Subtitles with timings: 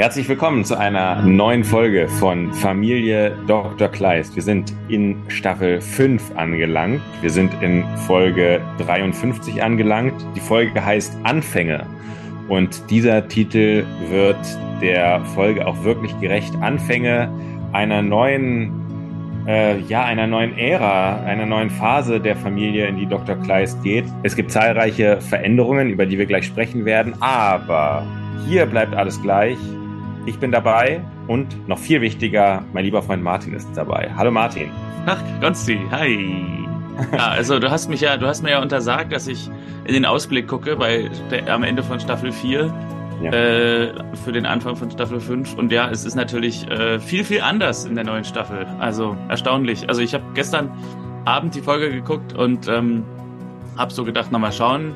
[0.00, 3.88] Herzlich willkommen zu einer neuen Folge von Familie Dr.
[3.88, 4.34] Kleist.
[4.34, 7.02] Wir sind in Staffel 5 angelangt.
[7.20, 10.14] Wir sind in Folge 53 angelangt.
[10.34, 11.86] Die Folge heißt Anfänge.
[12.48, 14.38] Und dieser Titel wird
[14.80, 16.54] der Folge auch wirklich gerecht.
[16.62, 17.30] Anfänge
[17.74, 18.72] einer neuen,
[19.46, 23.36] äh, ja, einer neuen Ära, einer neuen Phase der Familie, in die Dr.
[23.36, 24.06] Kleist geht.
[24.22, 27.12] Es gibt zahlreiche Veränderungen, über die wir gleich sprechen werden.
[27.20, 28.06] Aber
[28.46, 29.58] hier bleibt alles gleich.
[30.26, 34.10] Ich bin dabei und noch viel wichtiger, mein lieber Freund Martin ist dabei.
[34.14, 34.70] Hallo Martin.
[35.06, 36.56] Ach, Gonsti, hi.
[37.12, 39.48] Ja, also du hast mich ja, du hast mir ja untersagt, dass ich
[39.86, 42.74] in den Ausblick gucke bei der, am Ende von Staffel 4
[43.22, 43.32] ja.
[43.32, 45.54] äh, für den Anfang von Staffel 5.
[45.54, 48.66] Und ja, es ist natürlich äh, viel, viel anders in der neuen Staffel.
[48.78, 49.88] Also erstaunlich.
[49.88, 50.70] Also ich habe gestern
[51.24, 53.04] Abend die Folge geguckt und ähm,
[53.78, 54.94] habe so gedacht, na mal schauen,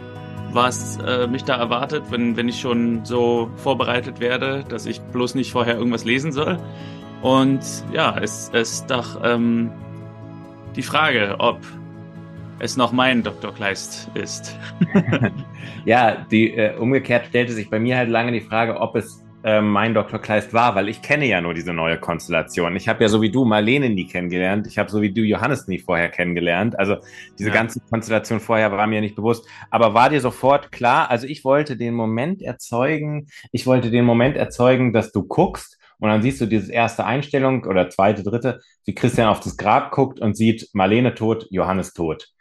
[0.54, 5.34] was äh, mich da erwartet, wenn, wenn ich schon so vorbereitet werde, dass ich bloß
[5.34, 6.58] nicht vorher irgendwas lesen soll.
[7.22, 9.70] Und ja, es ist doch ähm,
[10.76, 11.58] die Frage, ob
[12.58, 13.52] es noch mein Dr.
[13.52, 14.58] Kleist ist.
[15.84, 19.60] ja, die äh, umgekehrt stellte sich bei mir halt lange die Frage, ob es äh,
[19.60, 20.18] mein Dr.
[20.18, 22.74] Kleist war, weil ich kenne ja nur diese neue Konstellation.
[22.76, 24.66] Ich habe ja so wie du Marlene nie kennengelernt.
[24.66, 26.78] Ich habe so wie du Johannes nie vorher kennengelernt.
[26.78, 26.96] Also
[27.38, 27.54] diese ja.
[27.54, 29.46] ganze Konstellation vorher war mir nicht bewusst.
[29.70, 31.10] Aber war dir sofort klar?
[31.10, 33.28] Also ich wollte den Moment erzeugen.
[33.52, 37.64] Ich wollte den Moment erzeugen, dass du guckst und dann siehst du diese erste Einstellung
[37.64, 42.33] oder zweite, dritte, wie Christian auf das Grab guckt und sieht Marlene tot, Johannes tot.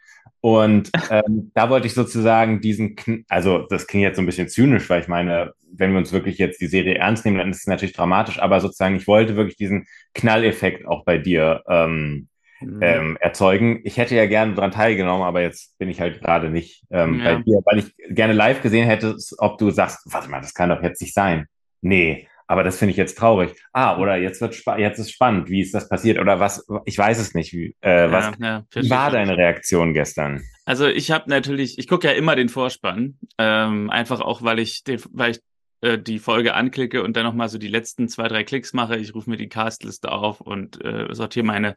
[0.44, 4.50] Und ähm, da wollte ich sozusagen diesen, Kn also das klingt jetzt so ein bisschen
[4.50, 7.60] zynisch, weil ich meine, wenn wir uns wirklich jetzt die Serie ernst nehmen, dann ist
[7.60, 12.28] es natürlich dramatisch, aber sozusagen, ich wollte wirklich diesen Knalleffekt auch bei dir ähm,
[12.60, 12.78] mhm.
[12.82, 13.80] ähm, erzeugen.
[13.84, 17.36] Ich hätte ja gerne daran teilgenommen, aber jetzt bin ich halt gerade nicht ähm, ja.
[17.36, 20.68] bei dir, weil ich gerne live gesehen hätte, ob du sagst, warte mal, das kann
[20.68, 21.46] doch jetzt nicht sein.
[21.80, 23.54] Nee, aber das finde ich jetzt traurig.
[23.72, 26.66] Ah, oder jetzt wird jetzt ist spannend, wie ist das passiert oder was?
[26.84, 27.52] Ich weiß es nicht.
[27.52, 30.42] Wie, äh, was ja, ja, war deine Reaktion gestern?
[30.64, 34.84] Also ich habe natürlich, ich gucke ja immer den Vorspann, ähm, einfach auch, weil ich,
[34.84, 35.40] den, weil ich
[35.80, 38.96] äh, die Folge anklicke und dann nochmal so die letzten zwei, drei Klicks mache.
[38.96, 41.76] Ich rufe mir die Castliste auf und äh, sortiere meine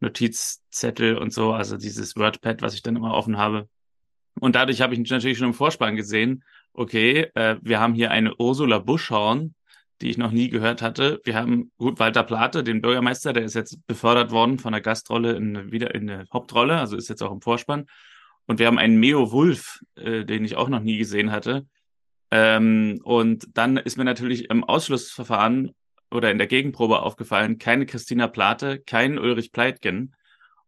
[0.00, 3.68] Notizzettel und so, also dieses WordPad, was ich dann immer offen habe.
[4.40, 8.36] Und dadurch habe ich natürlich schon im Vorspann gesehen, okay, äh, wir haben hier eine
[8.36, 9.54] Ursula Buschhorn,
[10.00, 11.20] die ich noch nie gehört hatte.
[11.24, 15.32] Wir haben gut Walter Plate, den Bürgermeister, der ist jetzt befördert worden von der Gastrolle
[15.32, 17.86] in, wieder in eine Hauptrolle, also ist jetzt auch im Vorspann.
[18.46, 21.66] Und wir haben einen Meo Wulf, äh, den ich auch noch nie gesehen hatte.
[22.30, 25.74] Ähm, und dann ist mir natürlich im Ausschlussverfahren
[26.10, 30.14] oder in der Gegenprobe aufgefallen, keine Christina Plate, kein Ulrich Pleitgen.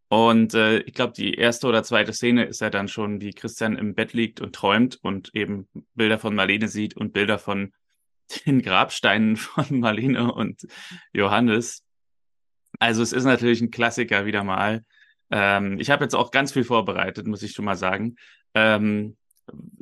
[0.08, 3.76] Und äh, ich glaube, die erste oder zweite Szene ist ja dann schon, wie Christian
[3.76, 7.72] im Bett liegt und träumt und eben Bilder von Marlene sieht und Bilder von
[8.46, 10.66] den Grabsteinen von Marlene und
[11.12, 11.84] Johannes.
[12.78, 14.84] Also es ist natürlich ein Klassiker wieder mal.
[15.30, 18.16] Ähm, ich habe jetzt auch ganz viel vorbereitet, muss ich schon mal sagen.
[18.54, 19.16] Ähm,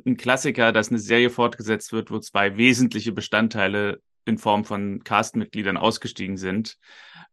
[0.05, 5.77] ein Klassiker, dass eine Serie fortgesetzt wird, wo zwei wesentliche Bestandteile in Form von Castmitgliedern
[5.77, 6.77] ausgestiegen sind.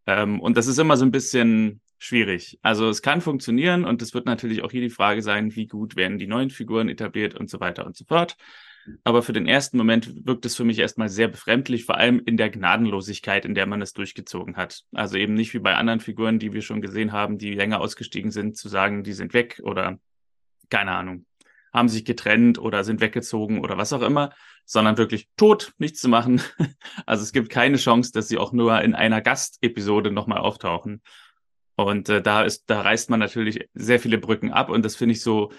[0.07, 2.59] Ähm, und das ist immer so ein bisschen schwierig.
[2.63, 5.97] Also es kann funktionieren und es wird natürlich auch hier die Frage sein, wie gut
[5.97, 8.37] werden die neuen Figuren etabliert und so weiter und so fort.
[9.05, 12.37] Aber für den ersten Moment wirkt es für mich erstmal sehr befremdlich, vor allem in
[12.37, 14.85] der Gnadenlosigkeit, in der man es durchgezogen hat.
[14.93, 18.31] Also eben nicht wie bei anderen Figuren, die wir schon gesehen haben, die länger ausgestiegen
[18.31, 19.99] sind, zu sagen, die sind weg oder
[20.71, 21.27] keine Ahnung,
[21.73, 24.33] haben sich getrennt oder sind weggezogen oder was auch immer,
[24.65, 26.41] sondern wirklich tot, nichts zu machen.
[27.05, 31.03] Also es gibt keine Chance, dass sie auch nur in einer Gastepisode nochmal auftauchen.
[31.77, 35.13] Und äh, da ist, da reißt man natürlich sehr viele Brücken ab und das finde
[35.13, 35.53] ich so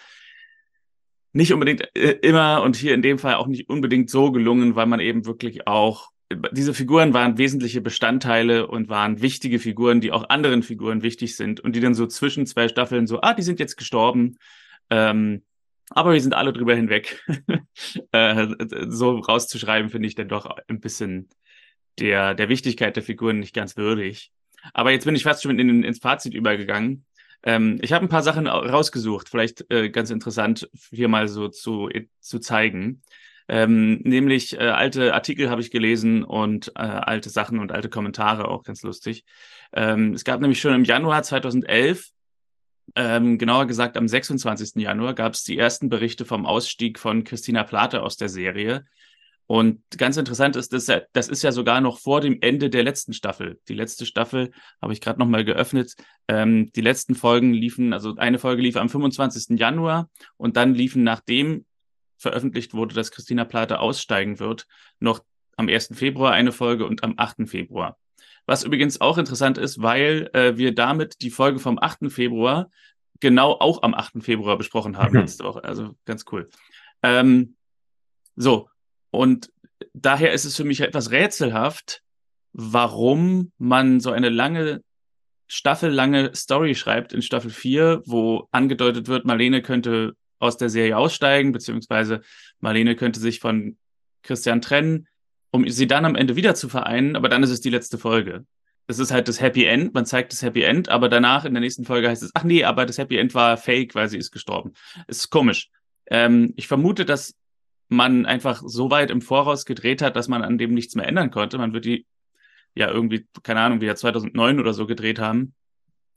[1.38, 4.88] nicht unbedingt äh, immer und hier in dem Fall auch nicht unbedingt so gelungen, weil
[4.88, 6.10] man eben wirklich auch
[6.52, 11.62] diese Figuren waren wesentliche Bestandteile und waren wichtige Figuren, die auch anderen Figuren wichtig sind
[11.62, 14.38] und die dann so zwischen zwei Staffeln so, ah, die sind jetzt gestorben,
[14.90, 15.44] ähm,
[15.92, 17.24] aber wir sind alle drüber hinweg.
[18.12, 18.48] äh,
[18.90, 21.30] so rauszuschreiben, finde ich dann doch ein bisschen
[22.00, 24.32] der, der Wichtigkeit der Figuren nicht ganz würdig.
[24.74, 27.06] Aber jetzt bin ich fast schon in, ins Fazit übergegangen.
[27.44, 31.90] Ähm, ich habe ein paar Sachen rausgesucht, vielleicht äh, ganz interessant hier mal so zu,
[32.20, 33.02] zu zeigen.
[33.50, 38.48] Ähm, nämlich äh, alte Artikel habe ich gelesen und äh, alte Sachen und alte Kommentare,
[38.48, 39.24] auch ganz lustig.
[39.72, 42.12] Ähm, es gab nämlich schon im Januar 2011,
[42.96, 44.82] ähm, genauer gesagt am 26.
[44.82, 48.86] Januar, gab es die ersten Berichte vom Ausstieg von Christina Plate aus der Serie.
[49.48, 53.14] Und ganz interessant ist, dass das ist ja sogar noch vor dem Ende der letzten
[53.14, 53.60] Staffel.
[53.70, 54.52] Die letzte Staffel
[54.82, 55.96] habe ich gerade nochmal geöffnet.
[56.28, 59.58] Ähm, die letzten Folgen liefen, also eine Folge lief am 25.
[59.58, 61.66] Januar und dann liefen, nachdem
[62.18, 64.68] veröffentlicht wurde, dass Christina Plate aussteigen wird,
[65.00, 65.24] noch
[65.56, 65.92] am 1.
[65.94, 67.48] Februar eine Folge und am 8.
[67.48, 67.98] Februar.
[68.46, 72.12] Was übrigens auch interessant ist, weil äh, wir damit die Folge vom 8.
[72.12, 72.70] Februar
[73.20, 74.24] genau auch am 8.
[74.24, 75.22] Februar besprochen haben mhm.
[75.22, 75.64] letzte Woche.
[75.64, 76.50] Also ganz cool.
[77.02, 77.56] Ähm,
[78.36, 78.70] so,
[79.18, 79.52] und
[79.94, 82.02] daher ist es für mich etwas rätselhaft,
[82.54, 84.82] warum man so eine lange,
[85.48, 91.52] staffellange Story schreibt in Staffel 4, wo angedeutet wird, Marlene könnte aus der Serie aussteigen,
[91.52, 92.22] beziehungsweise
[92.60, 93.78] Marlene könnte sich von
[94.24, 95.08] Christian trennen,
[95.52, 98.46] um sie dann am Ende wieder zu vereinen, aber dann ist es die letzte Folge.
[98.86, 101.62] Es ist halt das Happy End, man zeigt das Happy End, aber danach in der
[101.62, 104.32] nächsten Folge heißt es, ach nee, aber das Happy End war fake, weil sie ist
[104.32, 104.74] gestorben.
[105.08, 105.70] Es ist komisch.
[106.10, 107.36] Ähm, ich vermute, dass
[107.90, 111.32] man einfach so weit im Voraus gedreht hat, dass man an dem nichts mehr ändern
[111.32, 111.58] konnte.
[111.58, 112.06] Man wird die
[112.76, 115.54] ja irgendwie, keine Ahnung, wieder 2009 oder so gedreht haben.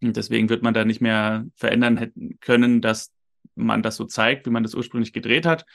[0.02, 3.12] Und deswegen wird man da nicht mehr verändern hätten können, dass
[3.54, 5.66] man das so zeigt, wie man das ursprünglich gedreht hat.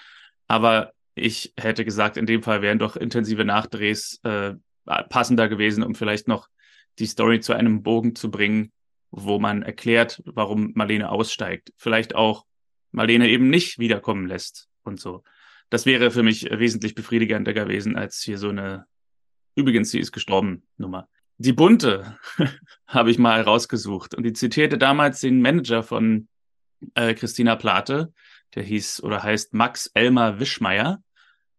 [0.47, 4.55] Aber ich hätte gesagt, in dem Fall wären doch intensive Nachdrehs äh,
[5.09, 6.47] passender gewesen, um vielleicht noch
[6.99, 8.71] die Story zu einem Bogen zu bringen,
[9.11, 11.71] wo man erklärt, warum Marlene aussteigt.
[11.77, 12.45] Vielleicht auch
[12.91, 15.23] Marlene eben nicht wiederkommen lässt und so.
[15.69, 18.85] Das wäre für mich wesentlich befriedigender gewesen als hier so eine,
[19.55, 21.07] übrigens, sie ist gestorben Nummer.
[21.37, 22.17] Die bunte
[22.87, 26.27] habe ich mal rausgesucht und die zitierte damals den Manager von
[26.93, 28.13] äh, Christina Plate,
[28.53, 31.01] der hieß oder heißt Max Elmar Wischmeier.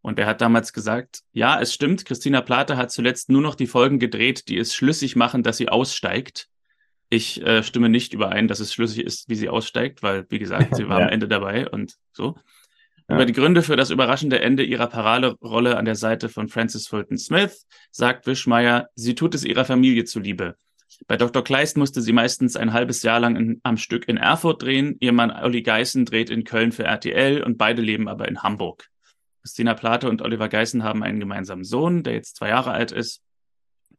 [0.01, 3.67] Und er hat damals gesagt, ja, es stimmt, Christina Plate hat zuletzt nur noch die
[3.67, 6.49] Folgen gedreht, die es schlüssig machen, dass sie aussteigt.
[7.09, 10.77] Ich äh, stimme nicht überein, dass es schlüssig ist, wie sie aussteigt, weil, wie gesagt,
[10.77, 11.07] sie war ja.
[11.07, 12.37] am Ende dabei und so.
[13.09, 17.19] Über die Gründe für das überraschende Ende ihrer Paraderolle an der Seite von Francis Fulton
[17.19, 20.57] Smith sagt Wischmeier, sie tut es ihrer Familie zuliebe.
[21.07, 21.45] Bei Dr.
[21.45, 24.97] Kleist musste sie meistens ein halbes Jahr lang in, am Stück in Erfurt drehen.
[24.99, 28.89] Ihr Mann Olli Geißen dreht in Köln für RTL und beide leben aber in Hamburg.
[29.43, 33.23] Christina Plate und Oliver Geißen haben einen gemeinsamen Sohn, der jetzt zwei Jahre alt ist.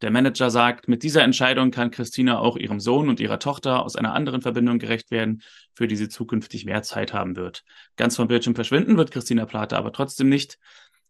[0.01, 3.95] Der Manager sagt, mit dieser Entscheidung kann Christina auch ihrem Sohn und ihrer Tochter aus
[3.95, 5.41] einer anderen Verbindung gerecht werden,
[5.73, 7.63] für die sie zukünftig mehr Zeit haben wird.
[7.95, 10.59] Ganz vom Bildschirm verschwinden wird Christina Plate aber trotzdem nicht.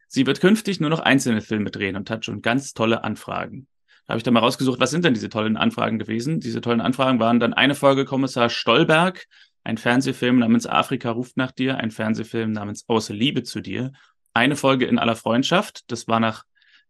[0.08, 3.68] Sie wird künftig nur noch einzelne Filme drehen und hat schon ganz tolle Anfragen.
[4.06, 6.40] Da habe ich dann mal rausgesucht, was sind denn diese tollen Anfragen gewesen?
[6.40, 9.26] Diese tollen Anfragen waren dann eine Folge Kommissar Stolberg,
[9.66, 13.92] ein Fernsehfilm namens Afrika ruft nach dir, ein Fernsehfilm namens Außer Liebe zu dir,
[14.34, 16.46] eine Folge in aller Freundschaft, das war nach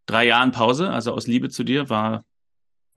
[0.08, 2.26] drei Jahren Pause, also aus Liebe zu dir, war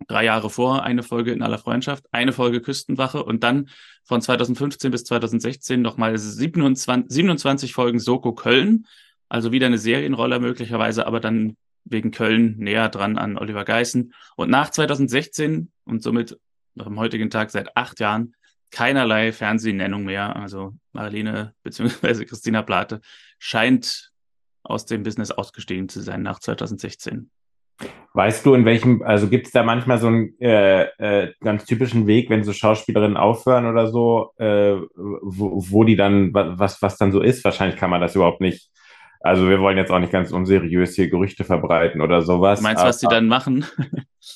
[0.08, 3.68] drei Jahre vor eine Folge in aller Freundschaft, eine Folge Küstenwache und dann
[4.04, 8.86] von 2015 bis 2016 nochmal 27, 27 Folgen Soko Köln.
[9.28, 14.12] Also wieder eine Serienrolle möglicherweise, aber dann wegen Köln näher dran an Oliver Geißen.
[14.36, 16.38] Und nach 2016 und somit
[16.74, 18.34] noch am heutigen Tag seit acht Jahren
[18.70, 20.36] keinerlei Fernsehnennung mehr.
[20.36, 22.24] Also Marlene bzw.
[22.24, 23.00] Christina Plate
[23.38, 24.09] scheint
[24.62, 27.30] aus dem Business ausgestiegen zu sein nach 2016.
[28.12, 32.06] Weißt du, in welchem, also gibt es da manchmal so einen äh, äh, ganz typischen
[32.06, 37.12] Weg, wenn so Schauspielerinnen aufhören oder so, äh, wo, wo die dann, was, was dann
[37.12, 37.44] so ist?
[37.44, 38.68] Wahrscheinlich kann man das überhaupt nicht.
[39.20, 42.58] Also wir wollen jetzt auch nicht ganz unseriös hier Gerüchte verbreiten oder sowas.
[42.58, 43.64] Du meinst, was die dann machen?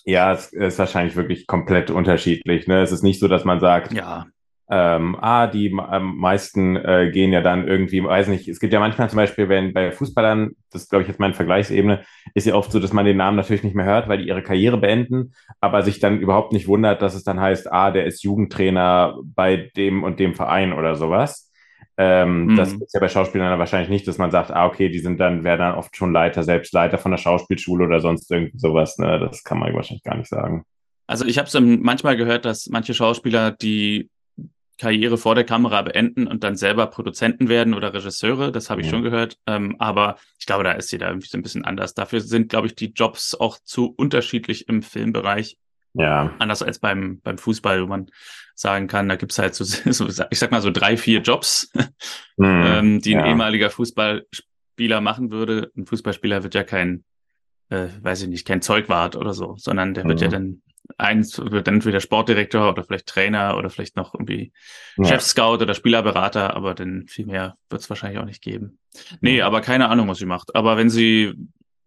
[0.04, 2.66] ja, es ist wahrscheinlich wirklich komplett unterschiedlich.
[2.68, 2.80] Ne?
[2.80, 4.26] Es ist nicht so, dass man sagt, ja
[4.70, 8.80] ähm, ah, die ähm, meisten äh, gehen ja dann irgendwie, weiß nicht, es gibt ja
[8.80, 12.02] manchmal zum Beispiel, wenn bei Fußballern, das glaube ich jetzt meine Vergleichsebene,
[12.32, 14.42] ist ja oft so, dass man den Namen natürlich nicht mehr hört, weil die ihre
[14.42, 18.22] Karriere beenden, aber sich dann überhaupt nicht wundert, dass es dann heißt, ah, der ist
[18.22, 21.50] Jugendtrainer bei dem und dem Verein oder sowas.
[21.96, 22.56] Ähm, mhm.
[22.56, 25.20] Das ist ja bei Schauspielern dann wahrscheinlich nicht, dass man sagt, ah, okay, die sind
[25.20, 28.98] dann, werden dann oft schon Leiter, selbst Leiter von der Schauspielschule oder sonst irgendwie sowas.
[28.98, 29.20] Ne?
[29.20, 30.64] Das kann man wahrscheinlich gar nicht sagen.
[31.06, 34.08] Also ich habe es manchmal gehört, dass manche Schauspieler, die
[34.78, 38.50] Karriere vor der Kamera beenden und dann selber Produzenten werden oder Regisseure.
[38.50, 38.92] Das habe ich ja.
[38.92, 39.38] schon gehört.
[39.46, 41.94] Ähm, aber ich glaube, da ist jeder irgendwie so ein bisschen anders.
[41.94, 45.58] Dafür sind, glaube ich, die Jobs auch zu unterschiedlich im Filmbereich.
[45.94, 46.34] Ja.
[46.40, 48.10] Anders als beim, beim Fußball, wo man
[48.56, 51.70] sagen kann, da gibt's halt so, so ich sag mal so drei, vier Jobs,
[52.36, 52.44] mhm.
[52.66, 55.70] ähm, die ein ehemaliger Fußballspieler machen würde.
[55.76, 57.04] Ein Fußballspieler wird ja kein,
[57.70, 60.08] äh, weiß ich nicht, kein Zeugwart oder so, sondern der mhm.
[60.08, 60.62] wird ja dann
[60.98, 64.52] eins wird dann entweder Sportdirektor oder vielleicht Trainer oder vielleicht noch irgendwie
[64.96, 65.04] ja.
[65.04, 68.78] Chef-Scout oder Spielerberater, aber dann viel mehr wird es wahrscheinlich auch nicht geben.
[69.20, 70.54] Nee, aber keine Ahnung, was sie macht.
[70.54, 71.34] Aber wenn sie,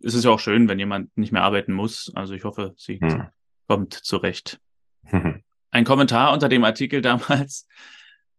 [0.01, 2.11] es ist ja auch schön, wenn jemand nicht mehr arbeiten muss.
[2.15, 3.27] Also ich hoffe, sie hm.
[3.67, 4.59] kommt zurecht.
[5.71, 7.67] Ein Kommentar unter dem Artikel damals,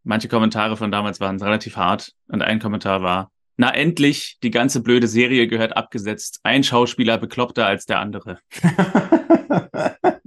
[0.02, 4.82] manche Kommentare von damals waren relativ hart und ein Kommentar war, na endlich, die ganze
[4.82, 6.40] blöde Serie gehört abgesetzt.
[6.44, 8.38] Ein Schauspieler bekloppter als der andere.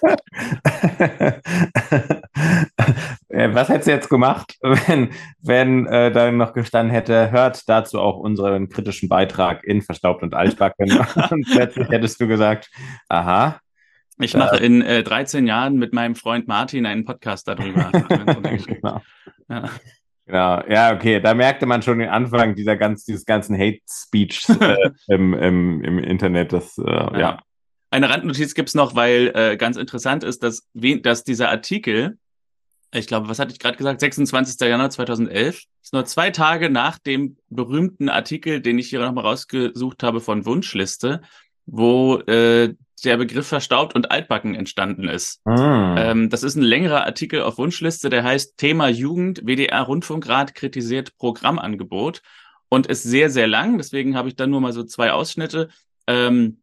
[3.30, 8.00] Äh, was hättest du jetzt gemacht, wenn, wenn äh, da noch gestanden hätte, hört dazu
[8.00, 10.90] auch unseren kritischen Beitrag in Verstaubt und Altbacken?
[11.30, 12.70] und plötzlich hättest du gesagt,
[13.08, 13.60] aha.
[14.18, 17.90] Ich mache äh, in äh, 13 Jahren mit meinem Freund Martin einen Podcast darüber.
[18.66, 19.00] genau.
[19.48, 19.70] Ja.
[20.26, 24.48] Genau, ja, okay, da merkte man schon den Anfang dieser ganz, dieses ganzen Hate Speech
[24.60, 26.52] äh, im, im, im Internet.
[26.52, 27.18] Das, äh, ja.
[27.18, 27.38] ja.
[27.90, 32.18] Eine Randnotiz gibt's noch, weil äh, ganz interessant ist, dass, dass dieser Artikel,
[32.92, 34.60] ich glaube, was hatte ich gerade gesagt, 26.
[34.60, 40.02] Januar 2011, ist nur zwei Tage nach dem berühmten Artikel, den ich hier nochmal rausgesucht
[40.02, 41.22] habe von Wunschliste,
[41.66, 45.40] wo äh, der Begriff verstaubt und altbacken entstanden ist.
[45.44, 45.94] Mm.
[45.96, 51.16] Ähm, das ist ein längerer Artikel auf Wunschliste, der heißt Thema Jugend, WDR Rundfunkrat kritisiert
[51.16, 52.22] Programmangebot
[52.68, 53.78] und ist sehr, sehr lang.
[53.78, 55.68] Deswegen habe ich dann nur mal so zwei Ausschnitte.
[56.06, 56.59] Ähm,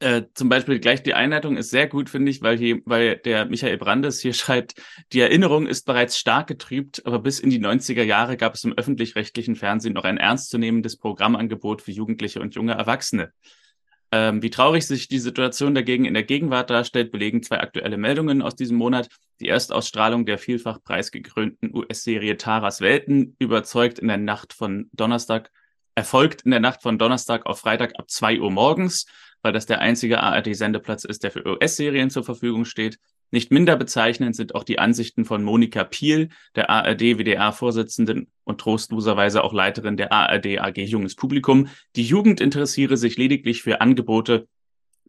[0.00, 3.44] äh, zum Beispiel gleich die Einleitung ist sehr gut, finde ich, weil hier, weil der
[3.44, 4.74] Michael Brandes hier schreibt,
[5.12, 8.72] die Erinnerung ist bereits stark getrübt, aber bis in die 90er Jahre gab es im
[8.76, 13.32] öffentlich-rechtlichen Fernsehen noch ein ernstzunehmendes Programmangebot für Jugendliche und junge Erwachsene.
[14.12, 18.42] Ähm, wie traurig sich die Situation dagegen in der Gegenwart darstellt, belegen zwei aktuelle Meldungen
[18.42, 19.08] aus diesem Monat.
[19.38, 25.50] Die Erstausstrahlung der vielfach preisgekrönten US-Serie Taras Welten überzeugt in der Nacht von Donnerstag,
[25.94, 29.06] erfolgt in der Nacht von Donnerstag auf Freitag ab zwei Uhr morgens,
[29.42, 32.98] weil das der einzige ARD-Sendeplatz ist, der für US-Serien zur Verfügung steht.
[33.30, 39.52] Nicht minder bezeichnend sind auch die Ansichten von Monika Piel, der ARD-WDR-Vorsitzenden und trostloserweise auch
[39.52, 41.68] Leiterin der ARD AG Junges Publikum.
[41.94, 44.48] Die Jugend interessiere sich lediglich für Angebote,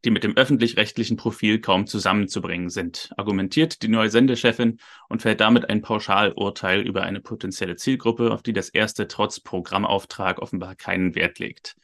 [0.04, 5.70] die mit dem öffentlich-rechtlichen Profil kaum zusammenzubringen sind, argumentiert die neue Sendechefin und fällt damit
[5.70, 11.40] ein Pauschalurteil über eine potenzielle Zielgruppe, auf die das erste trotz Programmauftrag offenbar keinen Wert
[11.40, 11.76] legt.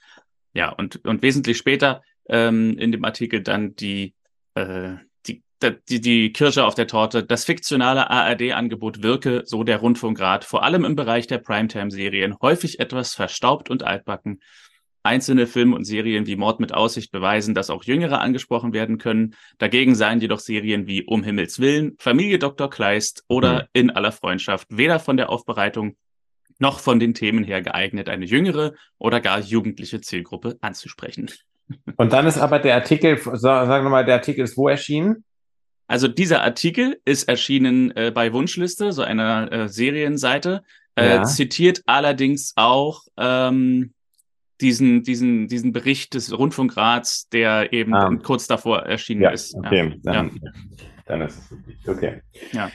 [0.54, 4.14] Ja, und, und wesentlich später ähm, in dem Artikel dann die,
[4.56, 4.96] äh,
[5.62, 7.24] die, die Kirsche auf der Torte.
[7.24, 13.16] Das fiktionale ARD-Angebot wirke, so der Rundfunkrat, vor allem im Bereich der Primetime-Serien, häufig etwas
[13.16, 14.42] verstaubt und altbacken.
[15.04, 19.36] Einzelne Filme und Serien wie Mord mit Aussicht beweisen, dass auch Jüngere angesprochen werden können.
[19.58, 22.70] Dagegen seien jedoch Serien wie Um Himmels Willen, Familie Dr.
[22.70, 23.68] Kleist oder mhm.
[23.74, 25.96] In aller Freundschaft weder von der Aufbereitung
[26.60, 31.32] noch von den Themen her geeignet, eine jüngere oder gar jugendliche Zielgruppe anzusprechen.
[31.98, 35.24] Und dann ist aber der Artikel, sagen wir mal, der Artikel ist wo erschienen?
[35.88, 40.64] Also dieser Artikel ist erschienen äh, bei Wunschliste, so einer äh, Serienseite,
[40.96, 41.24] äh, ja.
[41.24, 43.94] zitiert allerdings auch ähm,
[44.60, 48.10] diesen, diesen, diesen Bericht des Rundfunkrats, der eben ah.
[48.22, 49.56] kurz davor erschienen ja, ist.
[49.56, 50.14] Okay, ja.
[50.14, 50.40] Dann,
[51.06, 52.22] dann ist es okay.
[52.52, 52.70] Ja.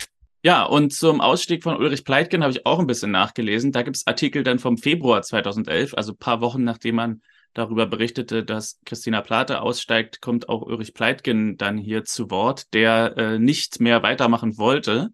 [0.44, 3.70] Ja, und zum Ausstieg von Ulrich Pleitgen habe ich auch ein bisschen nachgelesen.
[3.70, 7.22] Da gibt es Artikel dann vom Februar 2011, also paar Wochen nachdem man
[7.54, 13.16] darüber berichtete, dass Christina Plate aussteigt, kommt auch Ulrich Pleitgen dann hier zu Wort, der
[13.16, 15.10] äh, nicht mehr weitermachen wollte.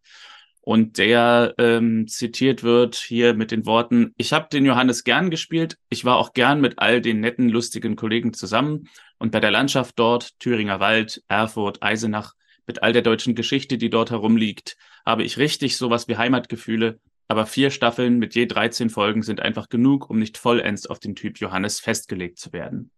[0.60, 5.78] Und der ähm, zitiert wird hier mit den Worten, ich habe den Johannes gern gespielt,
[5.88, 8.88] ich war auch gern mit all den netten, lustigen Kollegen zusammen.
[9.18, 12.34] Und bei der Landschaft dort, Thüringer Wald, Erfurt, Eisenach,
[12.66, 14.76] mit all der deutschen Geschichte, die dort herumliegt,
[15.06, 19.68] habe ich richtig sowas wie Heimatgefühle aber vier Staffeln mit je 13 Folgen sind einfach
[19.68, 22.90] genug, um nicht vollends auf den Typ Johannes festgelegt zu werden.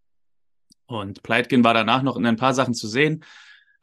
[0.86, 3.24] Und Pleitgen war danach noch in ein paar Sachen zu sehen.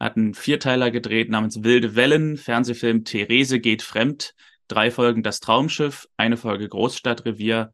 [0.00, 4.34] Hat einen Vierteiler gedreht namens Wilde Wellen, Fernsehfilm Therese geht fremd,
[4.68, 7.72] drei Folgen Das Traumschiff, eine Folge Großstadtrevier,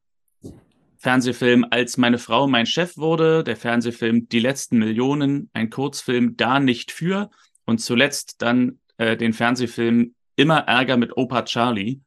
[0.96, 6.60] Fernsehfilm Als meine Frau mein Chef wurde, der Fernsehfilm Die letzten Millionen, ein Kurzfilm Da
[6.60, 7.30] nicht für
[7.66, 12.00] und zuletzt dann äh, den Fernsehfilm Immer Ärger mit Opa Charlie,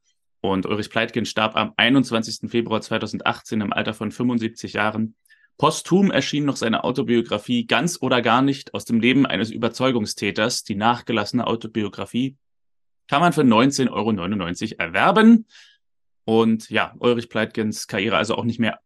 [0.51, 2.49] und Ulrich Pleitgen starb am 21.
[2.49, 5.15] Februar 2018 im Alter von 75 Jahren.
[5.57, 10.75] Posthum erschien noch seine Autobiografie Ganz oder gar nicht aus dem Leben eines Überzeugungstäters, die
[10.75, 12.37] nachgelassene Autobiografie.
[13.07, 15.47] Kann man für 19,99 Euro erwerben.
[16.25, 18.79] Und ja, Ulrich Pleitgens Karriere also auch nicht mehr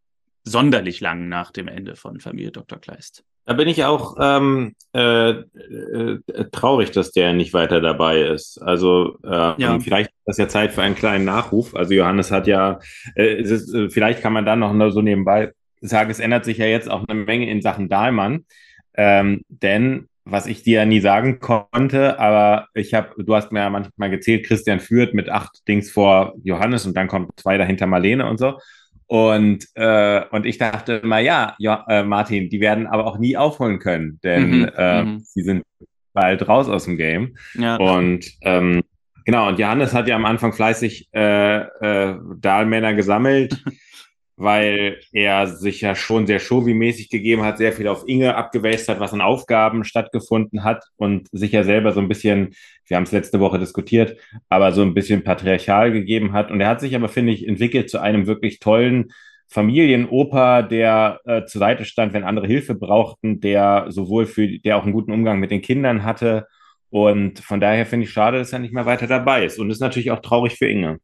[0.44, 2.78] sonderlich lang nach dem Ende von Familie Dr.
[2.78, 3.24] Kleist.
[3.44, 6.18] Da bin ich auch ähm, äh, äh,
[6.52, 8.58] traurig, dass der nicht weiter dabei ist.
[8.62, 9.78] Also äh, ja.
[9.80, 11.74] vielleicht ist das ja Zeit für einen kleinen Nachruf.
[11.74, 12.78] Also Johannes hat ja,
[13.16, 16.66] äh, ist, äh, vielleicht kann man dann noch so nebenbei sagen, es ändert sich ja
[16.66, 18.44] jetzt auch eine Menge in Sachen Dahlmann.
[18.94, 23.60] Ähm, denn was ich dir ja nie sagen konnte, aber ich habe, du hast mir
[23.60, 27.86] ja manchmal gezählt, Christian führt mit acht Dings vor Johannes und dann kommt zwei dahinter
[27.86, 28.58] Marlene und so.
[29.12, 33.36] Und, äh, und ich dachte mal, ja, ja äh, Martin, die werden aber auch nie
[33.36, 35.18] aufholen können, denn mhm, äh, mhm.
[35.18, 35.64] sie sind
[36.14, 37.36] bald raus aus dem Game.
[37.52, 37.76] Ja.
[37.76, 38.80] Und ähm,
[39.26, 43.62] genau, und Johannes hat ja am Anfang fleißig äh, äh, Dahlmänner gesammelt,
[44.36, 48.98] weil er sich ja schon sehr Showy-mäßig gegeben hat, sehr viel auf Inge abgewälzt hat,
[48.98, 52.54] was an Aufgaben stattgefunden hat und sich ja selber so ein bisschen
[52.92, 54.18] wir haben es letzte Woche diskutiert,
[54.50, 56.50] aber so ein bisschen patriarchal gegeben hat.
[56.50, 59.14] Und er hat sich aber, finde ich, entwickelt zu einem wirklich tollen
[59.48, 64.82] Familienoper, der äh, zur Seite stand, wenn andere Hilfe brauchten, der sowohl für, der auch
[64.82, 66.46] einen guten Umgang mit den Kindern hatte.
[66.90, 69.58] Und von daher finde ich schade, dass er nicht mehr weiter dabei ist.
[69.58, 70.98] Und ist natürlich auch traurig für Inge.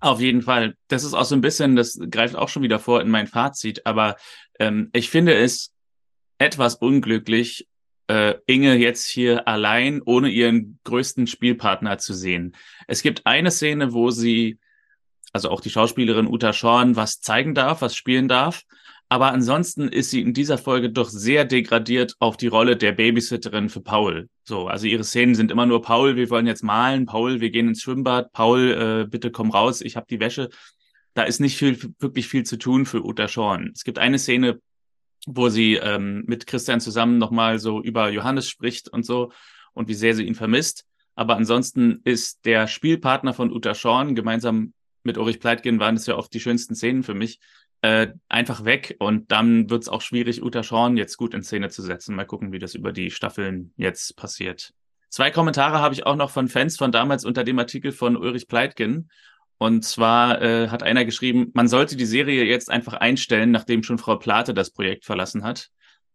[0.00, 0.72] Auf jeden Fall.
[0.88, 3.84] Das ist auch so ein bisschen, das greift auch schon wieder vor in mein Fazit,
[3.84, 4.16] aber
[4.58, 5.74] ähm, ich finde es
[6.38, 7.66] etwas unglücklich,
[8.08, 12.54] äh, Inge jetzt hier allein ohne ihren größten Spielpartner zu sehen.
[12.86, 14.58] Es gibt eine Szene, wo sie
[15.32, 18.62] also auch die Schauspielerin Uta Schorn, was zeigen darf, was spielen darf.
[19.08, 23.68] Aber ansonsten ist sie in dieser Folge doch sehr degradiert auf die Rolle der Babysitterin
[23.68, 24.28] für Paul.
[24.42, 27.68] So, also ihre Szenen sind immer nur Paul, wir wollen jetzt malen, Paul, wir gehen
[27.68, 30.48] ins Schwimmbad, Paul, äh, bitte komm raus, ich habe die Wäsche.
[31.14, 33.70] Da ist nicht viel, wirklich viel zu tun für Uta Schorn.
[33.74, 34.60] Es gibt eine Szene,
[35.26, 39.32] wo sie ähm, mit Christian zusammen nochmal so über Johannes spricht und so
[39.74, 40.86] und wie sehr sie ihn vermisst.
[41.14, 46.16] Aber ansonsten ist der Spielpartner von Uta Schorn gemeinsam mit Ulrich Pleitgen waren es ja
[46.16, 47.38] oft die schönsten Szenen für mich,
[47.80, 48.96] äh, einfach weg.
[48.98, 52.16] Und dann wird es auch schwierig, Uta Schorn jetzt gut in Szene zu setzen.
[52.16, 54.72] Mal gucken, wie das über die Staffeln jetzt passiert.
[55.08, 58.48] Zwei Kommentare habe ich auch noch von Fans von damals unter dem Artikel von Ulrich
[58.48, 59.10] Pleitgen.
[59.58, 63.98] Und zwar äh, hat einer geschrieben, man sollte die Serie jetzt einfach einstellen, nachdem schon
[63.98, 65.70] Frau Plate das Projekt verlassen hat.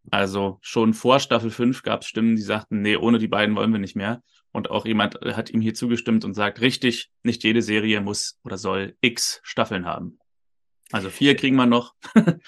[0.10, 3.72] Also schon vor Staffel 5 gab es Stimmen, die sagten, nee, ohne die beiden wollen
[3.72, 4.22] wir nicht mehr.
[4.52, 8.58] Und auch jemand hat ihm hier zugestimmt und sagt, richtig, nicht jede Serie muss oder
[8.58, 10.20] soll x Staffeln haben.
[10.92, 11.94] Also vier kriegen wir noch.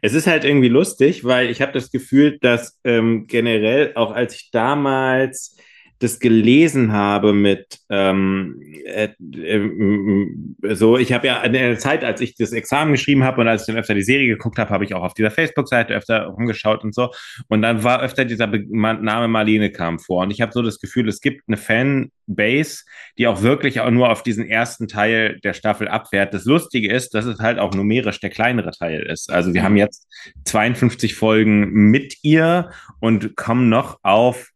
[0.00, 4.34] es ist halt irgendwie lustig, weil ich habe das Gefühl, dass ähm, generell, auch als
[4.36, 5.56] ich damals
[6.04, 12.20] das gelesen habe mit ähm, äh, äh, so, ich habe ja in der Zeit, als
[12.20, 14.84] ich das Examen geschrieben habe und als ich dann öfter die Serie geguckt habe, habe
[14.84, 17.10] ich auch auf dieser Facebook-Seite öfter rumgeschaut und so.
[17.48, 20.22] Und dann war öfter dieser Be Name Marlene kam vor.
[20.22, 22.84] Und ich habe so das Gefühl, es gibt eine Fanbase,
[23.18, 26.34] die auch wirklich auch nur auf diesen ersten Teil der Staffel abfährt.
[26.34, 29.30] Das Lustige ist, dass es halt auch numerisch der kleinere Teil ist.
[29.32, 30.06] Also wir haben jetzt
[30.44, 34.53] 52 Folgen mit ihr und kommen noch auf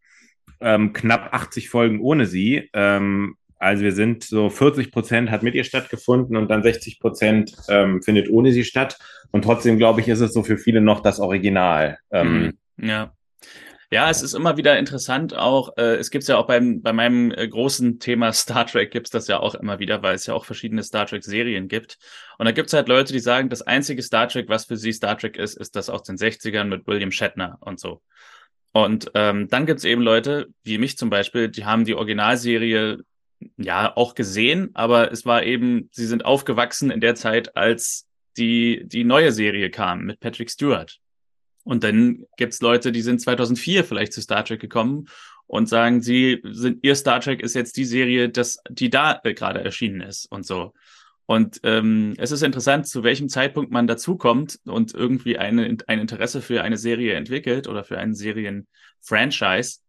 [0.60, 2.68] ähm, knapp 80 Folgen ohne sie.
[2.72, 7.56] Ähm, also wir sind so 40 Prozent hat mit ihr stattgefunden und dann 60 Prozent
[7.68, 8.98] ähm, findet ohne sie statt.
[9.30, 11.98] Und trotzdem, glaube ich, ist es so für viele noch das Original.
[12.10, 12.88] Ähm, mhm.
[12.88, 13.12] Ja.
[13.90, 17.30] Ja, es ist immer wieder interessant auch, äh, es gibt ja auch beim, bei meinem
[17.30, 20.44] äh, großen Thema Star Trek gibt's das ja auch immer wieder, weil es ja auch
[20.44, 21.96] verschiedene Star Trek-Serien gibt.
[22.36, 25.16] Und da gibt's halt Leute, die sagen, das einzige Star Trek, was für sie Star
[25.16, 28.02] Trek ist, ist das aus den 60ern mit William Shatner und so.
[28.72, 32.98] Und ähm, dann gibt's eben Leute, wie mich zum Beispiel, die haben die Originalserie
[33.56, 38.82] ja auch gesehen, aber es war eben, sie sind aufgewachsen in der Zeit, als die,
[38.84, 40.98] die neue Serie kam mit Patrick Stewart.
[41.64, 45.08] Und dann gibt's Leute, die sind 2004 vielleicht zu Star Trek gekommen
[45.46, 49.34] und sagen, sie sind, ihr Star Trek ist jetzt die Serie, das, die da äh,
[49.34, 50.72] gerade erschienen ist und so.
[51.30, 56.40] Und ähm, es ist interessant, zu welchem Zeitpunkt man dazukommt und irgendwie eine, ein Interesse
[56.40, 59.80] für eine Serie entwickelt oder für einen Serien-Franchise.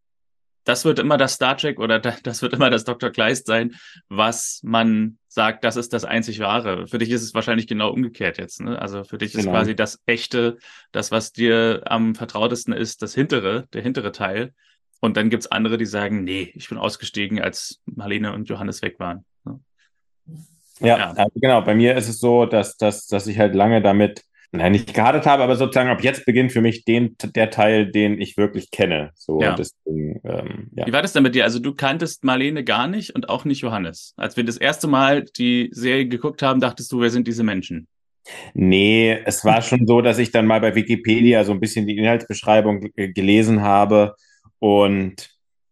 [0.65, 3.09] Das wird immer das Star Trek oder das wird immer das Dr.
[3.11, 3.73] Kleist sein,
[4.09, 6.87] was man sagt, das ist das einzig Wahre.
[6.87, 8.59] Für dich ist es wahrscheinlich genau umgekehrt jetzt.
[8.59, 8.77] Ne?
[8.77, 9.51] Also für dich ist genau.
[9.51, 10.57] quasi das Echte,
[10.91, 14.53] das, was dir am vertrautesten ist, das hintere, der hintere Teil.
[14.99, 18.99] Und dann gibt's andere, die sagen, nee, ich bin ausgestiegen, als Marlene und Johannes weg
[18.99, 19.23] waren.
[19.45, 19.61] Ne?
[20.79, 21.11] Ja, ja.
[21.11, 21.61] Also genau.
[21.61, 25.25] Bei mir ist es so, dass, dass, dass ich halt lange damit nein, nicht gehadert
[25.25, 29.11] habe, aber sozusagen ab jetzt beginnt für mich den, der Teil, den ich wirklich kenne.
[29.15, 29.55] So, ja.
[29.55, 30.87] Deswegen, ähm, ja.
[30.87, 31.43] Wie war das denn mit dir?
[31.43, 34.13] Also du kanntest Marlene gar nicht und auch nicht Johannes.
[34.17, 37.87] Als wir das erste Mal die Serie geguckt haben, dachtest du, wer sind diese Menschen?
[38.53, 41.97] Nee, es war schon so, dass ich dann mal bei Wikipedia so ein bisschen die
[41.97, 44.15] Inhaltsbeschreibung gelesen habe
[44.59, 45.29] und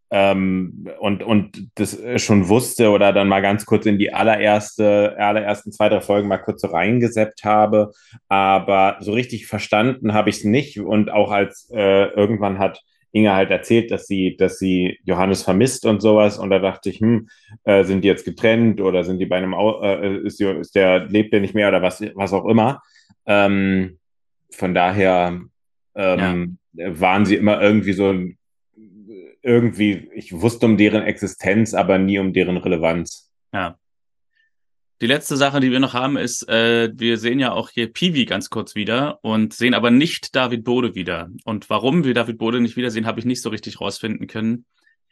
[0.09, 5.71] ähm, und, und das schon wusste oder dann mal ganz kurz in die allererste, allerersten
[5.71, 7.91] zwei, drei Folgen mal kurz so reingeseppt habe.
[8.29, 10.79] Aber so richtig verstanden habe ich es nicht.
[10.79, 15.85] Und auch als äh, irgendwann hat Inge halt erzählt, dass sie, dass sie Johannes vermisst
[15.85, 16.37] und sowas.
[16.37, 17.27] Und da dachte ich, hm,
[17.63, 20.75] äh, sind die jetzt getrennt oder sind die bei einem, Au äh, ist, die, ist
[20.75, 22.81] der, lebt der nicht mehr oder was, was auch immer.
[23.25, 23.99] Ähm,
[24.51, 25.41] von daher
[25.95, 26.99] ähm, ja.
[26.99, 28.36] waren sie immer irgendwie so ein
[29.47, 33.31] irgendwie, ich wusste um deren Existenz, aber nie um deren Relevanz.
[33.53, 33.79] Ja.
[34.99, 38.25] Die letzte Sache, die wir noch haben, ist, äh, wir sehen ja auch hier Piwi
[38.25, 41.29] ganz kurz wieder und sehen aber nicht David Bode wieder.
[41.45, 44.65] Und warum wir David Bode nicht wiedersehen, habe ich nicht so richtig rausfinden können.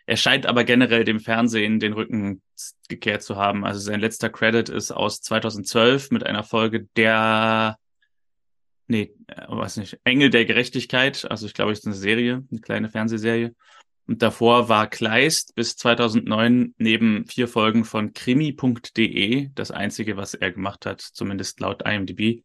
[0.05, 2.41] Er scheint aber generell dem Fernsehen den Rücken
[2.89, 3.63] gekehrt zu haben.
[3.63, 7.77] Also sein letzter Credit ist aus 2012 mit einer Folge der,
[8.87, 11.25] nee, äh, weiß nicht, Engel der Gerechtigkeit.
[11.29, 13.55] Also ich glaube, es ist eine Serie, eine kleine Fernsehserie.
[14.07, 20.51] Und davor war Kleist bis 2009 neben vier Folgen von krimi.de das einzige, was er
[20.51, 22.43] gemacht hat, zumindest laut IMDb.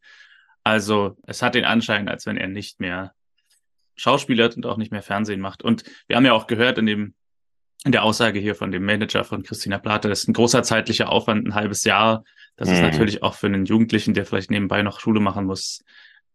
[0.63, 3.13] Also es hat den Anschein, als wenn er nicht mehr
[3.95, 5.63] schauspielert und auch nicht mehr Fernsehen macht.
[5.63, 7.13] Und wir haben ja auch gehört in dem
[7.83, 11.09] in der Aussage hier von dem Manager von Christina Plate, das ist ein großer zeitlicher
[11.09, 12.23] Aufwand, ein halbes Jahr.
[12.55, 12.75] Das mhm.
[12.75, 15.83] ist natürlich auch für einen Jugendlichen, der vielleicht nebenbei noch Schule machen muss,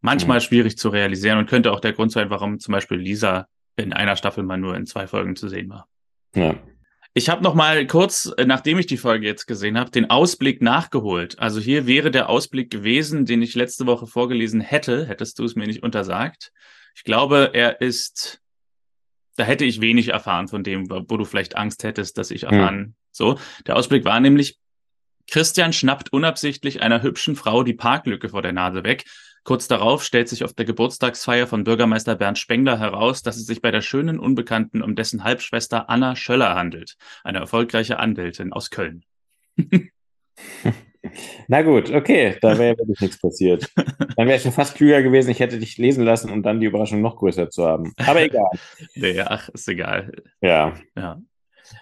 [0.01, 0.43] manchmal mhm.
[0.43, 4.17] schwierig zu realisieren und könnte auch der Grund sein, warum zum Beispiel Lisa in einer
[4.17, 5.89] Staffel mal nur in zwei Folgen zu sehen war.
[6.35, 6.57] Ja.
[7.15, 10.61] Ich habe noch mal kurz, äh, nachdem ich die Folge jetzt gesehen habe, den Ausblick
[10.61, 11.39] nachgeholt.
[11.39, 15.57] Also hier wäre der Ausblick gewesen, den ich letzte Woche vorgelesen hätte, hättest du es
[15.57, 16.53] mir nicht untersagt.
[16.95, 18.43] Ich glaube, er ist,
[19.37, 22.79] da hätte ich wenig erfahren von dem, wo du vielleicht Angst hättest, dass ich erfahren.
[22.79, 22.95] Hm.
[23.13, 24.59] So, der Ausblick war nämlich,
[25.27, 29.05] Christian schnappt unabsichtlich einer hübschen Frau die Parklücke vor der Nase weg
[29.47, 33.63] Kurz darauf stellt sich auf der Geburtstagsfeier von Bürgermeister Bernd Spengler heraus, dass es sich
[33.63, 39.05] bei der schönen Unbekannten um dessen Halbschwester Anna Schöller handelt, eine erfolgreiche Anwältin aus Köln.
[41.47, 43.71] Na gut, okay, da wäre wirklich nichts passiert.
[44.17, 46.67] Dann wäre es schon fast klüger gewesen, ich hätte dich lesen lassen, um dann die
[46.67, 47.93] Überraschung noch größer zu haben.
[47.99, 48.51] Aber egal.
[48.97, 50.11] nee, ach, ist egal.
[50.41, 50.75] Ja.
[50.97, 51.21] Ja.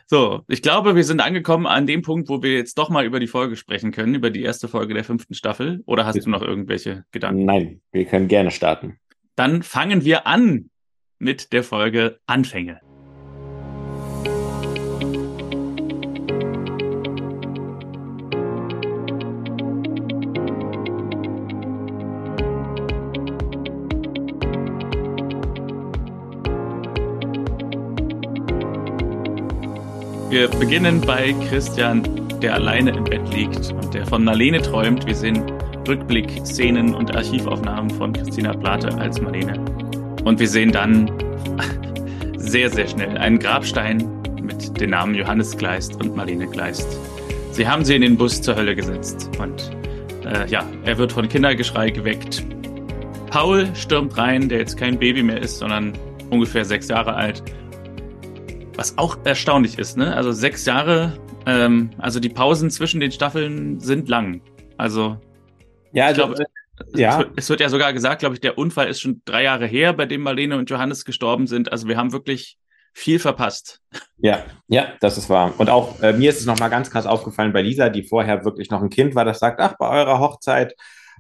[0.07, 3.20] So, ich glaube, wir sind angekommen an dem Punkt, wo wir jetzt doch mal über
[3.20, 5.83] die Folge sprechen können, über die erste Folge der fünften Staffel.
[5.87, 7.44] Oder hast du noch irgendwelche Gedanken?
[7.44, 8.99] Nein, wir können gerne starten.
[9.37, 10.70] Dann fangen wir an
[11.18, 12.81] mit der Folge Anfänge.
[30.35, 32.03] Wir beginnen bei Christian,
[32.40, 35.07] der alleine im Bett liegt und der von Marlene träumt.
[35.07, 35.44] Wir sehen
[35.87, 39.64] Rückblick-Szenen und Archivaufnahmen von Christina Plate als Marlene.
[40.25, 41.09] Und wir sehen dann
[42.37, 44.05] sehr, sehr schnell einen Grabstein
[44.42, 46.99] mit den Namen Johannes Gleist und Marlene Gleist.
[47.53, 49.31] Sie haben sie in den Bus zur Hölle gesetzt.
[49.38, 49.70] Und
[50.27, 52.42] äh, ja, er wird von Kindergeschrei geweckt.
[53.31, 55.92] Paul stürmt rein, der jetzt kein Baby mehr ist, sondern
[56.31, 57.44] ungefähr sechs Jahre alt
[58.76, 60.14] was auch erstaunlich ist, ne?
[60.16, 64.40] Also sechs Jahre, ähm, also die Pausen zwischen den Staffeln sind lang.
[64.76, 65.18] Also,
[65.92, 66.44] ja, also, glaub, äh,
[67.00, 67.10] ja.
[67.10, 69.66] Es wird, es wird ja sogar gesagt, glaube ich, der Unfall ist schon drei Jahre
[69.66, 71.70] her, bei dem Marlene und Johannes gestorben sind.
[71.70, 72.58] Also wir haben wirklich
[72.92, 73.80] viel verpasst.
[74.18, 75.52] Ja, ja, das ist wahr.
[75.58, 78.70] Und auch äh, mir ist es nochmal ganz krass aufgefallen bei Lisa, die vorher wirklich
[78.70, 80.74] noch ein Kind war, das sagt, ach, bei eurer Hochzeit,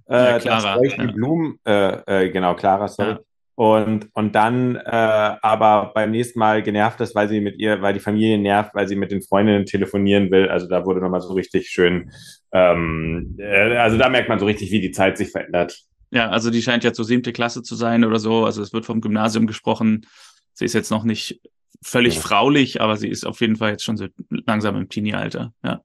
[0.08, 1.12] äh, ja, Clara, die ja.
[1.12, 3.12] Blumen, äh, äh, genau, Clara, sorry.
[3.12, 3.20] Ja
[3.56, 7.94] und, und dann äh, aber beim nächsten Mal genervt ist, weil sie mit ihr, weil
[7.94, 10.48] die Familie nervt, weil sie mit den Freundinnen telefonieren will.
[10.48, 12.10] Also da wurde nochmal so richtig schön,
[12.52, 15.78] ähm, äh, also da merkt man so richtig, wie die Zeit sich verändert.
[16.10, 18.44] Ja, also die scheint jetzt so siebte Klasse zu sein oder so.
[18.44, 20.06] Also es wird vom Gymnasium gesprochen.
[20.52, 21.40] Sie ist jetzt noch nicht
[21.82, 22.20] völlig ja.
[22.20, 25.80] fraulich, aber sie ist auf jeden Fall jetzt schon so langsam im Teenie-Alter, ja.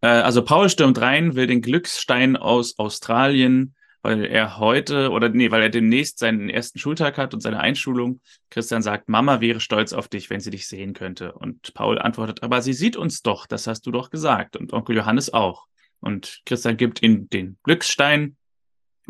[0.00, 5.50] Äh, also Paul stürmt rein, will den Glücksstein aus Australien weil er heute oder nee,
[5.50, 8.20] weil er demnächst seinen ersten Schultag hat und seine Einschulung.
[8.50, 11.32] Christian sagt, Mama wäre stolz auf dich, wenn sie dich sehen könnte.
[11.32, 14.56] Und Paul antwortet, aber sie sieht uns doch, das hast du doch gesagt.
[14.56, 15.68] Und Onkel Johannes auch.
[16.00, 18.36] Und Christian gibt ihm den Glücksstein.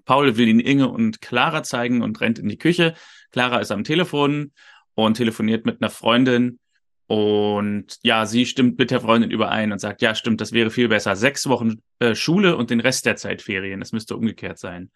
[0.05, 2.95] Paul will ihn Inge und Clara zeigen und rennt in die Küche.
[3.33, 4.53] Clara ist am Telefon
[4.95, 6.61] und telefoniert mit einer Freundin.
[7.07, 10.89] Und ja, sie stimmt mit der Freundin überein und sagt, ja, stimmt, das wäre viel
[10.89, 11.17] besser.
[11.17, 13.81] Sechs Wochen äh, Schule und den Rest der Zeit Ferien.
[13.81, 14.91] Das müsste umgekehrt sein.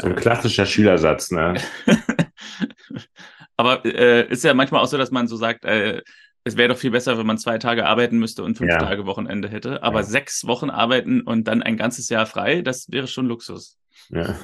[0.00, 1.54] So ein klassischer Schülersatz, ne?
[3.56, 6.02] Aber äh, ist ja manchmal auch so, dass man so sagt, äh,
[6.42, 8.78] es wäre doch viel besser, wenn man zwei Tage arbeiten müsste und fünf ja.
[8.78, 9.82] Tage Wochenende hätte.
[9.82, 10.06] Aber ja.
[10.06, 13.78] sechs Wochen arbeiten und dann ein ganzes Jahr frei, das wäre schon Luxus.
[14.10, 14.36] Ja.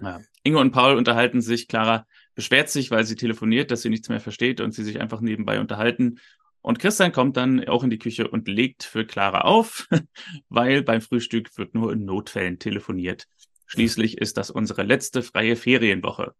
[0.00, 0.20] ja.
[0.44, 1.66] Inge und Paul unterhalten sich.
[1.66, 5.20] Clara beschwert sich, weil sie telefoniert, dass sie nichts mehr versteht und sie sich einfach
[5.20, 6.20] nebenbei unterhalten.
[6.62, 9.88] Und Christian kommt dann auch in die Küche und legt für Clara auf,
[10.48, 13.26] weil beim Frühstück wird nur in Notfällen telefoniert.
[13.66, 16.34] Schließlich ist das unsere letzte freie Ferienwoche.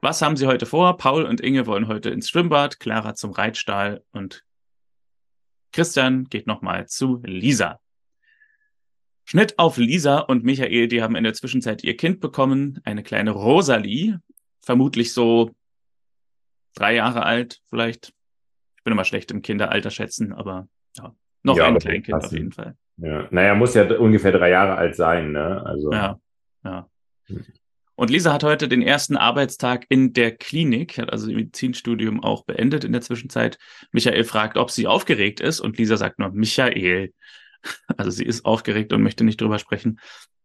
[0.00, 0.96] Was haben Sie heute vor?
[0.96, 4.44] Paul und Inge wollen heute ins Schwimmbad, Clara zum Reitstall und
[5.72, 7.80] Christian geht nochmal zu Lisa.
[9.24, 13.32] Schnitt auf Lisa und Michael, die haben in der Zwischenzeit ihr Kind bekommen, eine kleine
[13.32, 14.20] Rosalie,
[14.60, 15.50] vermutlich so
[16.74, 18.14] drei Jahre alt, vielleicht
[18.88, 22.74] bin immer schlecht im Kinderalter schätzen, aber ja, noch ja, ein Kleinkind auf jeden Fall.
[22.96, 25.62] Ja, naja, muss ja ungefähr drei Jahre alt sein, ne?
[25.64, 25.92] Also.
[25.92, 26.18] Ja,
[26.64, 26.88] ja.
[27.96, 32.44] Und Lisa hat heute den ersten Arbeitstag in der Klinik, hat also ihr Medizinstudium auch
[32.44, 33.58] beendet in der Zwischenzeit.
[33.92, 37.12] Michael fragt, ob sie aufgeregt ist und Lisa sagt nur, Michael.
[37.96, 39.98] Also sie ist aufgeregt und möchte nicht drüber sprechen.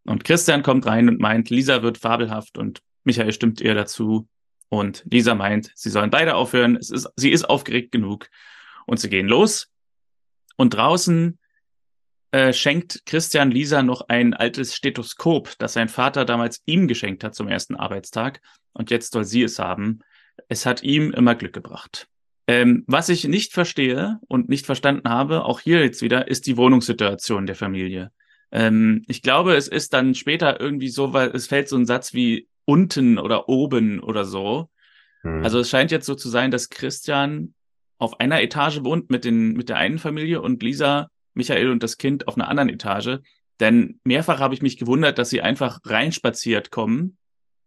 [0.04, 4.28] Und Christian kommt rein und meint, Lisa wird fabelhaft und Michael stimmt ihr dazu.
[4.74, 6.78] Und Lisa meint, sie sollen beide aufhören.
[6.78, 8.28] Es ist, sie ist aufgeregt genug.
[8.88, 9.68] Und sie gehen los.
[10.58, 11.38] Und draußen
[12.32, 17.36] äh, schenkt Christian Lisa noch ein altes Stethoskop, das sein Vater damals ihm geschenkt hat
[17.36, 18.42] zum ersten Arbeitstag.
[18.72, 20.00] Und jetzt soll sie es haben.
[20.48, 22.08] Es hat ihm immer Glück gebracht.
[22.48, 26.58] Ähm, was ich nicht verstehe und nicht verstanden habe, auch hier jetzt wieder, ist die
[26.58, 28.12] Wohnungssituation der Familie.
[28.52, 32.16] Ähm, ich glaube, es ist dann später irgendwie so, weil es fällt so ein Satz
[32.16, 34.70] wie unten oder oben oder so.
[35.22, 35.44] Hm.
[35.44, 37.54] Also es scheint jetzt so zu sein, dass Christian
[37.98, 41.98] auf einer Etage wohnt mit, den, mit der einen Familie und Lisa, Michael und das
[41.98, 43.20] Kind auf einer anderen Etage.
[43.60, 47.18] Denn mehrfach habe ich mich gewundert, dass sie einfach reinspaziert kommen.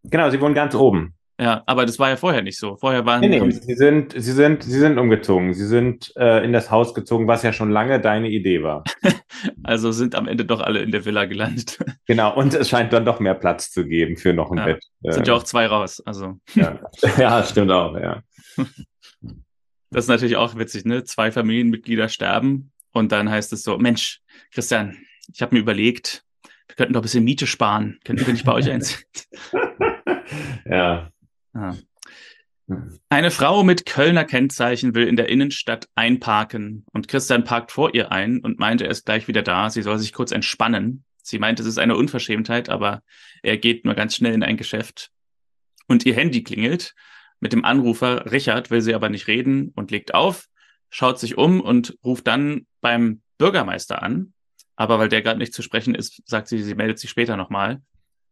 [0.04, 1.15] Genau, sie wohnen ganz oben.
[1.38, 2.76] Ja, aber das war ja vorher nicht so.
[2.76, 5.52] Vorher waren nee, nee, sie sind, sie sind, sie sind umgezogen.
[5.52, 8.84] Sie sind äh, in das Haus gezogen, was ja schon lange deine Idee war.
[9.62, 11.78] also sind am Ende doch alle in der Villa gelandet.
[12.06, 14.84] genau, und es scheint dann doch mehr Platz zu geben für noch ein ja, Bett.
[15.02, 16.02] Sind ja auch zwei raus.
[16.06, 16.38] Also.
[16.54, 16.80] ja.
[17.18, 18.22] ja, stimmt auch, ja.
[19.90, 21.04] Das ist natürlich auch witzig, ne?
[21.04, 24.22] Zwei Familienmitglieder sterben und dann heißt es so, Mensch,
[24.52, 24.96] Christian,
[25.32, 26.24] ich habe mir überlegt,
[26.66, 27.98] wir könnten doch ein bisschen Miete sparen.
[28.04, 29.04] Könnten wir nicht bei euch einziehen?
[30.64, 31.10] ja.
[31.56, 31.74] Ah.
[33.08, 38.12] Eine Frau mit Kölner Kennzeichen will in der Innenstadt einparken und Christian parkt vor ihr
[38.12, 39.70] ein und meinte, er ist gleich wieder da.
[39.70, 41.04] Sie soll sich kurz entspannen.
[41.22, 43.02] Sie meint, es ist eine Unverschämtheit, aber
[43.42, 45.10] er geht nur ganz schnell in ein Geschäft.
[45.86, 46.94] Und ihr Handy klingelt.
[47.40, 50.46] Mit dem Anrufer Richard will sie aber nicht reden und legt auf,
[50.90, 54.32] schaut sich um und ruft dann beim Bürgermeister an.
[54.74, 57.80] Aber weil der gerade nicht zu sprechen ist, sagt sie, sie meldet sich später nochmal.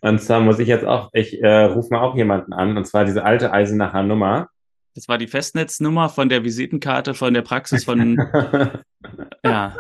[0.02, 3.06] Und zwar muss ich jetzt auch, ich äh, rufe mal auch jemanden an, und zwar
[3.06, 4.50] diese alte Eisenacher Nummer.
[4.95, 8.17] Das war die Festnetznummer von der Visitenkarte von der Praxis von.
[9.45, 9.75] ja.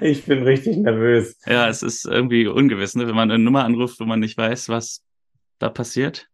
[0.00, 1.38] Ich bin richtig nervös.
[1.46, 3.06] Ja, es ist irgendwie ungewiss, ne?
[3.06, 5.04] wenn man eine Nummer anruft, wo man nicht weiß, was
[5.58, 6.28] da passiert.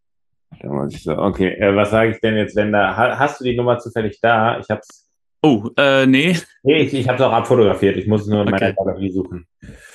[0.61, 2.97] Okay, äh, was sage ich denn jetzt, wenn da.
[3.19, 4.59] Hast du die Nummer zufällig da?
[4.61, 5.11] Ich hab's.
[5.43, 6.37] Oh, äh, nee.
[6.63, 7.97] Nee, ich, ich habe es auch abfotografiert.
[7.97, 8.73] Ich muss es nur in okay.
[8.73, 9.47] meiner Galerie suchen.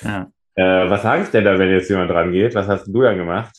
[0.02, 0.30] Ja.
[0.54, 2.54] Äh, was sage ich denn da, wenn jetzt jemand dran geht?
[2.54, 3.56] Was hast du da gemacht?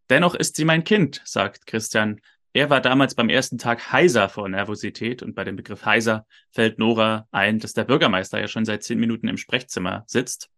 [0.09, 2.19] Dennoch ist sie mein Kind, sagt Christian.
[2.51, 6.79] Er war damals beim ersten Tag heiser vor Nervosität und bei dem Begriff heiser fällt
[6.79, 10.49] Nora ein, dass der Bürgermeister ja schon seit zehn Minuten im Sprechzimmer sitzt.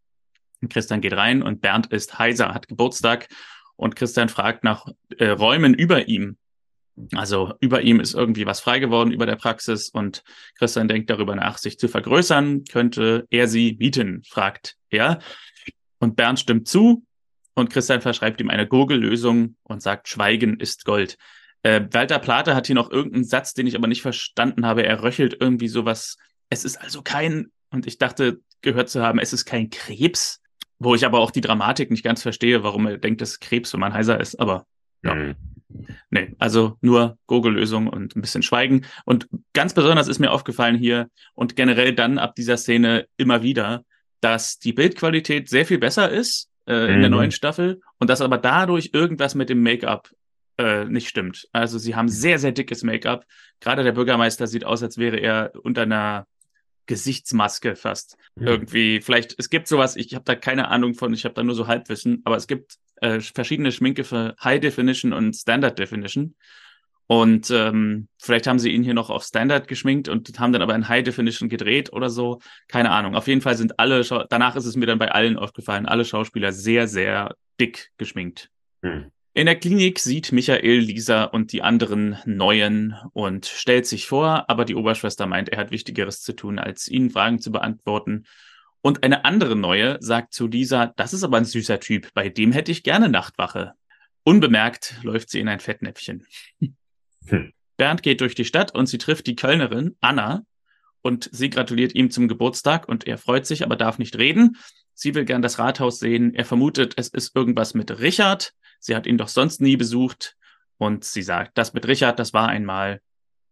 [0.61, 3.27] Und Christian geht rein und Bernd ist heiser, hat Geburtstag
[3.75, 4.85] und Christian fragt nach
[5.17, 6.37] äh, Räumen über ihm.
[7.15, 10.23] Also über ihm ist irgendwie was frei geworden über der Praxis und
[10.57, 12.65] Christian denkt darüber nach, sich zu vergrößern.
[12.65, 15.19] Könnte er sie mieten, fragt er.
[15.99, 17.05] Und Bernd stimmt zu
[17.53, 21.17] und Christian verschreibt ihm eine Gurgellösung und sagt, Schweigen ist Gold.
[21.63, 24.83] Äh, Walter Plate hat hier noch irgendeinen Satz, den ich aber nicht verstanden habe.
[24.83, 26.17] Er röchelt irgendwie sowas.
[26.49, 30.41] Es ist also kein, und ich dachte gehört zu haben, es ist kein Krebs,
[30.79, 33.73] wo ich aber auch die Dramatik nicht ganz verstehe, warum er denkt, es ist Krebs,
[33.73, 34.39] wenn man heiser ist.
[34.39, 34.65] Aber
[35.03, 35.15] ja.
[35.15, 35.35] Mhm.
[36.09, 38.85] Nee, also nur Gurgellösung und ein bisschen Schweigen.
[39.05, 43.83] Und ganz besonders ist mir aufgefallen hier und generell dann ab dieser Szene immer wieder,
[44.19, 47.15] dass die Bildqualität sehr viel besser ist äh, in der Mhm.
[47.15, 50.09] neuen Staffel und dass aber dadurch irgendwas mit dem Make-up
[50.57, 51.47] äh, nicht stimmt.
[51.53, 53.25] Also sie haben sehr, sehr dickes Make-up.
[53.61, 56.27] Gerade der Bürgermeister sieht aus, als wäre er unter einer
[56.85, 58.17] Gesichtsmaske fast.
[58.35, 58.47] Mhm.
[58.47, 61.55] Irgendwie, vielleicht, es gibt sowas, ich habe da keine Ahnung von, ich habe da nur
[61.55, 66.35] so Halbwissen, aber es gibt äh, verschiedene Schminke für High Definition und Standard Definition.
[67.07, 70.75] Und ähm, vielleicht haben sie ihn hier noch auf Standard geschminkt und haben dann aber
[70.75, 72.39] in High Definition gedreht oder so.
[72.69, 73.15] Keine Ahnung.
[73.15, 76.05] Auf jeden Fall sind alle, Schau danach ist es mir dann bei allen aufgefallen, alle
[76.05, 78.49] Schauspieler sehr, sehr dick geschminkt.
[78.81, 79.11] Mhm.
[79.33, 84.65] In der Klinik sieht Michael Lisa und die anderen Neuen und stellt sich vor, aber
[84.65, 88.25] die Oberschwester meint, er hat Wichtigeres zu tun, als ihnen Fragen zu beantworten.
[88.81, 92.51] Und eine andere Neue sagt zu Lisa, das ist aber ein süßer Typ, bei dem
[92.51, 93.73] hätte ich gerne Nachtwache.
[94.23, 96.25] Unbemerkt läuft sie in ein Fettnäpfchen.
[97.27, 97.53] Hm.
[97.77, 100.43] Bernd geht durch die Stadt und sie trifft die Kölnerin Anna
[101.01, 104.57] und sie gratuliert ihm zum Geburtstag und er freut sich, aber darf nicht reden.
[104.93, 106.35] Sie will gern das Rathaus sehen.
[106.35, 108.53] Er vermutet, es ist irgendwas mit Richard.
[108.81, 110.35] Sie hat ihn doch sonst nie besucht.
[110.77, 113.01] Und sie sagt, das mit Richard, das war einmal.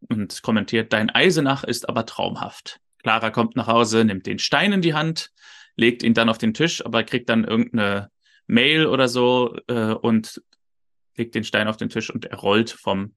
[0.09, 2.79] Und kommentiert, dein Eisenach ist aber traumhaft.
[3.03, 5.31] Clara kommt nach Hause, nimmt den Stein in die Hand,
[5.75, 8.09] legt ihn dann auf den Tisch, aber kriegt dann irgendeine
[8.47, 10.41] Mail oder so äh, und
[11.15, 13.13] legt den Stein auf den Tisch und er rollt vom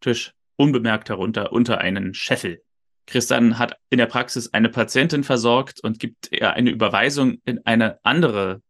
[0.00, 2.62] Tisch unbemerkt herunter unter einen Scheffel.
[3.06, 7.98] Christian hat in der Praxis eine Patientin versorgt und gibt ihr eine Überweisung in eine
[8.02, 8.62] andere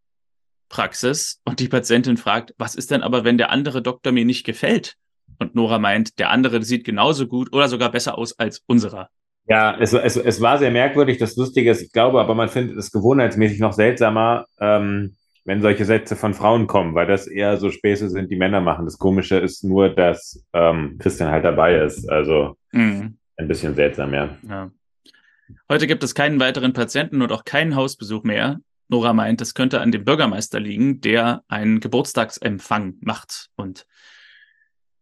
[0.75, 4.45] Praxis und die Patientin fragt, was ist denn aber, wenn der andere Doktor mir nicht
[4.45, 4.97] gefällt?
[5.39, 9.09] Und Nora meint, der andere sieht genauso gut oder sogar besser aus als unserer.
[9.47, 11.19] Ja, es, es, es war sehr merkwürdig.
[11.19, 15.85] Das Lustige ist, ich glaube, aber man findet es gewohnheitsmäßig noch seltsamer, ähm, wenn solche
[15.85, 18.85] Sätze von Frauen kommen, weil das eher so Späße sind, die Männer machen.
[18.85, 22.09] Das Komische ist nur, dass ähm, Christian halt dabei ist.
[22.11, 23.19] Also Mhm.
[23.37, 24.31] ein bisschen seltsam, ja.
[24.49, 24.71] Ja.
[25.69, 28.59] Heute gibt es keinen weiteren Patienten und auch keinen Hausbesuch mehr.
[28.89, 33.49] Nora meint, es könnte an dem Bürgermeister liegen, der einen Geburtstagsempfang macht.
[33.57, 33.87] Und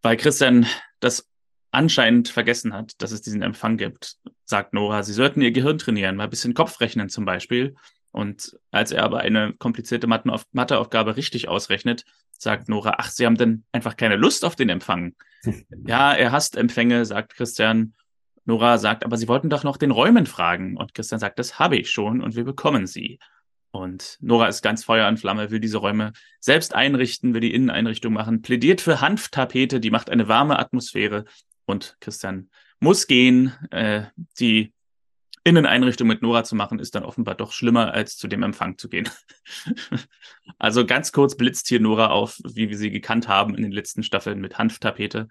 [0.03, 0.67] weil Christian
[1.01, 1.29] das
[1.73, 6.17] anscheinend vergessen hat, dass es diesen Empfang gibt, sagt Nora, sie sollten ihr Gehirn trainieren,
[6.17, 7.75] mal ein bisschen Kopfrechnen zum Beispiel.
[8.13, 12.05] Und als er aber eine komplizierte Matheauf Matheaufgabe richtig ausrechnet,
[12.39, 15.15] sagt Nora, ach, sie haben denn einfach keine Lust auf den Empfang.
[15.87, 17.95] ja, er hasst Empfänge, sagt Christian.
[18.45, 20.77] Nora sagt, aber Sie wollten doch noch den Räumen fragen.
[20.77, 23.19] Und Christian sagt, das habe ich schon und wir bekommen sie.
[23.73, 28.13] Und Nora ist ganz Feuer und Flamme, will diese Räume selbst einrichten, will die Inneneinrichtung
[28.13, 31.25] machen, plädiert für Hanftapete, die macht eine warme Atmosphäre.
[31.65, 33.53] Und Christian muss gehen.
[33.71, 34.05] Äh,
[34.39, 34.75] die
[35.45, 38.89] Inneneinrichtung mit Nora zu machen, ist dann offenbar doch schlimmer, als zu dem Empfang zu
[38.89, 39.09] gehen.
[40.59, 44.03] also ganz kurz blitzt hier Nora auf, wie wir sie gekannt haben in den letzten
[44.03, 45.29] Staffeln mit Hanftapete.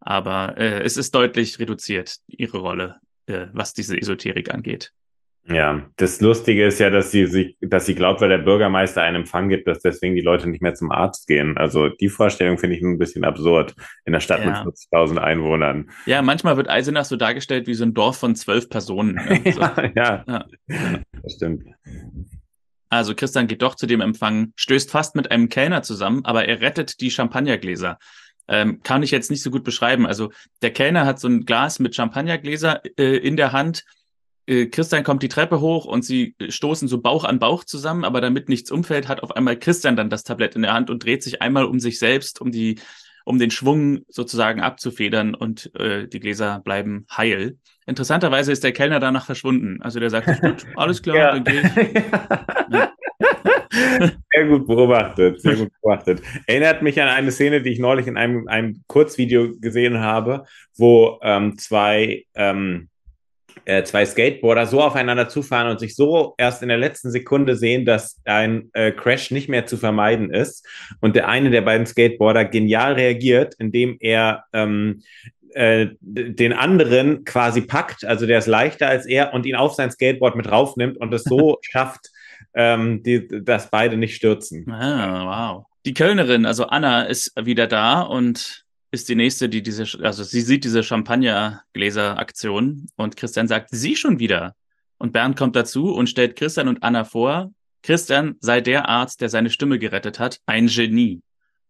[0.00, 4.92] Aber äh, es ist deutlich reduziert, ihre Rolle, äh, was diese Esoterik angeht.
[5.46, 9.16] Ja, das Lustige ist ja, dass sie sich, dass sie glaubt, weil der Bürgermeister einen
[9.16, 11.58] Empfang gibt, dass deswegen die Leute nicht mehr zum Arzt gehen.
[11.58, 13.74] Also die Vorstellung finde ich ein bisschen absurd
[14.06, 14.64] in der Stadt Ja.
[14.64, 15.90] mit 40.000 Einwohnern.
[16.06, 19.14] Ja, manchmal wird Eisenach so dargestellt wie so ein Dorf von zwölf Personen.
[19.44, 19.52] ne?
[19.52, 19.60] So.
[19.60, 20.44] ja, ja, Ja.
[21.22, 21.66] das stimmt.
[22.88, 26.60] Also Christian geht doch zu dem Empfang, stößt fast mit einem Kellner zusammen, aber er
[26.62, 27.98] rettet die Champagnergläser.
[28.46, 30.06] Ähm, kann ich jetzt nicht so gut beschreiben.
[30.06, 30.30] Also
[30.62, 33.84] der Kellner hat so ein Glas mit Champagnergläser äh, in der Hand
[34.46, 38.20] äh, Christian kommt die Treppe hoch und sie stoßen so Bauch an Bauch zusammen, aber
[38.20, 41.22] damit nichts umfällt, hat auf einmal Christian dann das Tablett in der Hand und dreht
[41.22, 42.78] sich einmal um sich selbst, um die,
[43.24, 47.58] um den Schwung sozusagen abzufedern und äh, die Gläser bleiben heil.
[47.86, 49.80] Interessanterweise ist der Kellner danach verschwunden.
[49.82, 51.32] Also der sagt, gut, alles klar, ja.
[51.32, 52.02] dann gehe ich.
[52.70, 52.92] Ja.
[54.32, 56.22] Sehr gut beobachtet, sehr gut beobachtet.
[56.46, 60.44] Erinnert mich an eine Szene, die ich neulich in einem, einem Kurzvideo gesehen habe,
[60.76, 62.88] wo ähm, zwei, ähm,
[63.66, 67.84] äh, zwei Skateboarder so aufeinander zufahren und sich so erst in der letzten Sekunde sehen,
[67.84, 70.66] dass ein äh, Crash nicht mehr zu vermeiden ist.
[71.00, 75.02] Und der eine der beiden Skateboarder genial reagiert, indem er ähm,
[75.54, 79.90] äh, den anderen quasi packt, also der ist leichter als er und ihn auf sein
[79.90, 82.10] Skateboard mit raufnimmt und es so schafft,
[82.54, 84.68] ähm, die, dass beide nicht stürzen.
[84.70, 85.66] Ah, wow.
[85.86, 88.63] Die Kölnerin, also Anna, ist wieder da und
[88.94, 94.18] ist die nächste, die diese, also sie sieht diese Champagnergläser-Aktion und Christian sagt, sie schon
[94.18, 94.54] wieder.
[94.96, 99.28] Und Bernd kommt dazu und stellt Christian und Anna vor, Christian sei der Arzt, der
[99.28, 101.20] seine Stimme gerettet hat, ein Genie.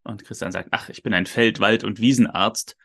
[0.05, 2.77] Und Christian sagt, ach, ich bin ein Feld-, Wald- und Wiesenarzt.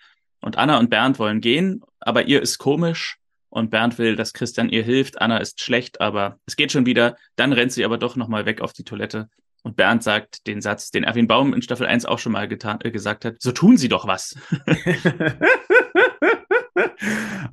[0.42, 3.20] Und Anna und Bernd wollen gehen, aber ihr ist komisch
[3.50, 5.22] und Bernd will, dass Christian ihr hilft.
[5.22, 7.18] Anna ist schlecht, aber es geht schon wieder.
[7.36, 9.30] Dann rennt sie aber doch nochmal weg auf die Toilette.
[9.64, 12.80] Und Bernd sagt den Satz, den Erwin Baum in Staffel 1 auch schon mal getan,
[12.84, 14.36] äh, gesagt hat, so tun sie doch was.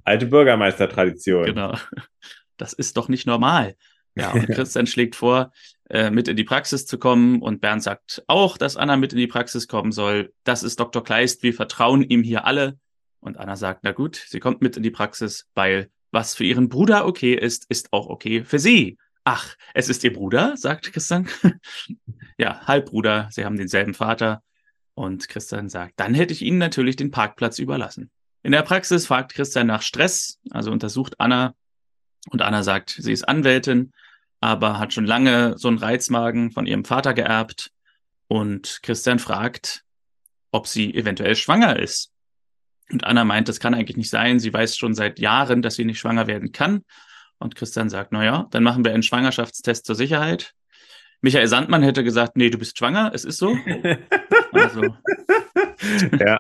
[0.05, 1.47] Alte Bürgermeistertradition.
[1.47, 1.77] Genau.
[2.57, 3.75] Das ist doch nicht normal.
[4.15, 5.53] Ja, und Christian schlägt vor,
[5.91, 7.43] äh, mit in die Praxis zu kommen.
[7.43, 10.33] Und Bernd sagt auch, dass Anna mit in die Praxis kommen soll.
[10.45, 11.03] Das ist Dr.
[11.03, 11.43] Kleist.
[11.43, 12.79] Wir vertrauen ihm hier alle.
[13.21, 16.69] Und Anna sagt, na gut, sie kommt mit in die Praxis, weil was für ihren
[16.69, 18.97] Bruder okay ist, ist auch okay für sie.
[19.29, 21.29] Ach, es ist ihr Bruder, sagt Christian.
[22.39, 24.41] ja, Halbbruder, sie haben denselben Vater.
[24.95, 28.13] Und Christian sagt, dann hätte ich ihnen natürlich den Parkplatz überlassen.
[28.45, 31.57] In der Praxis fragt Christian nach Stress, also untersucht Anna.
[32.31, 33.93] Und Anna sagt, sie ist Anwältin,
[34.39, 37.73] aber hat schon lange so einen Reizmagen von ihrem Vater geerbt.
[38.29, 39.83] Und Christian fragt,
[40.53, 42.13] ob sie eventuell schwanger ist.
[42.93, 44.39] Und Anna meint, das kann eigentlich nicht sein.
[44.39, 46.85] Sie weiß schon seit Jahren, dass sie nicht schwanger werden kann.
[47.39, 50.55] Und Christian sagt, na ja, dann machen wir einen Schwangerschaftstest zur Sicherheit.
[51.21, 53.57] Michael Sandmann hätte gesagt, nee, du bist schwanger, es ist so.
[54.53, 54.83] also.
[56.19, 56.39] Ja.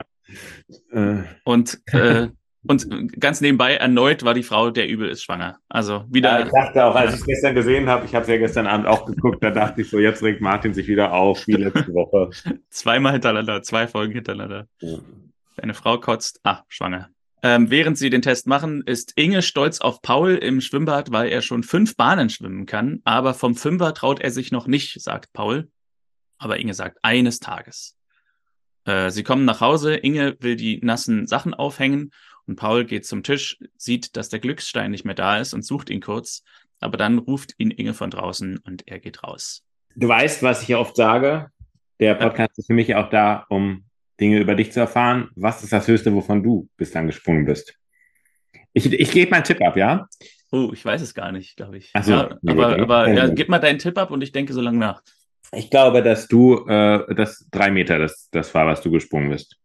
[1.44, 2.28] Und, äh,
[2.66, 5.58] und ganz nebenbei erneut war die Frau, der übel ist, schwanger.
[5.68, 6.40] Also wieder.
[6.40, 8.66] Ja, ich dachte auch, als ich es gestern gesehen habe, ich habe es ja gestern
[8.66, 11.92] Abend auch geguckt, da dachte ich so, jetzt regt Martin sich wieder auf, wie letzte
[11.94, 12.30] Woche.
[12.70, 14.66] Zweimal hintereinander, zwei Folgen hintereinander.
[14.80, 14.98] Ja.
[15.62, 17.10] Eine Frau kotzt, ah, schwanger.
[17.48, 21.42] Ähm, während sie den Test machen, ist Inge stolz auf Paul im Schwimmbad, weil er
[21.42, 23.02] schon fünf Bahnen schwimmen kann.
[23.04, 25.70] Aber vom Fünfer traut er sich noch nicht, sagt Paul.
[26.38, 27.96] Aber Inge sagt, eines Tages.
[28.84, 29.94] Äh, sie kommen nach Hause.
[29.94, 32.10] Inge will die nassen Sachen aufhängen.
[32.48, 35.88] Und Paul geht zum Tisch, sieht, dass der Glücksstein nicht mehr da ist und sucht
[35.88, 36.42] ihn kurz.
[36.80, 39.62] Aber dann ruft ihn Inge von draußen und er geht raus.
[39.94, 41.52] Du weißt, was ich ja oft sage.
[42.00, 42.62] Der Podcast ja.
[42.62, 43.85] ist für mich auch da, um
[44.20, 45.30] Dinge über dich zu erfahren.
[45.34, 47.74] Was ist das Höchste, wovon du bislang gesprungen bist?
[48.72, 50.08] Ich, ich gebe meinen Tipp ab, ja?
[50.52, 51.90] Oh, ich weiß es gar nicht, glaube ich.
[51.94, 54.60] Ach so, ja, aber aber ja, gib mal deinen Tipp ab und ich denke so
[54.60, 55.02] lange nach.
[55.52, 59.56] Ich glaube, dass du, äh, das drei Meter, das, das war, was du gesprungen bist.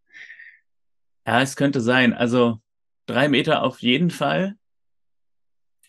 [1.26, 2.14] Ja, es könnte sein.
[2.14, 2.60] Also
[3.06, 4.56] drei Meter auf jeden Fall.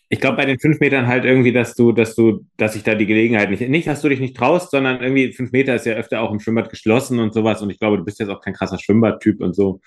[0.09, 2.93] Ich glaube bei den fünf Metern halt irgendwie, dass du, dass du, dass ich da
[2.93, 5.93] die Gelegenheit nicht, nicht, dass du dich nicht traust, sondern irgendwie fünf Meter ist ja
[5.93, 7.61] öfter auch im Schwimmbad geschlossen und sowas.
[7.61, 9.81] Und ich glaube, du bist jetzt auch kein krasser Schwimmbadtyp und so.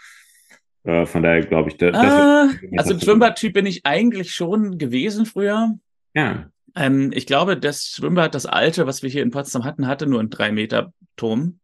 [0.85, 5.27] Äh, von daher glaube ich, da, ah, also ein Schwimmbadtyp bin ich eigentlich schon gewesen
[5.27, 5.75] früher.
[6.14, 6.51] Ja.
[6.75, 10.21] Ähm, ich glaube, das Schwimmbad, das alte, was wir hier in Potsdam hatten, hatte nur
[10.21, 11.61] einen drei Meter Turm.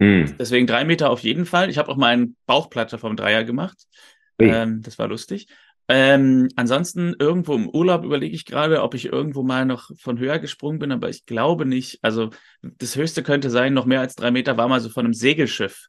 [0.00, 0.36] Hm.
[0.38, 1.70] Deswegen drei Meter auf jeden Fall.
[1.70, 3.76] Ich habe auch mal einen Bauchplatte vom Dreier gemacht.
[4.40, 5.48] Ähm, das war lustig.
[5.90, 10.38] Ähm, ansonsten irgendwo im Urlaub überlege ich gerade, ob ich irgendwo mal noch von höher
[10.38, 11.98] gesprungen bin, aber ich glaube nicht.
[12.02, 12.28] Also
[12.60, 15.88] das Höchste könnte sein, noch mehr als drei Meter war mal so von einem Segelschiff.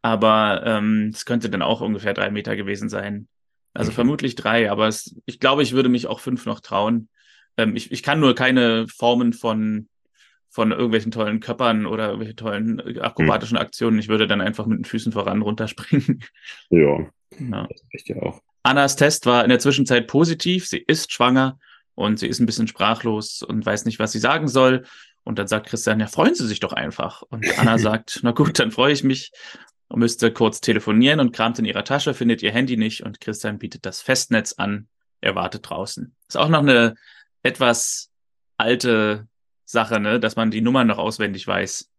[0.00, 3.26] Aber ähm, es könnte dann auch ungefähr drei Meter gewesen sein.
[3.74, 3.96] Also mhm.
[3.96, 7.08] vermutlich drei, aber es, ich glaube, ich würde mich auch fünf noch trauen.
[7.56, 9.88] Ähm, ich, ich kann nur keine Formen von,
[10.50, 13.62] von irgendwelchen tollen Köppern oder irgendwelche tollen äh, akrobatischen mhm.
[13.62, 13.98] Aktionen.
[13.98, 16.22] Ich würde dann einfach mit den Füßen voran runterspringen.
[16.70, 16.98] Ja,
[17.38, 17.66] ja.
[17.68, 18.40] das reicht ja auch.
[18.62, 20.66] Annas Test war in der Zwischenzeit positiv.
[20.66, 21.58] Sie ist schwanger
[21.94, 24.84] und sie ist ein bisschen sprachlos und weiß nicht, was sie sagen soll.
[25.24, 27.22] Und dann sagt Christian, ja, freuen Sie sich doch einfach.
[27.22, 29.32] Und Anna sagt, na gut, dann freue ich mich
[29.88, 33.58] und müsste kurz telefonieren und kramt in ihrer Tasche, findet ihr Handy nicht und Christian
[33.58, 34.88] bietet das Festnetz an.
[35.20, 36.14] Er wartet draußen.
[36.28, 36.94] Ist auch noch eine
[37.42, 38.10] etwas
[38.56, 39.28] alte
[39.64, 41.91] Sache, ne, dass man die Nummer noch auswendig weiß.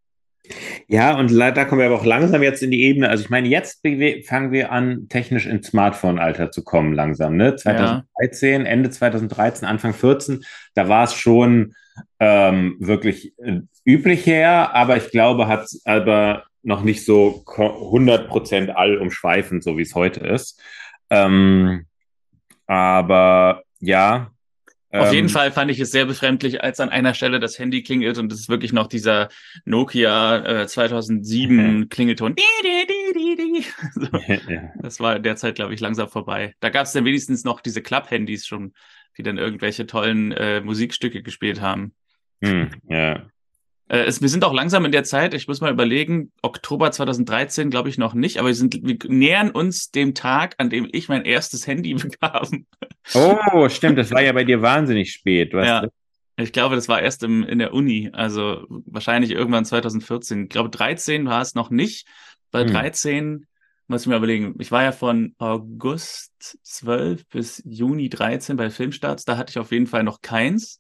[0.88, 3.10] Ja, und da kommen wir aber auch langsam jetzt in die Ebene.
[3.10, 3.82] Also ich meine, jetzt
[4.26, 7.38] fangen wir an, technisch ins Smartphone-Alter zu kommen, langsam.
[7.38, 7.56] Ne?
[7.56, 8.68] 2013, ja.
[8.68, 10.44] Ende 2013, Anfang 14,
[10.76, 11.76] da war es schon
[12.20, 19.64] ähm, wirklich äh, üblich her, aber ich glaube, hat aber noch nicht so 100% allumschweifend,
[19.64, 20.62] so wie es heute ist.
[21.10, 21.86] Ähm,
[22.68, 24.33] aber ja,
[24.94, 27.82] auf jeden ähm, Fall fand ich es sehr befremdlich, als an einer Stelle das Handy
[27.82, 29.30] klingelt und es ist wirklich noch dieser
[29.66, 31.90] Nokia äh, 2007 mhm.
[31.90, 32.36] Klingelton.
[33.96, 34.08] so.
[34.82, 36.54] Das war derzeit, glaube ich, langsam vorbei.
[36.60, 38.74] Da gab es dann wenigstens noch diese Club-Handys schon,
[39.18, 41.94] die dann irgendwelche tollen äh, Musikstücke gespielt haben.
[42.44, 43.26] Hm, ja.
[43.88, 47.70] Äh, es, wir sind auch langsam in der Zeit, ich muss mal überlegen, Oktober 2013
[47.70, 51.10] glaube ich noch nicht, aber wir, sind, wir nähern uns dem Tag, an dem ich
[51.10, 52.66] mein erstes Handy bekam.
[53.14, 55.54] Oh, stimmt, das war ja bei dir wahnsinnig spät.
[55.54, 55.88] ja,
[56.36, 60.44] ich glaube, das war erst im, in der Uni, also wahrscheinlich irgendwann 2014.
[60.44, 62.08] Ich glaube, 13 war es noch nicht.
[62.50, 62.72] Bei hm.
[62.72, 63.48] 13
[63.88, 69.26] muss ich mir überlegen, ich war ja von August 12 bis Juni 13 bei Filmstarts,
[69.26, 70.80] da hatte ich auf jeden Fall noch keins.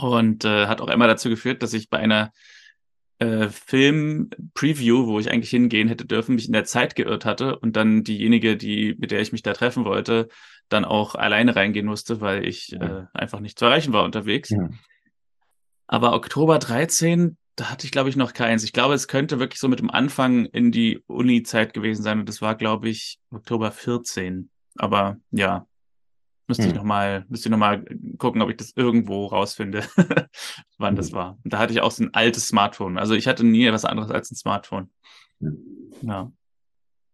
[0.00, 2.30] Und äh, hat auch immer dazu geführt, dass ich bei einer
[3.18, 7.74] äh, Film-Preview, wo ich eigentlich hingehen hätte dürfen, mich in der Zeit geirrt hatte und
[7.74, 10.28] dann diejenige, die, mit der ich mich da treffen wollte,
[10.68, 13.00] dann auch alleine reingehen musste, weil ich ja.
[13.00, 14.50] äh, einfach nicht zu erreichen war unterwegs.
[14.50, 14.68] Ja.
[15.88, 18.62] Aber Oktober 13, da hatte ich, glaube ich, noch keins.
[18.62, 22.20] Ich glaube, es könnte wirklich so mit dem Anfang in die Uni-Zeit gewesen sein.
[22.20, 24.48] Und das war, glaube ich, Oktober 14.
[24.76, 25.66] Aber ja,
[26.48, 26.70] Müsste hm.
[26.70, 27.84] ich nochmal, müsste ich noch mal
[28.16, 29.84] gucken, ob ich das irgendwo rausfinde,
[30.78, 30.96] wann hm.
[30.96, 31.38] das war.
[31.44, 32.98] Und da hatte ich auch so ein altes Smartphone.
[32.98, 34.90] Also ich hatte nie etwas anderes als ein Smartphone.
[35.40, 35.58] Hm.
[36.02, 36.32] Ja.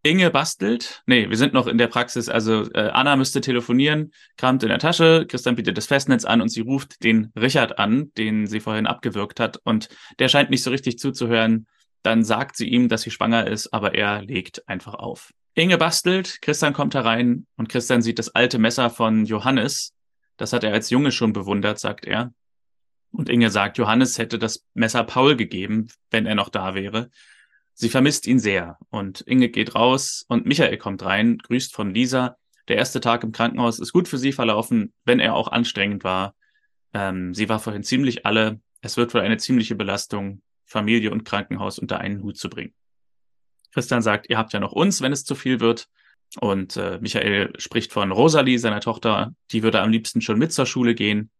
[0.04, 1.02] Inge bastelt.
[1.06, 2.28] Nee, wir sind noch in der Praxis.
[2.28, 6.50] Also äh, Anna müsste telefonieren, kramt in der Tasche, Christian bietet das Festnetz an und
[6.50, 9.58] sie ruft den Richard an, den sie vorhin abgewürgt hat.
[9.64, 11.66] Und der scheint nicht so richtig zuzuhören.
[12.02, 15.32] Dann sagt sie ihm, dass sie schwanger ist, aber er legt einfach auf.
[15.56, 19.94] Inge bastelt, Christian kommt herein und Christian sieht das alte Messer von Johannes.
[20.36, 22.34] Das hat er als Junge schon bewundert, sagt er.
[23.12, 27.10] Und Inge sagt, Johannes hätte das Messer Paul gegeben, wenn er noch da wäre.
[27.72, 28.78] Sie vermisst ihn sehr.
[28.90, 32.36] Und Inge geht raus und Michael kommt rein, grüßt von Lisa.
[32.66, 36.34] Der erste Tag im Krankenhaus ist gut für sie verlaufen, wenn er auch anstrengend war.
[36.92, 38.60] Ähm, sie war vorhin ziemlich alle.
[38.80, 42.74] Es wird wohl eine ziemliche Belastung, Familie und Krankenhaus unter einen Hut zu bringen.
[43.74, 45.88] Christian sagt, ihr habt ja noch uns, wenn es zu viel wird.
[46.40, 50.66] Und äh, Michael spricht von Rosalie, seiner Tochter, die würde am liebsten schon mit zur
[50.66, 51.30] Schule gehen.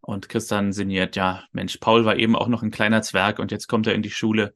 [0.00, 3.66] Und Christian sinniert, ja, Mensch, Paul war eben auch noch ein kleiner Zwerg und jetzt
[3.66, 4.54] kommt er in die Schule.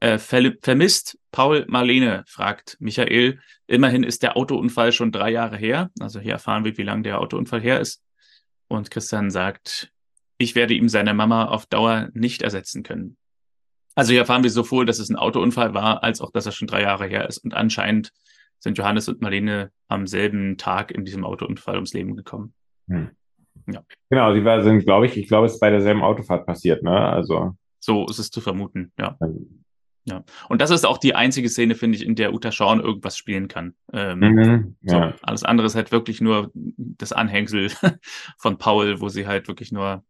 [0.00, 3.40] Äh, ver vermisst Paul Marlene, fragt Michael.
[3.66, 5.90] Immerhin ist der Autounfall schon drei Jahre her.
[6.00, 8.02] Also hier erfahren wir, wie lange der Autounfall her ist.
[8.68, 9.90] Und Christian sagt,
[10.38, 13.16] ich werde ihm seine Mama auf Dauer nicht ersetzen können.
[13.94, 16.68] Also hier erfahren wir sowohl, dass es ein Autounfall war, als auch, dass er schon
[16.68, 17.38] drei Jahre her ist.
[17.38, 18.12] Und anscheinend
[18.58, 22.54] sind Johannes und Marlene am selben Tag in diesem Autounfall ums Leben gekommen.
[22.88, 23.10] Hm.
[23.66, 23.82] Ja.
[24.08, 26.98] Genau, sie war, sind, glaube ich, ich glaube, es ist bei derselben Autofahrt passiert, ne?
[26.98, 27.56] Also.
[27.78, 29.16] So ist es zu vermuten, ja.
[29.20, 29.46] Also.
[30.04, 30.24] Ja.
[30.48, 33.48] Und das ist auch die einzige Szene, finde ich, in der Uta Schauen irgendwas spielen
[33.48, 33.74] kann.
[33.92, 35.12] Ähm, mhm, ja.
[35.12, 37.70] so, alles andere ist halt wirklich nur das Anhängsel
[38.38, 40.04] von Paul, wo sie halt wirklich nur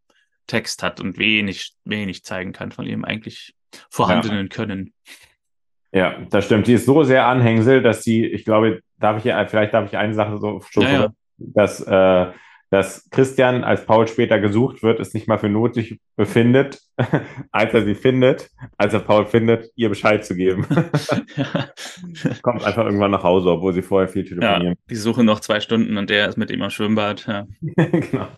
[0.47, 3.55] Text hat und wenig, wenig zeigen kann von ihrem eigentlich
[3.89, 4.57] vorhandenen ja.
[4.57, 4.93] Können.
[5.93, 6.67] Ja, das stimmt.
[6.67, 9.97] Die ist so sehr Anhängsel, dass sie, ich glaube, darf ich ja, vielleicht darf ich
[9.97, 11.13] eine Sache so schon, ja, ja.
[11.39, 12.27] dass, äh,
[12.71, 16.81] dass Christian, als Paul später gesucht wird, es nicht mal für nötig befindet,
[17.51, 20.65] als er sie findet, als er Paul findet, ihr Bescheid zu geben.
[22.43, 24.75] Kommt einfach irgendwann nach Hause, obwohl sie vorher viel telefonieren.
[24.75, 27.27] Ja, die suchen noch zwei Stunden und der ist mit ihm am Schwimmbad.
[27.27, 27.47] Ja.
[27.77, 28.29] genau.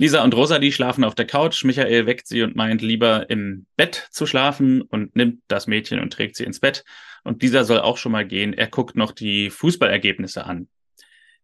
[0.00, 1.62] Lisa und Rosalie schlafen auf der Couch.
[1.62, 6.10] Michael weckt sie und meint, lieber im Bett zu schlafen und nimmt das Mädchen und
[6.10, 6.86] trägt sie ins Bett.
[7.22, 8.54] Und dieser soll auch schon mal gehen.
[8.54, 10.68] Er guckt noch die Fußballergebnisse an.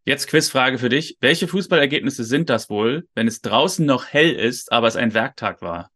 [0.07, 1.19] Jetzt Quizfrage für dich.
[1.21, 5.61] Welche Fußballergebnisse sind das wohl, wenn es draußen noch hell ist, aber es ein Werktag
[5.61, 5.91] war?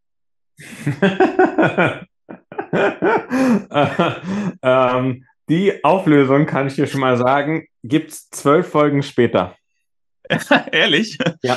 [4.62, 9.56] ähm, die Auflösung kann ich dir schon mal sagen, gibt's zwölf Folgen später.
[10.72, 11.16] Ehrlich?
[11.42, 11.56] Ja.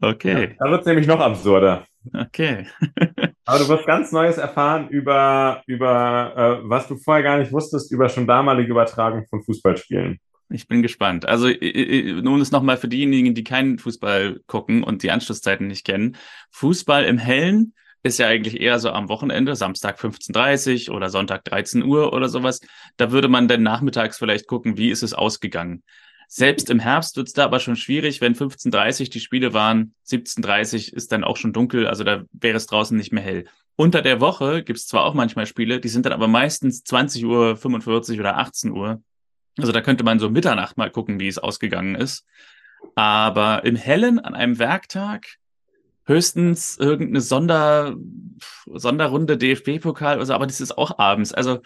[0.00, 0.50] Okay.
[0.50, 1.86] Ja, da wird es nämlich noch absurder.
[2.12, 2.66] Okay.
[3.44, 7.92] Aber du wirst ganz Neues erfahren über, über äh, was du vorher gar nicht wusstest,
[7.92, 10.20] über schon damalige Übertragung von Fußballspielen.
[10.50, 11.26] Ich bin gespannt.
[11.26, 16.16] Also nun ist nochmal für diejenigen, die keinen Fußball gucken und die Anschlusszeiten nicht kennen.
[16.50, 21.44] Fußball im Hellen ist ja eigentlich eher so am Wochenende, Samstag 15.30 Uhr oder Sonntag
[21.44, 22.60] 13 Uhr oder sowas.
[22.98, 25.82] Da würde man dann nachmittags vielleicht gucken, wie ist es ausgegangen.
[26.36, 31.12] Selbst im Herbst wird's da aber schon schwierig, wenn 15.30 die Spiele waren, 17.30 ist
[31.12, 33.44] dann auch schon dunkel, also da wäre es draußen nicht mehr hell.
[33.76, 37.56] Unter der Woche gibt's zwar auch manchmal Spiele, die sind dann aber meistens 20 Uhr,
[37.56, 39.00] 45 oder 18 Uhr.
[39.58, 42.26] Also da könnte man so Mitternacht mal gucken, wie es ausgegangen ist.
[42.96, 45.36] Aber im Hellen an einem Werktag
[46.04, 47.94] höchstens irgendeine Sonder,
[48.66, 51.32] Sonderrunde DFB-Pokal oder so, aber das ist auch abends.
[51.32, 51.60] Also,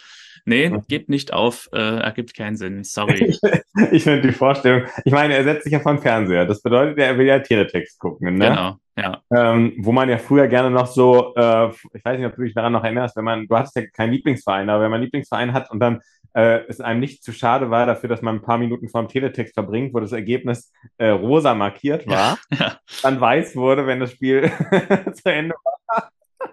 [0.45, 3.37] nee, geht nicht auf, äh, ergibt keinen Sinn, sorry.
[3.93, 6.47] ich finde die Vorstellung, ich meine, er setzt sich ja vom Fernseher.
[6.47, 8.49] Das bedeutet, er will ja Teletext gucken, ne?
[8.49, 9.23] Genau, ja.
[9.35, 12.55] Ähm, wo man ja früher gerne noch so, äh, ich weiß nicht, ob du dich
[12.55, 15.53] daran noch erinnerst, wenn man, du hattest ja keinen Lieblingsverein, aber wenn man einen Lieblingsverein
[15.53, 16.01] hat und dann
[16.35, 19.09] äh, es einem nicht zu schade war dafür, dass man ein paar Minuten vor dem
[19.09, 22.79] Teletext verbringt, wo das Ergebnis äh, rosa markiert war, Ja, ja.
[23.03, 24.51] dann weiß wurde, wenn das Spiel
[25.15, 25.55] zu Ende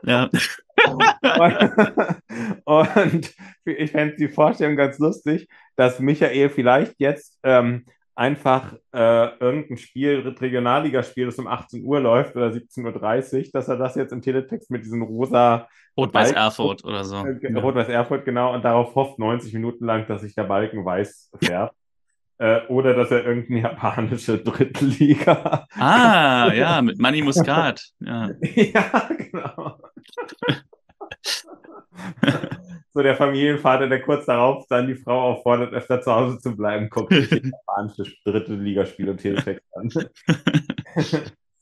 [0.05, 0.29] ja.
[1.21, 2.17] war.
[2.65, 3.33] Und
[3.65, 7.85] ich fände die Vorstellung ganz lustig, dass Michael vielleicht jetzt ähm,
[8.15, 13.77] einfach äh, irgendein Spiel, Regionalligaspiel, das um 18 Uhr läuft oder 17.30 Uhr, dass er
[13.77, 17.17] das jetzt im Teletext mit diesem rosa Rot-Weiß Erfurt oder so.
[17.25, 21.31] äh, Rot-Weiß Erfurt, genau, und darauf hofft 90 Minuten lang, dass sich der Balken weiß
[21.41, 21.75] färbt.
[22.37, 25.65] Äh, oder dass er irgendeine japanische Drittliga.
[25.77, 27.81] Ah, ja, mit Manny Muscat.
[27.99, 28.29] Ja.
[28.41, 29.77] ja, genau.
[32.93, 36.89] so der Familienvater, der kurz darauf dann die Frau auffordert, öfter zu Hause zu bleiben,
[36.89, 39.89] guckt sich japanische dritte Ligaspiel und Teletext an.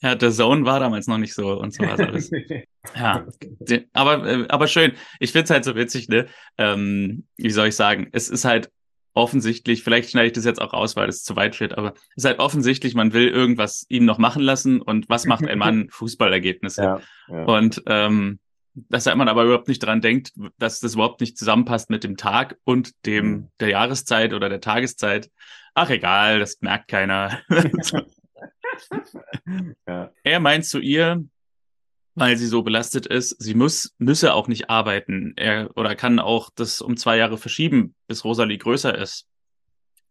[0.01, 2.31] ja, der Zone war damals noch nicht so und so was alles.
[2.97, 3.25] Ja,
[3.93, 4.91] aber, äh, aber schön.
[5.21, 6.27] Ich find's halt so witzig, ne?
[6.57, 8.09] Ähm, wie soll ich sagen?
[8.11, 8.69] Es ist halt
[9.13, 12.23] offensichtlich, vielleicht schneide ich das jetzt auch raus, weil es zu weit wird, aber es
[12.23, 15.87] ist halt offensichtlich, man will irgendwas ihm noch machen lassen und was macht ein Mann?
[15.91, 16.81] Fußballergebnisse.
[16.83, 17.43] ja, ja.
[17.43, 18.39] Und ähm,
[18.75, 22.57] dass man aber überhaupt nicht dran denkt, dass das überhaupt nicht zusammenpasst mit dem Tag
[22.63, 23.47] und dem Mhm.
[23.59, 25.29] der Jahreszeit oder der Tageszeit.
[25.75, 27.39] Ach egal, das merkt keiner.
[29.87, 30.11] ja.
[30.23, 31.23] er meint zu ihr,
[32.15, 35.33] weil sie so belastet ist, sie muss, müsse auch nicht arbeiten.
[35.35, 39.27] Er oder kann auch das um zwei Jahre verschieben, bis Rosalie größer ist.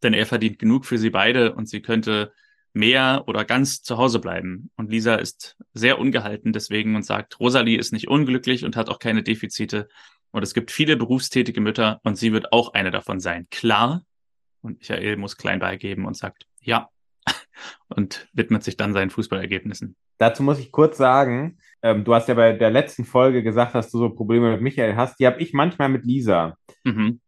[0.02, 2.32] Denn er verdient genug für sie beide und sie könnte
[2.74, 4.70] mehr oder ganz zu Hause bleiben.
[4.76, 8.98] Und Lisa ist sehr ungehalten deswegen und sagt, Rosalie ist nicht unglücklich und hat auch
[8.98, 9.88] keine Defizite.
[10.30, 13.46] Und es gibt viele berufstätige Mütter und sie wird auch eine davon sein.
[13.50, 14.04] Klar.
[14.62, 16.88] Und Michael muss klein beigeben und sagt, ja.
[17.88, 19.96] Und widmet sich dann seinen Fußballergebnissen.
[20.18, 23.90] Dazu muss ich kurz sagen, ähm, du hast ja bei der letzten Folge gesagt, dass
[23.90, 25.18] du so Probleme mit Michael hast.
[25.18, 26.56] Die habe ich manchmal mit Lisa.
[26.84, 27.20] Mhm.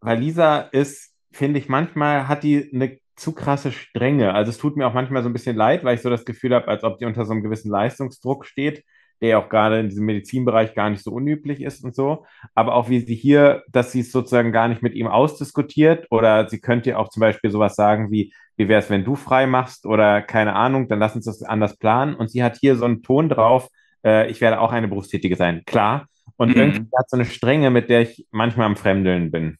[0.00, 4.34] Weil Lisa ist, finde ich, manchmal hat die eine zu krasse Strenge.
[4.34, 6.54] Also es tut mir auch manchmal so ein bisschen leid, weil ich so das Gefühl
[6.54, 8.84] habe, als ob die unter so einem gewissen Leistungsdruck steht,
[9.20, 12.26] der ja auch gerade in diesem Medizinbereich gar nicht so unüblich ist und so.
[12.54, 16.48] Aber auch wie sie hier, dass sie es sozusagen gar nicht mit ihm ausdiskutiert oder
[16.48, 19.46] sie könnte ja auch zum Beispiel sowas sagen wie, wie wäre es, wenn du frei
[19.46, 22.14] machst oder keine Ahnung, dann lass uns das anders planen.
[22.14, 23.68] Und sie hat hier so einen Ton drauf,
[24.06, 26.08] äh, ich werde auch eine Berufstätige sein, klar.
[26.36, 26.56] Und Mhm.
[26.56, 29.58] irgendwie hat so eine Strenge, mit der ich manchmal am Fremdeln bin.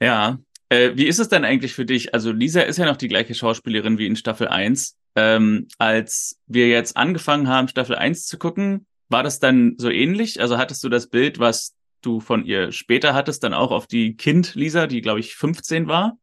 [0.00, 0.38] Ja.
[0.68, 2.14] Äh, wie ist es denn eigentlich für dich?
[2.14, 4.96] Also Lisa ist ja noch die gleiche Schauspielerin wie in Staffel 1.
[5.16, 10.40] Ähm, als wir jetzt angefangen haben, Staffel 1 zu gucken, war das dann so ähnlich?
[10.40, 14.16] Also hattest du das Bild, was du von ihr später hattest, dann auch auf die
[14.16, 16.16] Kind Lisa, die glaube ich 15 war?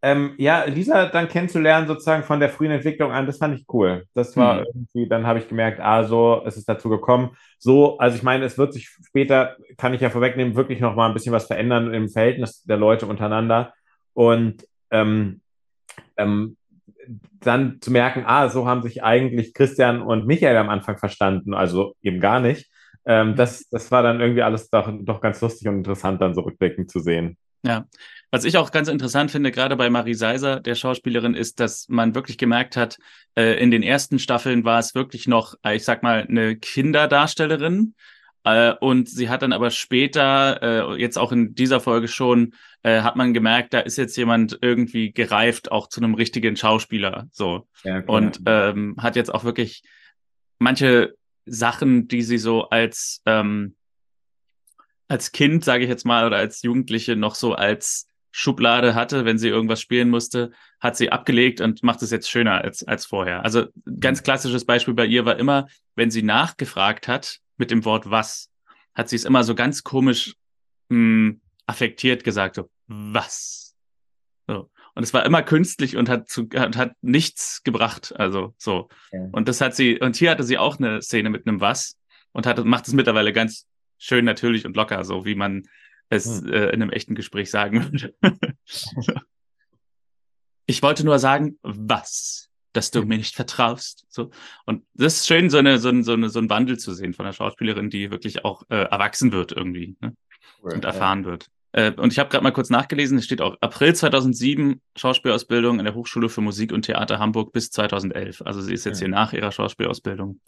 [0.00, 4.04] Ähm, ja, Lisa dann kennenzulernen, sozusagen von der frühen Entwicklung an, das fand ich cool.
[4.14, 4.66] Das war Hm.
[4.66, 7.30] irgendwie, dann habe ich gemerkt, ah, so, es ist dazu gekommen.
[7.58, 11.08] So, also ich meine, es wird sich später, kann ich ja vorwegnehmen, wirklich noch mal
[11.08, 13.72] ein bisschen was verändern im Verhältnis der Leute untereinander.
[14.14, 15.40] Und ähm,
[16.16, 16.56] ähm,
[17.40, 21.94] dann zu merken, ah, so haben sich eigentlich Christian und Michael am Anfang verstanden, also
[22.02, 22.70] eben gar nicht.
[23.06, 26.42] Ähm, das, das war dann irgendwie alles doch, doch ganz lustig und interessant, dann so
[26.42, 27.36] rückblickend zu sehen.
[27.62, 27.86] Ja.
[28.30, 32.14] Was ich auch ganz interessant finde, gerade bei Marie Seiser, der Schauspielerin, ist, dass man
[32.14, 32.98] wirklich gemerkt hat,
[33.36, 37.94] äh, in den ersten Staffeln war es wirklich noch, äh, ich sag mal, eine Kinderdarstellerin.
[38.44, 43.00] Äh, und sie hat dann aber später, äh, jetzt auch in dieser Folge schon, äh,
[43.00, 47.28] hat man gemerkt, da ist jetzt jemand irgendwie gereift, auch zu einem richtigen Schauspieler.
[47.32, 47.66] So.
[47.82, 48.02] Ja.
[48.06, 49.82] Und ähm, hat jetzt auch wirklich
[50.58, 51.14] manche
[51.46, 53.74] Sachen, die sie so als ähm,
[55.08, 59.38] als Kind, sage ich jetzt mal, oder als Jugendliche noch so als Schublade hatte, wenn
[59.38, 63.42] sie irgendwas spielen musste, hat sie abgelegt und macht es jetzt schöner als, als vorher.
[63.42, 63.66] Also
[63.98, 68.50] ganz klassisches Beispiel bei ihr war immer, wenn sie nachgefragt hat mit dem Wort was,
[68.94, 70.34] hat sie es immer so ganz komisch
[70.88, 71.36] mh,
[71.66, 73.74] affektiert gesagt, so was.
[74.46, 74.70] So.
[74.94, 78.14] Und es war immer künstlich und hat, zu, hat, hat nichts gebracht.
[78.16, 78.88] Also so.
[79.12, 79.20] Ja.
[79.32, 81.96] Und das hat sie, und hier hatte sie auch eine Szene mit einem was
[82.32, 83.66] und hat, macht es mittlerweile ganz
[83.98, 85.64] schön natürlich und locker, so wie man
[86.08, 86.52] es Hm.
[86.52, 88.14] äh, in einem echten Gespräch sagen würde.
[90.70, 92.50] Ich wollte nur sagen, was?
[92.74, 94.04] Dass du mir nicht vertraust.
[94.10, 94.30] So.
[94.66, 97.14] Und das ist schön, so, eine, so, eine, so, eine, so ein Wandel zu sehen
[97.14, 100.14] von einer Schauspielerin, die wirklich auch äh, erwachsen wird irgendwie ne?
[100.62, 100.90] Cool, und ja.
[100.90, 101.48] erfahren wird.
[101.72, 105.86] Äh, und ich habe gerade mal kurz nachgelesen, es steht auch April 2007 Schauspielausbildung an
[105.86, 108.42] der Hochschule für Musik und Theater Hamburg bis 2011.
[108.42, 109.06] Also sie ist jetzt Ja.
[109.06, 110.40] hier nach ihrer Schauspielausbildung.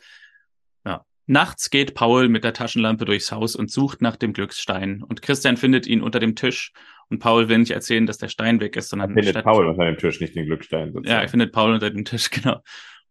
[0.85, 1.07] Ja.
[1.31, 5.03] Nachts geht Paul mit der Taschenlampe durchs Haus und sucht nach dem Glücksstein.
[5.05, 6.73] Und Christian findet ihn unter dem Tisch.
[7.09, 9.67] Und Paul will nicht erzählen, dass der Stein weg ist, sondern Er findet statt- Paul
[9.69, 10.89] unter dem Tisch, nicht den Glückstein.
[10.89, 11.23] ja, sozusagen.
[11.23, 12.61] er findet Paul unter dem Tisch, genau.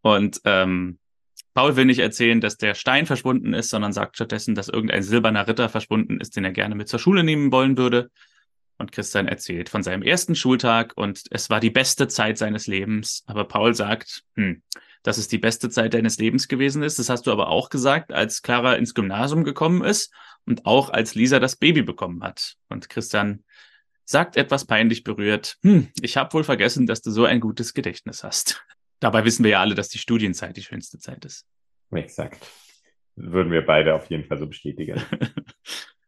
[0.02, 1.00] Und ähm,
[1.54, 5.48] Paul will nicht erzählen, dass der Stein verschwunden ist, sondern sagt stattdessen, dass irgendein silberner
[5.48, 8.10] Ritter verschwunden ist, den er gerne mit zur Schule nehmen wollen würde.
[8.78, 13.24] Und Christian erzählt von seinem ersten Schultag und es war die beste Zeit seines Lebens.
[13.28, 14.62] Aber Paul sagt, hm,
[15.04, 17.00] dass es die beste Zeit deines Lebens gewesen ist.
[17.00, 20.14] Das hast du aber auch gesagt, als Clara ins Gymnasium gekommen ist
[20.46, 22.56] und auch als Lisa das Baby bekommen hat.
[22.68, 23.44] Und Christian
[24.06, 28.24] sagt etwas peinlich berührt, hm, ich habe wohl vergessen, dass du so ein gutes Gedächtnis
[28.24, 28.66] hast.
[29.00, 31.46] Dabei wissen wir ja alle, dass die Studienzeit die schönste Zeit ist.
[31.92, 32.46] Exakt.
[33.16, 35.02] Würden wir beide auf jeden Fall so bestätigen.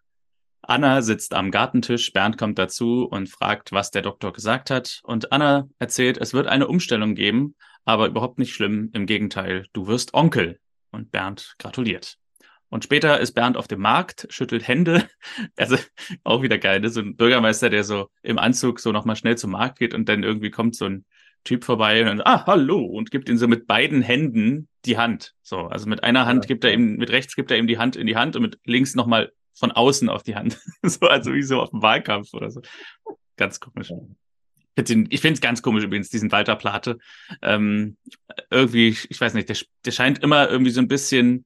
[0.61, 5.01] Anna sitzt am Gartentisch, Bernd kommt dazu und fragt, was der Doktor gesagt hat.
[5.03, 8.89] Und Anna erzählt, es wird eine Umstellung geben, aber überhaupt nicht schlimm.
[8.93, 10.59] Im Gegenteil, du wirst Onkel.
[10.93, 12.17] Und Bernd gratuliert.
[12.67, 15.07] Und später ist Bernd auf dem Markt, schüttelt Hände.
[15.57, 15.77] Also
[16.23, 16.89] auch wieder geil, ne?
[16.89, 20.23] so ein Bürgermeister, der so im Anzug so nochmal schnell zum Markt geht und dann
[20.23, 21.05] irgendwie kommt so ein
[21.43, 25.33] Typ vorbei und dann, ah, hallo, und gibt ihm so mit beiden Händen die Hand.
[25.41, 27.95] So, also mit einer Hand gibt er ihm, mit rechts gibt er ihm die Hand
[27.95, 30.59] in die Hand und mit links nochmal von außen auf die Hand.
[30.83, 32.61] so, also wie so auf dem Wahlkampf oder so.
[33.37, 33.91] Ganz komisch.
[34.75, 36.97] Ich finde es ganz komisch übrigens, diesen Walter Plate.
[37.41, 37.97] Ähm,
[38.49, 41.45] irgendwie, ich weiß nicht, der, der scheint immer irgendwie so ein bisschen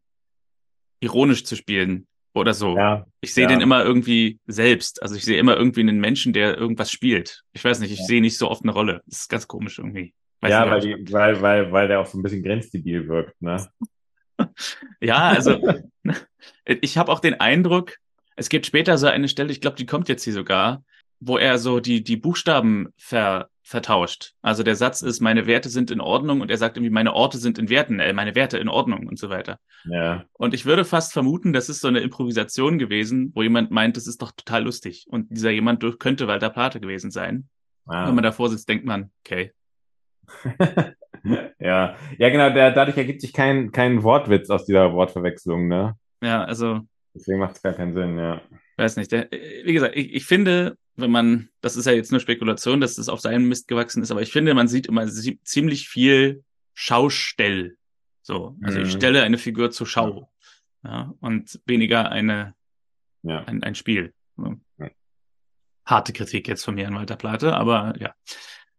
[1.00, 2.78] ironisch zu spielen oder so.
[2.78, 3.50] Ja, Ich sehe Ja.
[3.50, 5.02] den immer irgendwie selbst.
[5.02, 7.44] Also ich sehe immer irgendwie einen Menschen, der irgendwas spielt.
[7.54, 8.06] Ich weiß nicht, ich Ja.
[8.06, 9.02] sehe nicht so oft eine Rolle.
[9.08, 10.14] Das ist ganz komisch irgendwie.
[10.42, 13.68] Weiß ja weil, die, weil, weil, weil der auch so ein bisschen grenzdebil wirkt, ne?
[15.02, 15.60] ja, also
[16.66, 17.98] ich habe auch den Eindruck,
[18.36, 20.84] es gibt später so eine Stelle, ich glaube, die kommt jetzt hier sogar,
[21.20, 24.34] wo er so die, die Buchstaben ver, vertauscht.
[24.42, 27.38] Also der Satz ist, meine Werte sind in Ordnung und er sagt irgendwie, meine Orte
[27.38, 29.60] sind in Werten, äh, meine Werte in Ordnung und so weiter.
[29.86, 30.26] Ja.
[30.34, 34.06] Und ich würde fast vermuten, das ist so eine Improvisation gewesen, wo jemand meint, das
[34.06, 35.08] ist doch total lustig.
[35.10, 37.50] Und dieser jemand könnte Walter Plate gewesen sein.
[37.88, 38.08] Ah.
[38.08, 39.52] Wenn man davor sitzt, denkt man, okay.
[41.60, 41.96] ja.
[42.18, 45.96] Ja, genau, der, dadurch ergibt sich kein, kein Wortwitz aus dieser Wortverwechslung, ne?
[46.26, 46.82] Ja, also
[47.14, 48.42] Deswegen macht es gar keinen Sinn, ja.
[48.78, 49.12] weiß nicht.
[49.12, 52.96] Der, wie gesagt, ich, ich finde, wenn man, das ist ja jetzt nur Spekulation, dass
[52.96, 56.44] das auf seinen Mist gewachsen ist, aber ich finde, man sieht immer sie- ziemlich viel
[56.74, 57.78] Schaustell.
[58.22, 58.98] So, also ich Mhm.
[58.98, 60.30] stelle eine Figur zur Schau.
[60.84, 62.54] Ja, und weniger eine,
[63.24, 63.44] Ja.
[63.46, 64.14] ein, ein Spiel.
[64.36, 64.56] So.
[64.78, 64.90] Ja.
[65.86, 68.14] Harte Kritik jetzt von mir an Walter Plate, aber ja.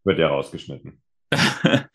[0.05, 1.01] Wird ja rausgeschnitten.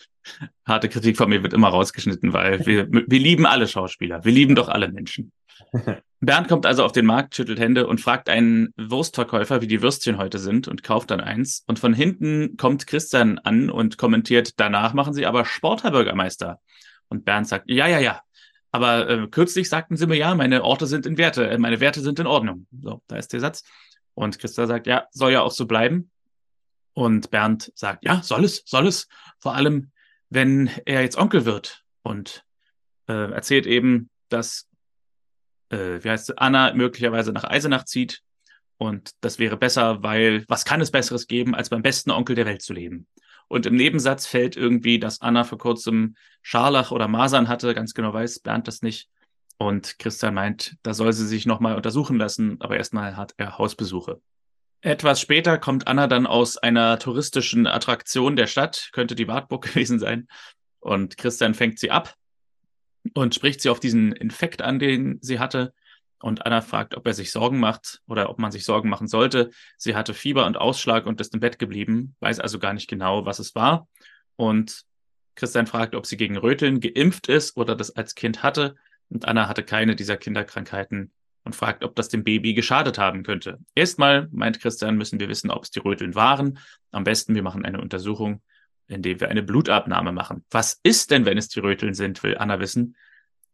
[0.66, 4.24] Harte Kritik von mir wird immer rausgeschnitten, weil wir, wir lieben alle Schauspieler.
[4.24, 5.32] Wir lieben doch alle Menschen.
[6.20, 10.18] Bernd kommt also auf den Markt, schüttelt Hände und fragt einen Wurstverkäufer, wie die Würstchen
[10.18, 11.64] heute sind und kauft dann eins.
[11.66, 16.60] Und von hinten kommt Christian an und kommentiert, danach machen sie aber Sport, Herr Bürgermeister.
[17.08, 18.22] Und Bernd sagt, ja, ja, ja.
[18.72, 22.02] Aber äh, kürzlich sagten sie mir, ja, meine Orte sind in Werte, äh, meine Werte
[22.02, 22.68] sind in Ordnung.
[22.82, 23.64] So, da ist der Satz.
[24.14, 26.12] Und Christian sagt, ja, soll ja auch so bleiben.
[26.94, 29.08] Und Bernd sagt, ja, soll es, soll es.
[29.40, 29.92] Vor allem,
[30.30, 31.84] wenn er jetzt Onkel wird.
[32.04, 32.46] Und
[33.08, 34.68] äh, erzählt eben, dass,
[35.72, 38.22] äh, wie heißt es, Anna möglicherweise nach Eisenach zieht.
[38.78, 42.46] Und das wäre besser, weil was kann es Besseres geben, als beim besten Onkel der
[42.46, 43.08] Welt zu leben?
[43.48, 47.74] Und im Nebensatz fällt irgendwie, dass Anna vor kurzem Scharlach oder Masern hatte.
[47.76, 49.10] Ganz genau weiß Bernd das nicht.
[49.58, 54.20] Und Christian meint, da soll sie sich nochmal untersuchen lassen, aber erstmal hat er Hausbesuche.
[54.80, 60.00] Etwas später kommt Anna dann aus einer touristischen Attraktion der Stadt, könnte die Wartburg gewesen
[60.00, 60.28] sein.
[60.80, 62.16] Und Christian fängt sie ab
[63.14, 65.74] und spricht sie auf diesen Infekt an, den sie hatte.
[66.20, 69.50] Und Anna fragt, ob er sich Sorgen macht oder ob man sich Sorgen machen sollte.
[69.78, 73.26] Sie hatte Fieber und Ausschlag und ist im Bett geblieben, weiß also gar nicht genau,
[73.26, 73.88] was es war.
[74.36, 74.84] Und
[75.36, 78.76] Christian fragt, ob sie gegen Röteln geimpft ist oder das als Kind hatte.
[79.10, 81.12] Und Anna hatte keine dieser Kinderkrankheiten
[81.44, 83.60] und fragt, ob das dem Baby geschadet haben könnte.
[83.74, 86.60] Erstmal, meint Christian, müssen wir wissen, ob es die Röteln waren.
[86.92, 88.42] Am besten, wir machen eine Untersuchung,
[88.92, 90.44] indem wir eine Blutabnahme machen.
[90.52, 92.96] Was ist denn, wenn es die Röteln sind, will Anna wissen.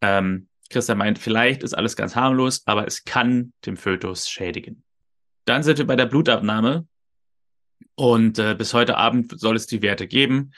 [0.01, 4.83] Ähm, Christian meint, vielleicht ist alles ganz harmlos, aber es kann dem Fötus schädigen.
[5.45, 6.88] Dann sind wir bei der Blutabnahme
[7.95, 10.51] und äh, bis heute Abend soll es die Werte geben.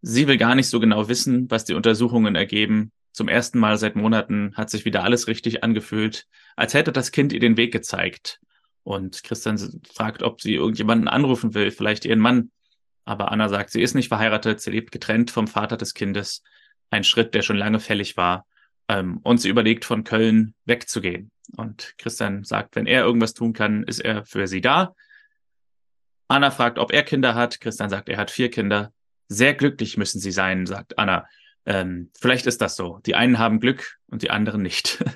[0.00, 2.92] Sie will gar nicht so genau wissen, was die Untersuchungen ergeben.
[3.12, 7.32] Zum ersten Mal seit Monaten hat sich wieder alles richtig angefühlt, als hätte das Kind
[7.32, 8.40] ihr den Weg gezeigt.
[8.82, 9.58] Und Christian
[9.92, 12.50] fragt, ob sie irgendjemanden anrufen will, vielleicht ihren Mann.
[13.06, 16.42] Aber Anna sagt, sie ist nicht verheiratet, sie lebt getrennt vom Vater des Kindes.
[16.90, 18.46] Ein Schritt, der schon lange fällig war.
[18.88, 21.30] Ähm, und sie überlegt, von Köln wegzugehen.
[21.56, 24.94] Und Christian sagt, wenn er irgendwas tun kann, ist er für sie da.
[26.28, 27.60] Anna fragt, ob er Kinder hat.
[27.60, 28.92] Christian sagt, er hat vier Kinder.
[29.28, 31.26] Sehr glücklich müssen sie sein, sagt Anna.
[31.64, 32.98] Ähm, vielleicht ist das so.
[33.06, 35.02] Die einen haben Glück und die anderen nicht.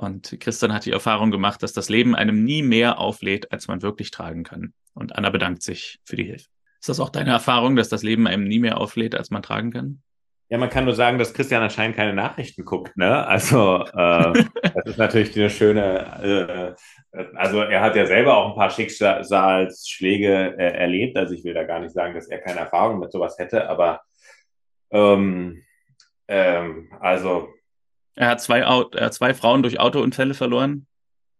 [0.00, 3.82] Und Christian hat die Erfahrung gemacht, dass das Leben einem nie mehr auflädt, als man
[3.82, 4.72] wirklich tragen kann.
[4.94, 6.46] Und Anna bedankt sich für die Hilfe.
[6.80, 9.72] Ist das auch deine Erfahrung, dass das Leben einem nie mehr auflädt, als man tragen
[9.72, 10.02] kann?
[10.50, 13.26] Ja, man kann nur sagen, dass Christian anscheinend keine Nachrichten guckt, ne?
[13.26, 16.76] Also äh, das ist natürlich eine schöne,
[17.12, 21.18] äh, also er hat ja selber auch ein paar Schicksalsschläge äh, erlebt.
[21.18, 24.00] Also ich will da gar nicht sagen, dass er keine Erfahrung mit sowas hätte, aber
[24.90, 25.62] ähm,
[26.28, 27.48] ähm, also
[28.14, 30.86] er hat zwei, er hat zwei Frauen durch Autounfälle verloren.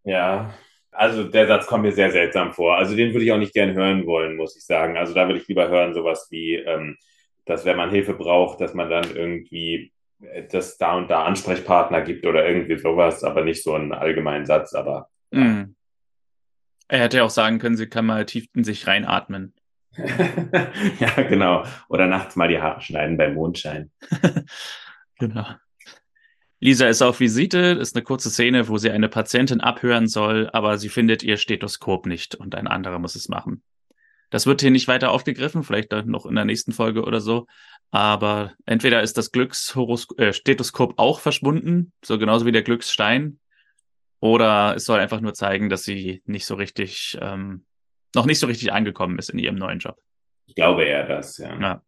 [0.04, 0.54] Ja,
[0.98, 2.76] also der Satz kommt mir sehr seltsam vor.
[2.76, 4.96] Also den würde ich auch nicht gern hören wollen, muss ich sagen.
[4.96, 6.96] Also da würde ich lieber hören sowas wie ähm,
[7.48, 12.02] dass wenn man Hilfe braucht, dass man dann irgendwie äh, das da und da Ansprechpartner
[12.02, 15.08] gibt oder irgendwie sowas, aber nicht so einen allgemeinen Satz, aber.
[15.32, 15.40] Ja.
[15.40, 15.74] Mm.
[16.90, 19.52] Er hätte ja auch sagen können, sie kann mal tief in sich reinatmen.
[19.98, 21.64] ja, genau.
[21.90, 23.90] Oder nachts mal die Haare schneiden beim Mondschein.
[25.18, 25.44] genau.
[26.60, 30.78] Lisa ist auf Visite, ist eine kurze Szene, wo sie eine Patientin abhören soll, aber
[30.78, 33.62] sie findet ihr Stethoskop nicht und ein anderer muss es machen.
[34.30, 37.46] Das wird hier nicht weiter aufgegriffen, vielleicht dann noch in der nächsten Folge oder so.
[37.90, 43.38] Aber entweder ist das Glücksstethoskop äh, auch verschwunden, so genauso wie der Glücksstein,
[44.20, 47.64] oder es soll einfach nur zeigen, dass sie nicht so richtig, ähm,
[48.14, 49.96] noch nicht so richtig angekommen ist in ihrem neuen Job.
[50.46, 51.58] Ich glaube eher das, ja.
[51.58, 51.82] ja.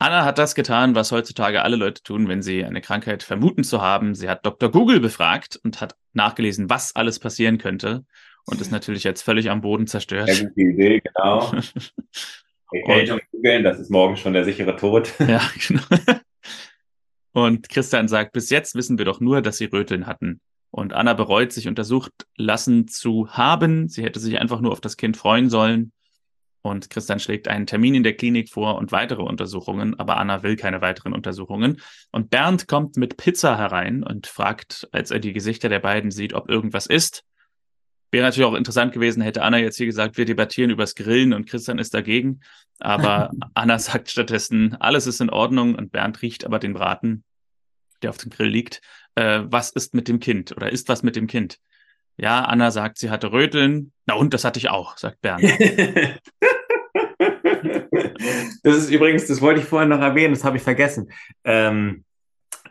[0.00, 3.82] Anna hat das getan, was heutzutage alle Leute tun, wenn sie eine Krankheit vermuten zu
[3.82, 4.14] haben.
[4.14, 4.70] Sie hat Dr.
[4.70, 8.04] Google befragt und hat nachgelesen, was alles passieren könnte
[8.46, 10.30] und ist natürlich jetzt völlig am Boden zerstört.
[10.30, 11.52] Sehr gute Idee, genau.
[12.72, 15.12] Erkältung googeln, das ist morgen schon der sichere Tod.
[15.18, 15.82] ja, genau.
[17.32, 20.40] Und Christian sagt, bis jetzt wissen wir doch nur, dass sie Röteln hatten.
[20.70, 23.88] Und Anna bereut, sich untersucht lassen zu haben.
[23.88, 25.92] Sie hätte sich einfach nur auf das Kind freuen sollen.
[26.68, 30.56] Und Christian schlägt einen Termin in der Klinik vor und weitere Untersuchungen, aber Anna will
[30.56, 31.80] keine weiteren Untersuchungen.
[32.12, 36.34] Und Bernd kommt mit Pizza herein und fragt, als er die Gesichter der beiden sieht,
[36.34, 37.24] ob irgendwas ist.
[38.10, 41.46] Wäre natürlich auch interessant gewesen, hätte Anna jetzt hier gesagt, wir debattieren übers Grillen und
[41.46, 42.40] Christian ist dagegen.
[42.78, 47.24] Aber Anna sagt stattdessen, alles ist in Ordnung und Bernd riecht aber den Braten,
[48.02, 48.80] der auf dem Grill liegt.
[49.14, 51.58] Äh, was ist mit dem Kind oder ist was mit dem Kind?
[52.16, 53.92] Ja, Anna sagt, sie hatte Röteln.
[54.06, 55.44] Na und, das hatte ich auch, sagt Bernd.
[58.62, 61.10] das ist übrigens, das wollte ich vorhin noch erwähnen, das habe ich vergessen.
[61.44, 62.04] Ähm,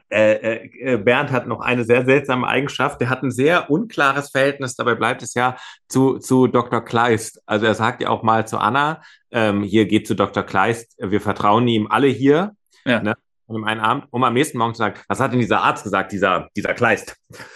[0.10, 3.02] äh, äh, äh, Bernd hat noch eine sehr seltsame Eigenschaft.
[3.02, 5.58] Der hat ein sehr unklares Verhältnis, dabei bleibt es ja
[5.90, 6.84] zu, zu Dr.
[6.84, 7.42] Kleist.
[7.46, 9.02] Also er sagt ja auch mal zu Anna,
[9.32, 10.44] ähm, hier geht zu Dr.
[10.44, 12.56] Kleist, wir vertrauen ihm alle hier.
[12.86, 13.02] Ja.
[13.02, 13.16] Ne?
[13.48, 16.12] Um einen Abend, um am nächsten Morgen zu sagen, was hat denn dieser Arzt gesagt,
[16.12, 17.16] dieser, dieser Kleist?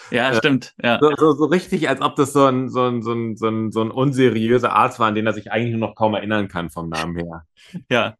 [0.09, 0.73] Ja, äh, stimmt.
[0.81, 0.99] Ja.
[1.01, 3.71] So, so, so, richtig, als ob das so ein, so, ein, so, ein, so, ein,
[3.71, 6.69] so ein unseriöser Arzt war, an den er sich eigentlich nur noch kaum erinnern kann
[6.69, 7.45] vom Namen her.
[7.89, 8.15] Ja,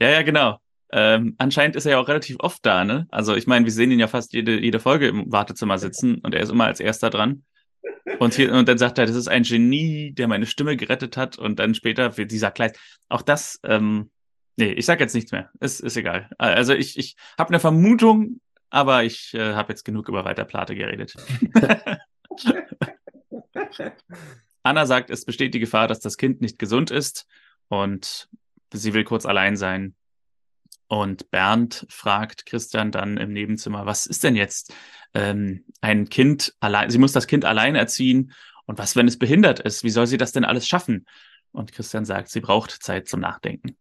[0.00, 0.58] ja, ja, genau.
[0.92, 3.06] Ähm, anscheinend ist er ja auch relativ oft da, ne?
[3.10, 6.34] Also ich meine, wir sehen ihn ja fast jede, jede Folge im Wartezimmer sitzen und
[6.34, 7.42] er ist immer als erster dran.
[8.18, 11.38] Und, hier, und dann sagt er, das ist ein Genie, der meine Stimme gerettet hat
[11.38, 12.78] und dann später wird dieser Kleid.
[13.08, 14.10] Auch das, ähm,
[14.56, 15.50] nee, ich sag jetzt nichts mehr.
[15.60, 16.28] Ist, ist egal.
[16.38, 18.40] Also ich, ich habe eine Vermutung,
[18.70, 21.14] aber ich äh, habe jetzt genug über Walter Plate geredet.
[24.62, 27.26] Anna sagt, es besteht die Gefahr, dass das Kind nicht gesund ist
[27.68, 28.28] und
[28.72, 29.94] sie will kurz allein sein.
[30.88, 34.72] Und Bernd fragt Christian dann im Nebenzimmer, was ist denn jetzt
[35.14, 36.90] ähm, ein Kind allein?
[36.90, 38.32] Sie muss das Kind allein erziehen.
[38.66, 39.84] Und was, wenn es behindert ist?
[39.84, 41.06] Wie soll sie das denn alles schaffen?
[41.52, 43.76] Und Christian sagt, sie braucht Zeit zum Nachdenken.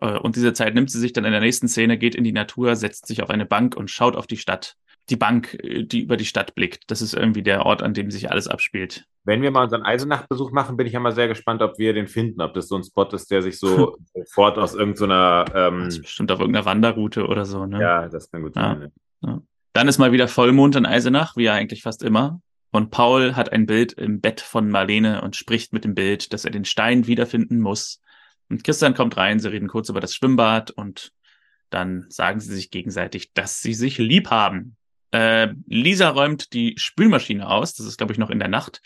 [0.00, 2.32] Äh, und diese Zeit nimmt sie sich dann in der nächsten Szene, geht in die
[2.32, 4.76] Natur, setzt sich auf eine Bank und schaut auf die Stadt.
[5.10, 6.84] Die Bank, äh, die über die Stadt blickt.
[6.88, 9.04] Das ist irgendwie der Ort, an dem sich alles abspielt.
[9.24, 12.08] Wenn wir mal unseren Eisenach-Besuch machen, bin ich ja mal sehr gespannt, ob wir den
[12.08, 15.44] finden, ob das so ein Spot ist, der sich so sofort aus irgendeiner.
[15.48, 17.80] So ähm, bestimmt auf irgendeiner Wanderroute oder so, ne?
[17.80, 18.92] Ja, das kann gut sein.
[19.22, 19.28] Ja.
[19.28, 19.42] Ja.
[19.72, 22.40] Dann ist mal wieder Vollmond in Eisenach, wie ja eigentlich fast immer.
[22.72, 26.44] Und Paul hat ein Bild im Bett von Marlene und spricht mit dem Bild, dass
[26.44, 28.00] er den Stein wiederfinden muss.
[28.52, 31.10] Und Christian kommt rein, sie reden kurz über das Schwimmbad und
[31.70, 34.76] dann sagen sie sich gegenseitig, dass sie sich lieb haben.
[35.10, 38.82] Äh, Lisa räumt die Spülmaschine aus, das ist, glaube ich, noch in der Nacht.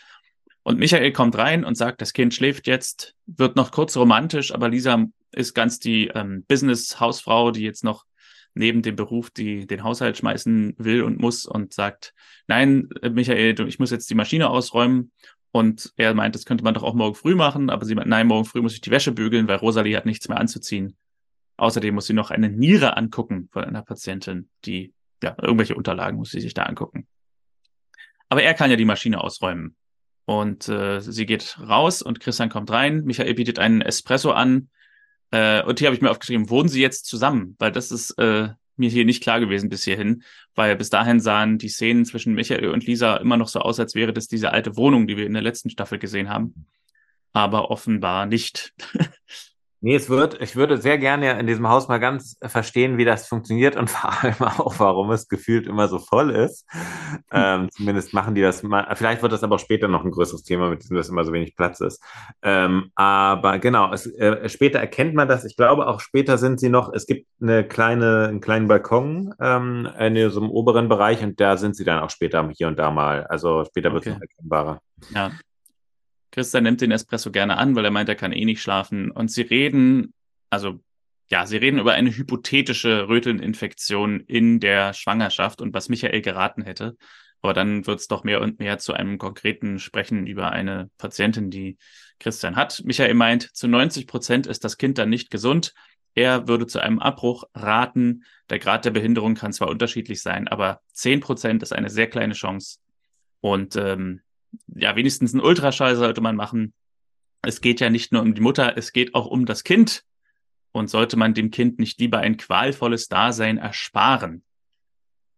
[0.63, 4.69] Und Michael kommt rein und sagt, das Kind schläft jetzt, wird noch kurz romantisch, aber
[4.69, 5.03] Lisa
[5.33, 8.05] ist ganz die ähm, Business-Hausfrau, die jetzt noch
[8.53, 12.13] neben dem Beruf die den Haushalt schmeißen will und muss und sagt,
[12.47, 15.11] nein, Michael, ich muss jetzt die Maschine ausräumen.
[15.51, 18.27] Und er meint, das könnte man doch auch morgen früh machen, aber sie meint, nein,
[18.27, 20.97] morgen früh muss ich die Wäsche bügeln, weil Rosalie hat nichts mehr anzuziehen.
[21.57, 24.93] Außerdem muss sie noch eine Niere angucken von einer Patientin, die,
[25.23, 27.07] ja, irgendwelche Unterlagen muss sie sich da angucken.
[28.29, 29.75] Aber er kann ja die Maschine ausräumen.
[30.25, 33.03] Und äh, sie geht raus und Christian kommt rein.
[33.05, 34.69] Michael bietet einen Espresso an.
[35.31, 37.55] Äh, und hier habe ich mir aufgeschrieben, wohnen sie jetzt zusammen?
[37.59, 40.23] Weil das ist äh, mir hier nicht klar gewesen bis hierhin,
[40.55, 43.95] weil bis dahin sahen die Szenen zwischen Michael und Lisa immer noch so aus, als
[43.95, 46.67] wäre das diese alte Wohnung, die wir in der letzten Staffel gesehen haben.
[47.33, 48.73] Aber offenbar nicht.
[49.79, 53.27] Nee, es wird, ich würde sehr gerne in diesem Haus mal ganz verstehen, wie das
[53.27, 56.65] funktioniert und vor allem auch, warum es gefühlt immer so voll ist.
[57.31, 58.87] Ähm, zumindest machen die das mal.
[58.95, 61.31] Vielleicht wird das aber auch später noch ein größeres Thema, mit dem das immer so
[61.31, 62.01] wenig Platz ist.
[62.41, 65.45] Ähm, aber genau, es, äh, später erkennt man das.
[65.45, 69.87] Ich glaube, auch später sind sie noch, es gibt eine kleine, einen kleinen Balkon ähm,
[69.99, 72.89] in so einem oberen Bereich und da sind sie dann auch später hier und da
[72.89, 73.27] mal.
[73.27, 74.81] Also später wird es noch erkennbarer.
[75.13, 75.31] Ja,
[76.37, 79.09] Christian nimmt den Espresso gerne an, weil er meint, er kann eh nicht schlafen.
[79.09, 80.13] Und sie reden,
[80.51, 80.79] also
[81.31, 86.95] ja, sie reden über eine hypothetische Rötelninfektion in der Schwangerschaft und was Michael geraten hätte.
[87.41, 91.49] Aber dann wird es doch mehr und mehr zu einem konkreten Sprechen über eine Patientin,
[91.49, 91.79] die
[92.19, 92.83] Christian hat.
[92.85, 95.73] Michael meint, zu 90 Prozent ist das Kind dann nicht gesund.
[96.13, 98.25] Er würde zu einem Abbruch raten.
[98.51, 102.35] Der Grad der Behinderung kann zwar unterschiedlich sein, aber 10 Prozent ist eine sehr kleine
[102.35, 102.77] Chance.
[103.41, 104.21] Und ähm,
[104.67, 106.73] ja, wenigstens einen Ultraschall sollte man machen.
[107.41, 110.03] Es geht ja nicht nur um die Mutter, es geht auch um das Kind.
[110.71, 114.43] Und sollte man dem Kind nicht lieber ein qualvolles Dasein ersparen?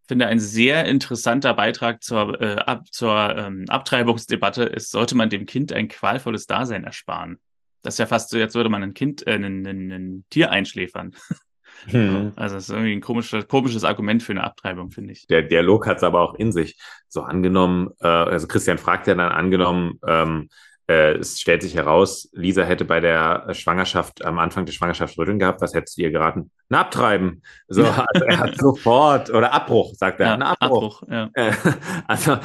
[0.01, 5.29] Ich finde ein sehr interessanter Beitrag zur, äh, ab, zur ähm, Abtreibungsdebatte ist, sollte man
[5.29, 7.39] dem Kind ein qualvolles Dasein ersparen?
[7.83, 10.51] Das ist ja fast so, jetzt würde man ein Kind, äh, ein, ein, ein Tier
[10.51, 11.15] einschläfern.
[11.87, 12.33] Hm.
[12.35, 15.27] Also das ist irgendwie ein komisches, komisches Argument für eine Abtreibung, finde ich.
[15.27, 16.77] Der Dialog hat es aber auch in sich.
[17.07, 20.49] So angenommen, äh, also Christian fragt ja dann angenommen, ähm,
[20.89, 25.37] äh, es stellt sich heraus, Lisa hätte bei der Schwangerschaft, am Anfang der Schwangerschaft Rütteln
[25.37, 25.61] gehabt.
[25.61, 26.49] Was hättest du ihr geraten?
[26.71, 27.43] Ein Abtreiben.
[27.67, 30.27] So, also er hat sofort, oder Abbruch, sagt er.
[30.27, 31.03] Ja, ein Abbruch.
[31.03, 31.29] Abbruch ja.
[31.33, 31.51] Äh,
[32.07, 32.37] also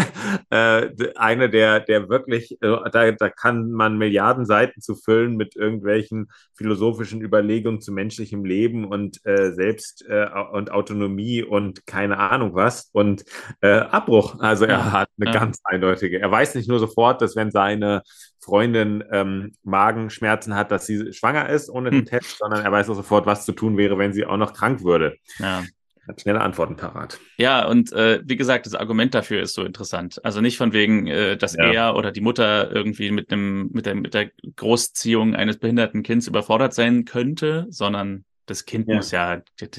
[0.50, 5.54] äh, eine der, der wirklich, äh, da, da kann man Milliarden Seiten zu füllen mit
[5.54, 12.54] irgendwelchen philosophischen Überlegungen zu menschlichem Leben und äh, Selbst äh, und Autonomie und keine Ahnung
[12.54, 12.90] was.
[12.92, 13.24] Und
[13.60, 14.40] äh, Abbruch.
[14.40, 16.20] Also er ja, hat eine ganz eindeutige.
[16.20, 17.91] Er weiß nicht nur sofort, dass wenn seine
[18.40, 21.98] Freundin ähm, Magenschmerzen hat, dass sie schwanger ist ohne hm.
[21.98, 24.52] den Test, sondern er weiß auch sofort, was zu tun wäre, wenn sie auch noch
[24.54, 25.16] krank würde.
[25.38, 25.62] Ja.
[26.08, 27.20] Hat schnelle Antworten parat.
[27.36, 30.24] Ja, und äh, wie gesagt, das Argument dafür ist so interessant.
[30.24, 31.72] Also nicht von wegen, äh, dass ja.
[31.72, 36.26] er oder die Mutter irgendwie mit einem mit der mit der Großziehung eines behinderten Kindes
[36.26, 38.96] überfordert sein könnte, sondern das Kind ja.
[38.96, 39.70] muss ja, das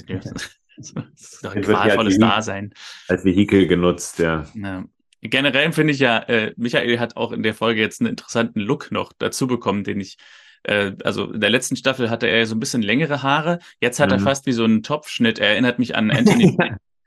[0.78, 2.74] ist doch ein qualvolles Dasein.
[3.09, 4.45] Als Vehikel genutzt, ja.
[4.55, 4.86] ja.
[5.24, 8.91] Generell finde ich ja, äh, Michael hat auch in der Folge jetzt einen interessanten Look
[8.91, 10.17] noch dazu bekommen, den ich,
[10.63, 14.09] äh, also in der letzten Staffel hatte er so ein bisschen längere Haare, jetzt hat
[14.09, 14.15] mhm.
[14.15, 15.39] er fast wie so einen Topfschnitt.
[15.39, 16.57] Er erinnert mich an Anthony,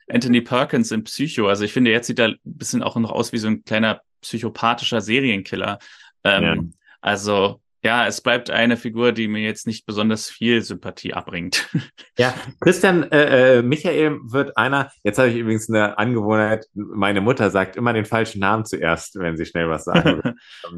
[0.09, 1.47] Anthony Perkins in Psycho.
[1.49, 4.01] Also ich finde, jetzt sieht er ein bisschen auch noch aus wie so ein kleiner
[4.23, 5.79] psychopathischer Serienkiller.
[6.25, 6.57] Ähm, ja.
[7.03, 11.69] Also ja, es bleibt eine Figur, die mir jetzt nicht besonders viel Sympathie abbringt.
[12.19, 17.51] Ja, Christian, äh, äh, Michael wird einer, jetzt habe ich übrigens eine Angewohnheit, meine Mutter
[17.51, 20.23] sagt immer den falschen Namen zuerst, wenn sie schnell was sagen.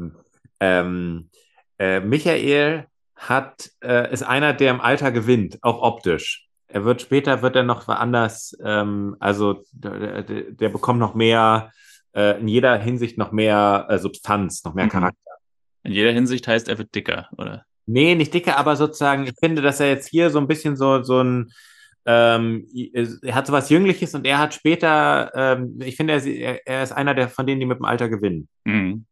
[0.59, 1.29] ähm,
[1.79, 6.49] äh, Michael hat, äh, ist einer, der im Alter gewinnt, auch optisch.
[6.67, 11.71] Er wird später, wird er noch woanders, ähm, also der, der, bekommt noch mehr,
[12.13, 14.89] äh, in jeder Hinsicht noch mehr äh, Substanz, noch mehr mhm.
[14.89, 15.28] Charakter.
[15.89, 17.65] In jeder Hinsicht heißt, er wird dicker, oder?
[17.87, 21.01] Nee, nicht dicker, aber sozusagen, ich finde, dass er jetzt hier so ein bisschen so,
[21.01, 21.51] so ein,
[22.05, 22.67] ähm,
[23.23, 26.91] er hat so was Jüngliches und er hat später, ähm, ich finde, er, er, ist
[26.91, 28.47] einer der von denen, die mit dem Alter gewinnen.
[28.65, 29.07] Mhm.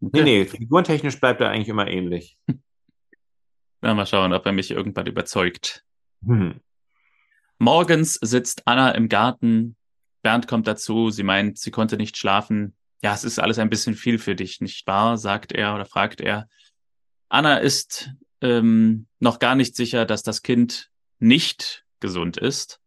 [0.00, 0.22] Okay.
[0.22, 2.38] Nee, nee, figurentechnisch bleibt er eigentlich immer ähnlich.
[3.80, 5.82] Na, mal schauen, ob er mich irgendwann überzeugt.
[6.20, 6.60] Mhm.
[7.58, 9.74] Morgens sitzt Anna im Garten.
[10.22, 11.10] Bernd kommt dazu.
[11.10, 14.60] Sie meint, sie konnte nicht schlafen ja, es ist alles ein bisschen viel für dich,
[14.60, 15.18] nicht wahr?
[15.18, 16.48] sagt er oder fragt er.
[17.28, 22.80] Anna ist ähm, noch gar nicht sicher, dass das Kind nicht gesund ist.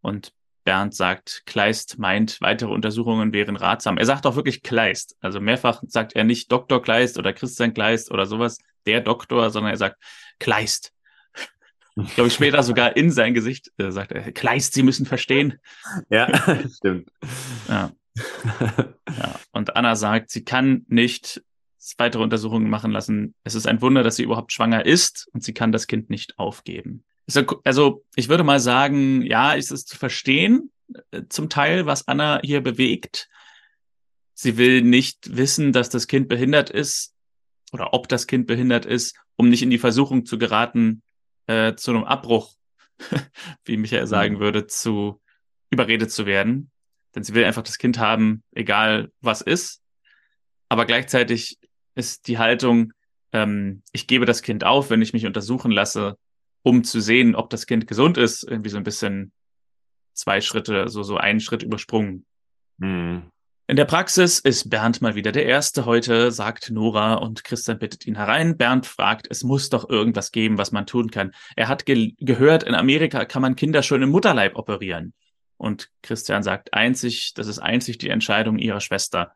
[0.00, 0.32] Und
[0.64, 3.98] Bernd sagt, Kleist meint, weitere Untersuchungen wären ratsam.
[3.98, 5.16] Er sagt auch wirklich Kleist.
[5.20, 6.82] Also mehrfach sagt er nicht Dr.
[6.82, 9.98] Kleist oder Christian Kleist oder sowas, der Doktor, sondern er sagt
[10.38, 10.92] Kleist.
[11.96, 15.58] Ich glaube, später sogar in sein Gesicht äh, sagt er, Kleist, Sie müssen verstehen.
[16.08, 16.28] Ja,
[16.76, 17.10] stimmt.
[17.68, 17.90] Ja.
[19.18, 19.40] Ja.
[19.52, 21.42] Und Anna sagt, sie kann nicht
[21.96, 23.34] weitere Untersuchungen machen lassen.
[23.42, 26.38] Es ist ein Wunder, dass sie überhaupt schwanger ist und sie kann das Kind nicht
[26.38, 27.04] aufgeben.
[27.64, 30.70] Also, ich würde mal sagen, ja, ist es zu verstehen,
[31.10, 33.28] äh, zum Teil, was Anna hier bewegt.
[34.34, 37.14] Sie will nicht wissen, dass das Kind behindert ist
[37.72, 41.02] oder ob das Kind behindert ist, um nicht in die Versuchung zu geraten,
[41.46, 42.54] äh, zu einem Abbruch,
[43.64, 44.40] wie Michael sagen Mhm.
[44.40, 45.20] würde, zu
[45.70, 46.70] überredet zu werden.
[47.14, 49.82] Denn sie will einfach das Kind haben, egal was ist.
[50.68, 51.58] Aber gleichzeitig
[51.94, 52.92] ist die Haltung,
[53.32, 56.16] ähm, ich gebe das Kind auf, wenn ich mich untersuchen lasse,
[56.62, 59.32] um zu sehen, ob das Kind gesund ist, irgendwie so ein bisschen
[60.12, 62.26] zwei Schritte, so, so einen Schritt übersprungen.
[62.80, 63.22] Hm.
[63.66, 68.04] In der Praxis ist Bernd mal wieder der Erste heute, sagt Nora und Christian bittet
[68.04, 68.56] ihn herein.
[68.56, 71.30] Bernd fragt, es muss doch irgendwas geben, was man tun kann.
[71.54, 75.14] Er hat ge gehört, in Amerika kann man Kinder schon im Mutterleib operieren.
[75.60, 79.34] Und Christian sagt einzig, das ist einzig die Entscheidung ihrer Schwester.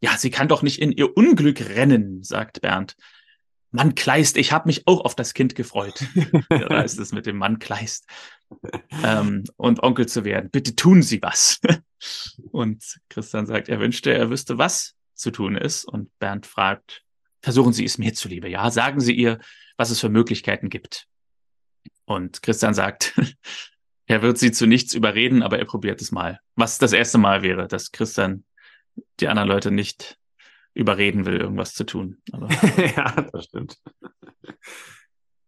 [0.00, 2.96] Ja, sie kann doch nicht in ihr Unglück rennen, sagt Bernd.
[3.72, 6.02] Mann Kleist, ich habe mich auch auf das Kind gefreut.
[6.48, 8.06] da ist es mit dem Mann Kleist.
[9.04, 10.48] Ähm, und Onkel zu werden.
[10.48, 11.60] Bitte tun Sie was.
[12.52, 15.84] und Christian sagt, er wünschte, er wüsste, was zu tun ist.
[15.84, 17.02] Und Bernd fragt,
[17.42, 18.48] versuchen Sie es mir zuliebe.
[18.48, 19.40] Ja, sagen Sie ihr,
[19.76, 21.06] was es für Möglichkeiten gibt.
[22.06, 23.12] Und Christian sagt,
[24.06, 26.40] er wird sie zu nichts überreden, aber er probiert es mal.
[26.54, 28.44] Was das erste Mal wäre, dass Christian
[29.20, 30.18] die anderen Leute nicht
[30.74, 32.18] überreden will, irgendwas zu tun.
[32.32, 32.48] Aber
[32.96, 33.78] ja, das stimmt.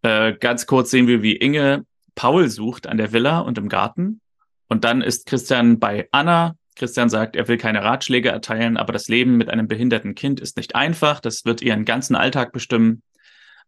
[0.02, 1.84] Äh, ganz kurz sehen wir, wie Inge
[2.14, 4.20] Paul sucht an der Villa und im Garten.
[4.68, 6.56] Und dann ist Christian bei Anna.
[6.76, 10.56] Christian sagt, er will keine Ratschläge erteilen, aber das Leben mit einem behinderten Kind ist
[10.56, 11.20] nicht einfach.
[11.20, 13.02] Das wird ihren ganzen Alltag bestimmen.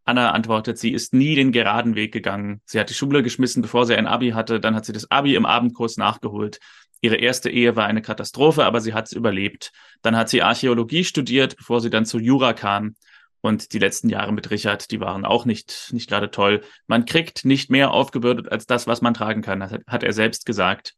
[0.03, 2.61] Anna antwortet, sie ist nie den geraden Weg gegangen.
[2.65, 4.59] Sie hat die Schule geschmissen, bevor sie ein Abi hatte.
[4.59, 6.59] Dann hat sie das Abi im Abendkurs nachgeholt.
[7.01, 9.71] Ihre erste Ehe war eine Katastrophe, aber sie hat es überlebt.
[10.01, 12.95] Dann hat sie Archäologie studiert, bevor sie dann zu Jura kam.
[13.41, 16.61] Und die letzten Jahre mit Richard, die waren auch nicht, nicht gerade toll.
[16.85, 20.13] Man kriegt nicht mehr aufgebürdet als das, was man tragen kann, das hat, hat er
[20.13, 20.95] selbst gesagt.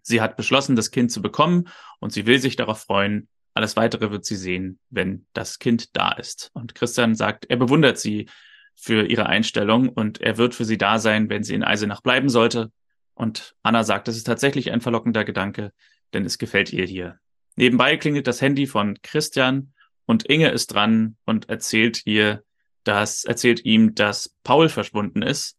[0.00, 1.68] Sie hat beschlossen, das Kind zu bekommen
[1.98, 3.28] und sie will sich darauf freuen.
[3.54, 6.50] Alles weitere wird sie sehen, wenn das Kind da ist.
[6.54, 8.28] Und Christian sagt, er bewundert sie
[8.74, 12.28] für ihre Einstellung und er wird für sie da sein, wenn sie in Eisenach bleiben
[12.28, 12.72] sollte.
[13.14, 15.72] Und Anna sagt, das ist tatsächlich ein verlockender Gedanke,
[16.12, 17.18] denn es gefällt ihr hier.
[17.56, 19.72] Nebenbei klingelt das Handy von Christian
[20.06, 22.42] und Inge ist dran und erzählt ihr,
[22.82, 25.56] dass, erzählt ihm, dass Paul verschwunden ist.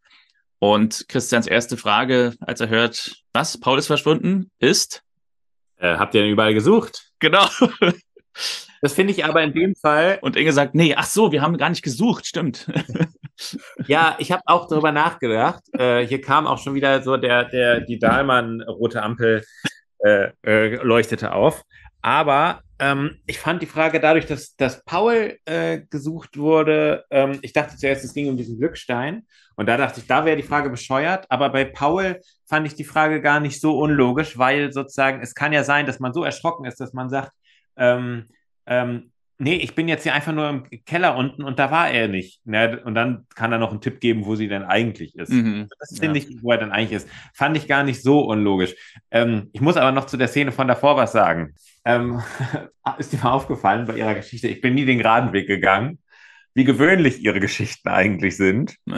[0.59, 5.03] Und Christians erste Frage, als er hört, was, Paul ist verschwunden, ist,
[5.77, 7.11] Äh, habt ihr denn überall gesucht?
[7.19, 7.47] genau.
[8.81, 11.57] Das finde ich aber in dem Fall, Und Inge sagt, nee, ach so, wir haben
[11.57, 12.69] gar nicht gesucht, stimmt.
[13.87, 15.63] ja, ich habe auch darüber nachgedacht.
[15.73, 19.43] Äh, hier kam auch schon wieder so der, der, die Dahlmann-rote Ampel
[20.05, 21.63] äh, äh, leuchtete auf.
[22.01, 27.53] Aber ähm, ich fand die Frage dadurch, dass, dass Paul äh, gesucht wurde, ähm, ich
[27.53, 29.25] dachte zuerst, es ging um diesen Glückstein.
[29.55, 31.25] Und da dachte ich, da wäre die Frage bescheuert.
[31.29, 35.53] Aber bei Paul fand ich die Frage gar nicht so unlogisch, weil sozusagen es kann
[35.53, 37.31] ja sein, dass man so erschrocken ist, dass man sagt,
[37.75, 38.27] ähm,
[38.67, 42.07] ähm, nee, ich bin jetzt hier einfach nur im Keller unten und da war er
[42.07, 42.45] nicht.
[42.45, 42.81] Ne?
[42.83, 45.31] Und dann kann er noch einen Tipp geben, wo sie denn eigentlich ist.
[45.31, 45.67] Mhm.
[45.79, 47.09] Das finde ich, wo er dann eigentlich ist.
[47.33, 48.75] Fand ich gar nicht so unlogisch.
[49.11, 51.53] Ähm, ich muss aber noch zu der Szene von davor was sagen.
[51.83, 52.21] Ähm,
[52.97, 54.47] ist dir mal aufgefallen bei ihrer Geschichte?
[54.47, 55.99] Ich bin nie den geraden Weg gegangen,
[56.53, 58.75] wie gewöhnlich ihre Geschichten eigentlich sind.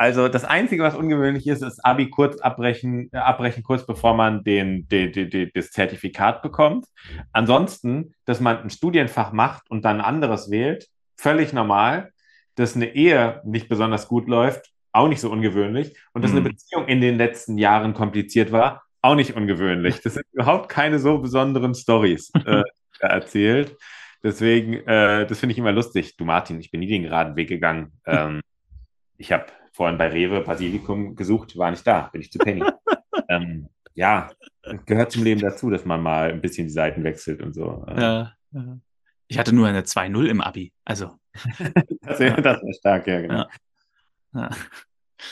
[0.00, 4.42] Also das Einzige, was ungewöhnlich ist, ist Abi kurz abbrechen, äh, abbrechen kurz bevor man
[4.44, 6.86] den, den, den, den, das Zertifikat bekommt.
[7.34, 10.86] Ansonsten, dass man ein Studienfach macht und dann ein anderes wählt,
[11.18, 12.12] völlig normal.
[12.54, 15.94] Dass eine Ehe nicht besonders gut läuft, auch nicht so ungewöhnlich.
[16.14, 16.38] Und dass Mhm.
[16.38, 20.00] eine Beziehung in den letzten Jahren kompliziert war, auch nicht ungewöhnlich.
[20.00, 22.62] Das sind überhaupt keine so besonderen Stories äh,
[23.00, 23.76] erzählt.
[24.22, 26.16] Deswegen, äh, das finde ich immer lustig.
[26.16, 27.92] Du Martin, ich bin nie den geraden Weg gegangen.
[28.06, 28.40] Ähm,
[29.18, 29.44] ich habe
[29.80, 32.62] vorhin bei Rewe Basilikum gesucht, war nicht da, bin ich zu Penny.
[33.30, 34.30] ähm, ja,
[34.84, 37.82] gehört zum Leben dazu, dass man mal ein bisschen die Seiten wechselt und so.
[37.88, 38.78] Ja, ja.
[39.28, 40.74] Ich hatte nur eine 2-0 im Abi.
[40.84, 41.12] Also,
[42.02, 43.46] Das wäre das wär stark, ja, genau.
[44.34, 44.50] Ja.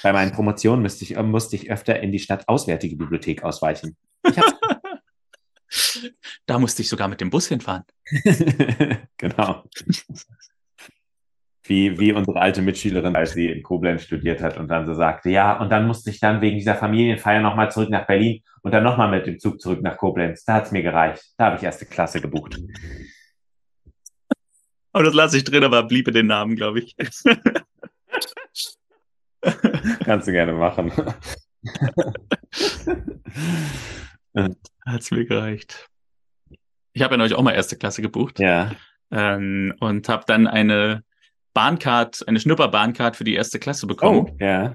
[0.03, 3.99] Bei meinen Promotionen müsste ich, musste ich öfter in die Stadtauswärtige Bibliothek ausweichen.
[6.47, 7.85] Da musste ich sogar mit dem Bus hinfahren.
[9.19, 9.65] genau.
[11.69, 15.29] Wie, wie unsere alte Mitschülerin, als sie in Koblenz studiert hat und dann so sagte,
[15.29, 18.83] ja, und dann musste ich dann wegen dieser Familienfeier nochmal zurück nach Berlin und dann
[18.83, 20.45] nochmal mit dem Zug zurück nach Koblenz.
[20.45, 21.35] Da hat's mir gereicht.
[21.37, 22.59] Da habe ich erste Klasse gebucht.
[24.93, 26.97] Aber das lasse ich drin, aber blieb in den Namen, glaube ich.
[30.05, 30.91] Kannst du gerne machen.
[34.87, 35.89] Hat's mir gereicht.
[36.93, 38.73] Ich habe ja neulich auch mal erste Klasse gebucht ja.
[39.11, 41.05] ähm, und habe dann eine
[41.59, 44.75] Bahncard, eine Schnupperbahncard für die erste Klasse bekommen Oh, ja.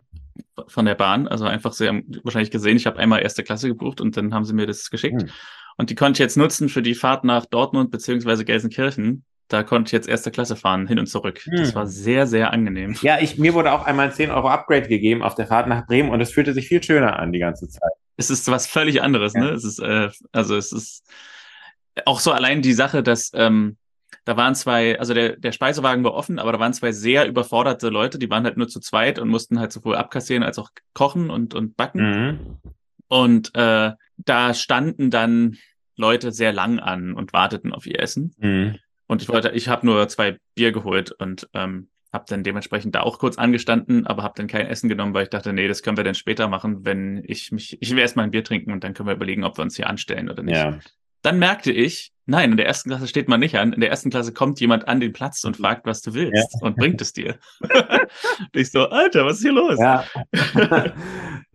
[0.68, 1.30] von der Bahn.
[1.30, 4.44] Also einfach, sie haben wahrscheinlich gesehen, ich habe einmal erste Klasse gebucht und dann haben
[4.44, 5.22] sie mir das geschickt.
[5.22, 5.30] Hm.
[5.78, 9.24] Und die konnte ich jetzt nutzen für die Fahrt nach Dortmund beziehungsweise Gelsenkirchen.
[9.48, 11.40] Da konnte ich jetzt erste Klasse fahren, hin und zurück.
[11.46, 11.56] Hm.
[11.56, 12.98] Das war sehr, sehr angenehm.
[13.02, 15.88] Ja, ich, mir wurde auch einmal ein 10 Euro Upgrade gegeben auf der Fahrt nach
[15.88, 17.94] Bremen und es fühlte sich viel schöner an die ganze Zeit.
[18.18, 19.40] Es ist was völlig anderes, ja.
[19.40, 19.50] ne?
[19.52, 21.06] Es ist, äh, also es ist
[22.06, 23.78] auch so allein die Sache, dass ähm,
[24.26, 27.90] da waren zwei, also der, der Speisewagen war offen, aber da waren zwei sehr überforderte
[27.90, 31.30] Leute, die waren halt nur zu zweit und mussten halt sowohl abkassieren als auch kochen
[31.30, 32.02] und, und backen.
[32.02, 32.58] Mhm.
[33.08, 35.58] Und äh, da standen dann
[35.96, 38.34] Leute sehr lang an und warteten auf ihr Essen.
[38.40, 38.78] Mhm.
[39.08, 43.02] Und ich wollte, ich habe nur zwei Bier geholt und ähm, habe dann dementsprechend da
[43.02, 45.98] auch kurz angestanden, aber habe dann kein Essen genommen, weil ich dachte, nee, das können
[45.98, 48.94] wir dann später machen, wenn ich mich, ich will erstmal ein Bier trinken und dann
[48.94, 50.56] können wir überlegen, ob wir uns hier anstellen oder nicht.
[50.56, 50.80] Ja.
[51.24, 53.74] Dann merkte ich, nein, in der ersten Klasse steht man nicht an.
[53.74, 56.68] In der ersten Klasse kommt jemand an den Platz und fragt, was du willst ja.
[56.68, 57.36] und bringt es dir.
[57.60, 57.72] und
[58.54, 59.78] ich so, Alter, was ist hier los?
[59.80, 60.04] Ja,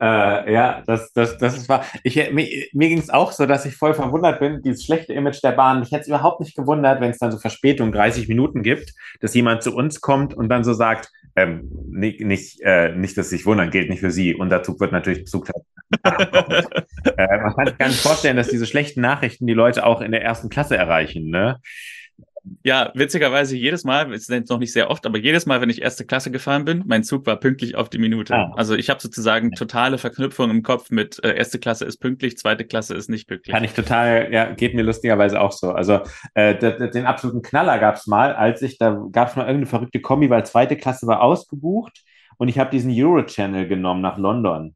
[0.00, 1.84] äh, ja das, das, das ist wahr.
[2.02, 5.42] Ich, mir mir ging es auch so, dass ich voll verwundert bin, dieses schlechte Image
[5.42, 5.80] der Bahn.
[5.80, 9.34] Mich hätte es überhaupt nicht gewundert, wenn es dann so Verspätung 30 Minuten gibt, dass
[9.34, 13.46] jemand zu uns kommt und dann so sagt, ähm, nicht, nicht, äh, nicht, dass sich
[13.46, 14.34] wundern, gilt nicht für Sie.
[14.34, 15.48] Unser Zug wird natürlich Zug.
[16.04, 20.10] äh, man kann sich gar nicht vorstellen, dass diese schlechten Nachrichten die Leute auch in
[20.10, 21.30] der ersten Klasse erreichen.
[21.30, 21.60] Ne?
[22.64, 25.82] Ja, witzigerweise jedes Mal, es ist noch nicht sehr oft, aber jedes Mal, wenn ich
[25.82, 28.35] erste Klasse gefahren bin, mein Zug war pünktlich auf die Minute.
[28.35, 28.52] Ah.
[28.56, 32.64] Also ich habe sozusagen totale Verknüpfung im Kopf mit äh, erste Klasse ist pünktlich, zweite
[32.64, 33.52] Klasse ist nicht pünktlich.
[33.52, 35.72] Kann ich total, ja, geht mir lustigerweise auch so.
[35.72, 36.01] Also
[36.35, 36.55] äh,
[36.90, 40.30] den absoluten Knaller gab es mal, als ich, da gab es mal irgendeine verrückte Kombi,
[40.30, 42.02] weil zweite Klasse war ausgebucht
[42.39, 44.74] und ich habe diesen Euro-Channel genommen nach London.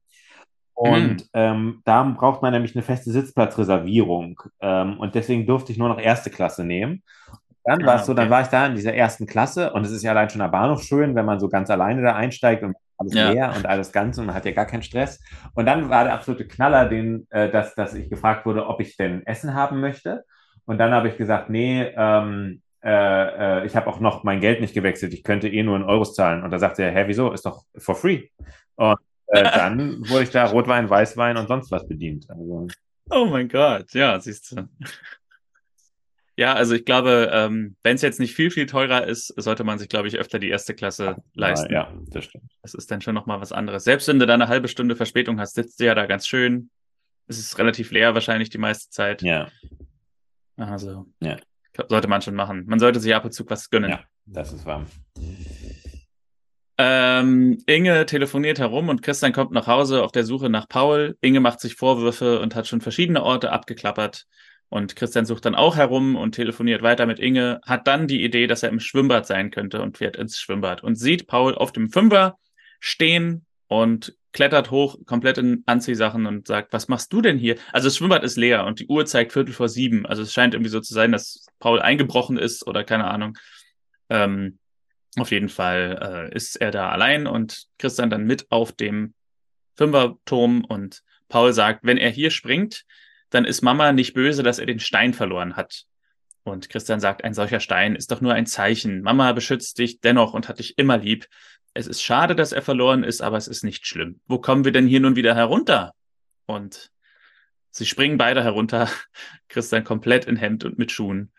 [0.74, 1.28] Und mhm.
[1.34, 4.40] ähm, da braucht man nämlich eine feste Sitzplatzreservierung.
[4.60, 7.02] Ähm, und deswegen durfte ich nur noch erste Klasse nehmen.
[7.64, 8.22] Dann war es so, okay.
[8.22, 10.50] dann war ich da in dieser ersten Klasse und es ist ja allein schon am
[10.50, 13.30] Bahnhof schön, wenn man so ganz alleine da einsteigt und alles ja.
[13.30, 15.20] leer und alles Ganze und man hat ja gar keinen Stress.
[15.54, 18.96] Und dann war der absolute Knaller, den, äh, dass, dass ich gefragt wurde, ob ich
[18.96, 20.24] denn Essen haben möchte.
[20.64, 24.60] Und dann habe ich gesagt, nee, ähm, äh, äh, ich habe auch noch mein Geld
[24.60, 26.42] nicht gewechselt, ich könnte eh nur in Euros zahlen.
[26.42, 27.32] Und da sagte er, hä, wieso?
[27.32, 28.28] Ist doch for free.
[28.74, 28.96] Und
[29.32, 32.28] äh, dann wurde ich da Rotwein, Weißwein und sonst was bedient.
[32.28, 32.68] Also.
[33.10, 34.68] Oh mein Gott, ja, siehst du.
[36.36, 39.78] Ja, also ich glaube, ähm, wenn es jetzt nicht viel, viel teurer ist, sollte man
[39.78, 41.72] sich, glaube ich, öfter die erste Klasse leisten.
[41.72, 42.50] Ja, das stimmt.
[42.62, 43.84] Das ist dann schon nochmal was anderes.
[43.84, 46.70] Selbst wenn du da eine halbe Stunde Verspätung hast, sitzt du ja da ganz schön.
[47.26, 49.22] Es ist relativ leer wahrscheinlich die meiste Zeit.
[49.22, 49.48] Ja.
[50.56, 51.36] Also, ja.
[51.88, 52.64] sollte man schon machen.
[52.66, 53.90] Man sollte sich ab und zu was gönnen.
[53.90, 54.86] Ja, das ist warm.
[56.84, 61.16] Ähm, Inge telefoniert herum und Christian kommt nach Hause auf der Suche nach Paul.
[61.20, 64.26] Inge macht sich Vorwürfe und hat schon verschiedene Orte abgeklappert.
[64.68, 68.48] Und Christian sucht dann auch herum und telefoniert weiter mit Inge, hat dann die Idee,
[68.48, 71.88] dass er im Schwimmbad sein könnte und fährt ins Schwimmbad und sieht Paul auf dem
[71.88, 72.36] Fünfer
[72.80, 77.58] stehen und klettert hoch, komplett in Anziehsachen und sagt, was machst du denn hier?
[77.72, 80.04] Also das Schwimmbad ist leer und die Uhr zeigt Viertel vor sieben.
[80.04, 83.38] Also es scheint irgendwie so zu sein, dass Paul eingebrochen ist oder keine Ahnung.
[84.10, 84.58] Ähm,
[85.16, 89.14] auf jeden Fall äh, ist er da allein und Christian dann mit auf dem
[89.76, 92.84] Fünferturm und Paul sagt, wenn er hier springt,
[93.30, 95.84] dann ist Mama nicht böse, dass er den Stein verloren hat.
[96.44, 99.02] Und Christian sagt, ein solcher Stein ist doch nur ein Zeichen.
[99.02, 101.26] Mama beschützt dich dennoch und hat dich immer lieb.
[101.72, 104.20] Es ist schade, dass er verloren ist, aber es ist nicht schlimm.
[104.26, 105.94] Wo kommen wir denn hier nun wieder herunter?
[106.46, 106.90] Und
[107.70, 108.90] sie springen beide herunter.
[109.48, 111.32] Christian komplett in Hemd und mit Schuhen.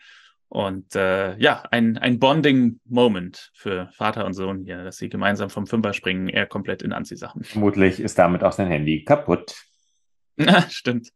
[0.54, 5.66] Und äh, ja, ein, ein Bonding-Moment für Vater und Sohn hier, dass sie gemeinsam vom
[5.66, 7.42] Fünfer springen, er komplett in Anziehsachen.
[7.42, 9.56] Vermutlich ist damit auch sein Handy kaputt.
[10.68, 11.08] Stimmt.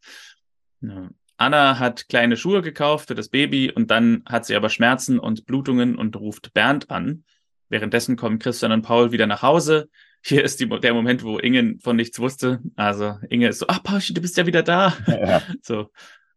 [0.80, 1.10] Ja.
[1.36, 5.46] Anna hat kleine Schuhe gekauft für das Baby und dann hat sie aber Schmerzen und
[5.46, 7.22] Blutungen und ruft Bernd an.
[7.68, 9.88] Währenddessen kommen Christian und Paul wieder nach Hause.
[10.20, 12.60] Hier ist die, der Moment, wo Inge von nichts wusste.
[12.74, 14.94] Also Inge ist so, ach Paulchen, du bist ja wieder da.
[15.06, 15.42] Ja.
[15.62, 15.92] So.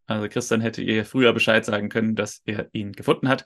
[0.07, 3.45] Also Christian hätte ihr früher Bescheid sagen können, dass er ihn gefunden hat.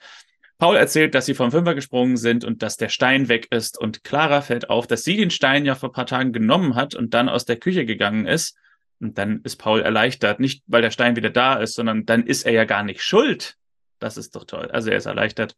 [0.58, 3.78] Paul erzählt, dass sie vom Fünfer gesprungen sind und dass der Stein weg ist.
[3.78, 6.94] Und Clara fällt auf, dass sie den Stein ja vor ein paar Tagen genommen hat
[6.94, 8.56] und dann aus der Küche gegangen ist.
[8.98, 12.46] Und dann ist Paul erleichtert, nicht weil der Stein wieder da ist, sondern dann ist
[12.46, 13.56] er ja gar nicht schuld.
[13.98, 14.70] Das ist doch toll.
[14.70, 15.54] Also er ist erleichtert.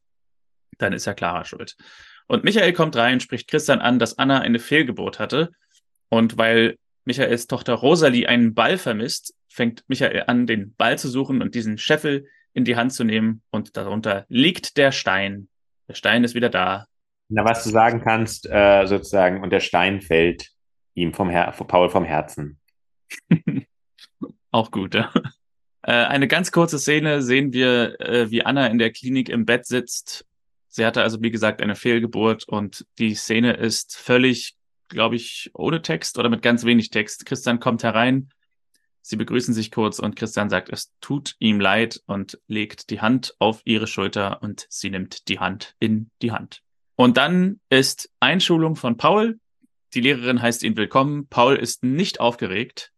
[0.78, 1.76] Dann ist ja Clara schuld.
[2.26, 5.50] Und Michael kommt rein, spricht Christian an, dass Anna eine Fehlgeburt hatte.
[6.08, 11.42] Und weil Michaels Tochter Rosalie einen Ball vermisst, fängt Michael an, den Ball zu suchen
[11.42, 13.42] und diesen Scheffel in die Hand zu nehmen.
[13.50, 15.48] Und darunter liegt der Stein.
[15.88, 16.86] Der Stein ist wieder da.
[17.28, 20.50] Na, was du sagen kannst, äh, sozusagen, und der Stein fällt
[20.94, 22.58] ihm vom Her Paul vom Herzen.
[24.52, 25.12] Auch gut, ja.
[25.82, 29.66] Äh, eine ganz kurze Szene sehen wir, äh, wie Anna in der Klinik im Bett
[29.66, 30.24] sitzt.
[30.68, 34.54] Sie hatte also, wie gesagt, eine Fehlgeburt und die Szene ist völlig,
[34.88, 37.26] glaube ich, ohne Text oder mit ganz wenig Text.
[37.26, 38.30] Christian kommt herein,
[39.08, 43.34] Sie begrüßen sich kurz und Christian sagt, es tut ihm leid und legt die Hand
[43.38, 46.60] auf ihre Schulter und sie nimmt die Hand in die Hand.
[46.94, 49.40] Und dann ist Einschulung von Paul.
[49.94, 51.26] Die Lehrerin heißt ihn willkommen.
[51.26, 52.92] Paul ist nicht aufgeregt.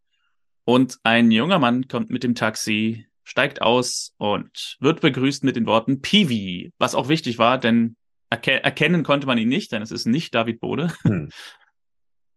[0.64, 5.66] Und ein junger Mann kommt mit dem Taxi, steigt aus und wird begrüßt mit den
[5.66, 7.94] Worten Peewee, was auch wichtig war, denn
[8.30, 10.92] erke erkennen konnte man ihn nicht, denn es ist nicht David Bode.
[11.02, 11.30] Hm.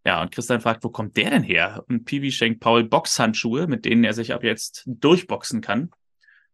[0.05, 1.83] Ja, und Christian fragt, wo kommt der denn her?
[1.87, 5.91] Und Peewee schenkt Paul Boxhandschuhe, mit denen er sich ab jetzt durchboxen kann.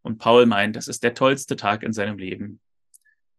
[0.02, 2.60] Und Paul meint, das ist der tollste Tag in seinem Leben.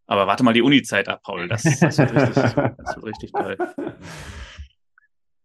[0.06, 1.46] Aber warte mal die Uni-Zeit ab, Paul.
[1.46, 3.56] Das, das, wird richtig, das wird richtig toll.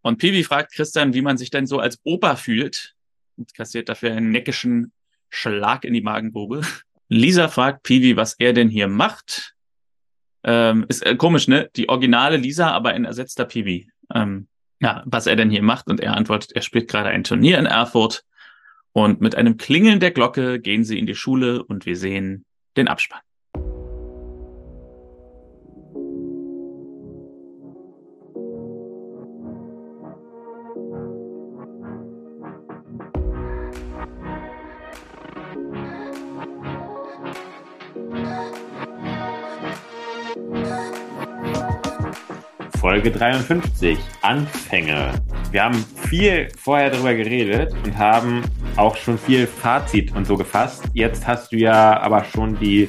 [0.01, 2.95] Und Piwi fragt Christian, wie man sich denn so als Opa fühlt
[3.37, 4.91] und kassiert dafür einen neckischen
[5.29, 6.61] Schlag in die Magengrube.
[7.09, 9.55] Lisa fragt Piwi, was er denn hier macht.
[10.43, 11.69] Ähm, ist äh, komisch, ne?
[11.75, 13.89] Die originale Lisa, aber ein ersetzter Piwi.
[14.13, 14.47] Ähm,
[14.79, 15.87] ja, was er denn hier macht.
[15.87, 18.23] Und er antwortet, er spielt gerade ein Turnier in Erfurt.
[18.91, 22.45] Und mit einem Klingeln der Glocke gehen sie in die Schule und wir sehen
[22.77, 23.19] den Abspann.
[42.95, 45.11] Folge 53, Anfänge.
[45.51, 48.41] Wir haben viel vorher darüber geredet und haben
[48.77, 50.85] auch schon viel Fazit und so gefasst.
[50.93, 52.87] Jetzt hast du ja aber schon die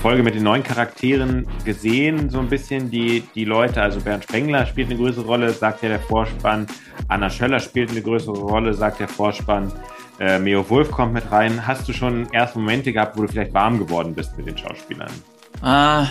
[0.00, 3.82] Folge mit den neuen Charakteren gesehen, so ein bisschen die, die Leute.
[3.82, 6.68] Also Bernd Spengler spielt eine größere Rolle, sagt ja der Vorspann.
[7.08, 9.72] Anna Schöller spielt eine größere Rolle, sagt der Vorspann.
[10.20, 11.66] Äh, Meo Wolf kommt mit rein.
[11.66, 15.10] Hast du schon erste Momente gehabt, wo du vielleicht warm geworden bist mit den Schauspielern?
[15.60, 16.06] Ah,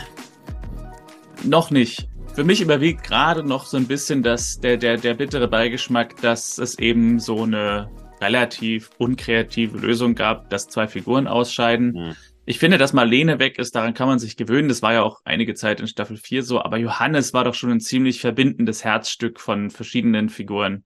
[1.45, 2.09] noch nicht
[2.39, 6.57] für mich überwiegt gerade noch so ein bisschen das, der, der, der bittere Beigeschmack, dass
[6.57, 7.91] es eben so eine
[8.21, 11.91] relativ unkreative Lösung gab, dass zwei Figuren ausscheiden.
[11.91, 12.15] Mhm.
[12.45, 14.69] Ich finde, dass Marlene weg ist, daran kann man sich gewöhnen.
[14.69, 17.71] Das war ja auch einige Zeit in Staffel 4 so, aber Johannes war doch schon
[17.71, 20.85] ein ziemlich verbindendes Herzstück von verschiedenen Figuren.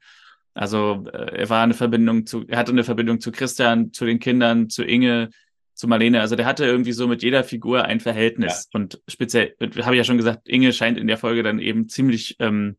[0.56, 4.18] Also äh, er war eine Verbindung zu, er hatte eine Verbindung zu Christian, zu den
[4.18, 5.30] Kindern, zu Inge,
[5.74, 6.22] zu Marlene.
[6.22, 8.70] Also der hatte irgendwie so mit jeder Figur ein Verhältnis.
[8.72, 8.80] Ja.
[8.80, 12.36] Und speziell, habe ich ja schon gesagt, Inge scheint in der Folge dann eben ziemlich
[12.40, 12.78] ähm,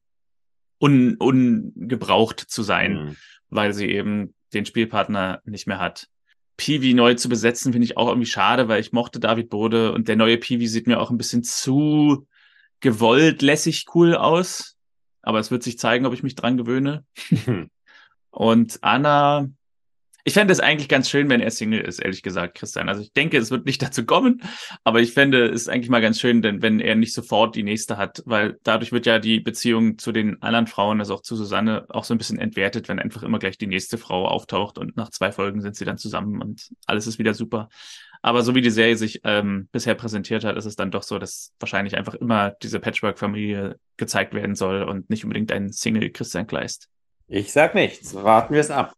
[0.80, 3.16] un, ungebraucht zu sein, mhm.
[3.48, 6.08] weil sie eben den Spielpartner nicht mehr hat.
[6.56, 10.06] Peewee neu zu besetzen, finde ich auch irgendwie schade, weil ich mochte David Bode und
[10.06, 12.28] der neue Peewee sieht mir auch ein bisschen zu
[12.80, 14.76] gewollt, lässig cool aus.
[15.22, 17.04] Aber es wird sich zeigen, ob ich mich dran gewöhne.
[18.30, 19.48] und Anna,
[20.24, 22.88] ich fände es eigentlich ganz schön, wenn er Single ist, ehrlich gesagt, Christian.
[22.88, 24.42] Also ich denke, es wird nicht dazu kommen,
[24.82, 27.98] aber ich fände es eigentlich mal ganz schön, denn wenn er nicht sofort die nächste
[27.98, 31.84] hat, weil dadurch wird ja die Beziehung zu den anderen Frauen, also auch zu Susanne,
[31.90, 35.10] auch so ein bisschen entwertet, wenn einfach immer gleich die nächste Frau auftaucht und nach
[35.10, 37.68] zwei Folgen sind sie dann zusammen und alles ist wieder super.
[38.22, 41.18] Aber so wie die Serie sich ähm, bisher präsentiert hat, ist es dann doch so,
[41.18, 46.46] dass wahrscheinlich einfach immer diese Patchwork-Familie gezeigt werden soll und nicht unbedingt ein Single Christian
[46.46, 46.88] Kleist.
[47.28, 48.14] Ich sag nichts.
[48.14, 48.94] Warten wir es ab.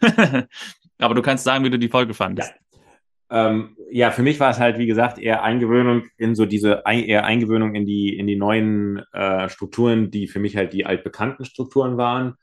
[0.98, 2.50] Aber du kannst sagen, wie du die Folge fandest.
[2.50, 2.68] Ja.
[3.30, 7.24] Ähm, ja, für mich war es halt, wie gesagt, eher Eingewöhnung in so diese, eher
[7.24, 11.96] Eingewöhnung in die, in die neuen äh, Strukturen, die für mich halt die altbekannten Strukturen
[11.96, 12.34] waren.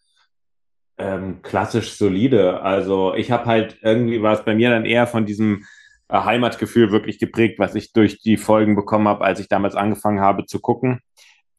[0.98, 2.62] Ähm, klassisch solide.
[2.62, 5.66] Also ich habe halt irgendwie war es bei mir dann eher von diesem
[6.08, 10.22] äh, Heimatgefühl wirklich geprägt, was ich durch die Folgen bekommen habe, als ich damals angefangen
[10.22, 11.02] habe zu gucken.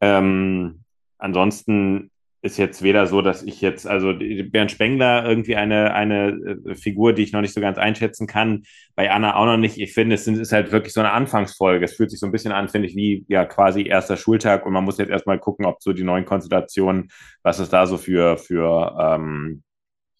[0.01, 0.83] Ähm,
[1.17, 2.11] ansonsten
[2.47, 6.29] ist jetzt weder so, dass ich jetzt, also Bernd Spengler irgendwie eine, eine
[6.65, 8.63] äh, Figur, die ich noch nicht so ganz einschätzen kann,
[8.95, 9.77] bei Anna auch noch nicht.
[9.77, 11.85] Ich finde, es ist halt wirklich so eine Anfangsfolge.
[11.85, 14.73] Es fühlt sich so ein bisschen an, finde ich, wie ja quasi erster Schultag und
[14.73, 17.09] man muss jetzt erstmal gucken, ob so die neuen Konstellationen,
[17.43, 19.63] was es da so für, für ähm,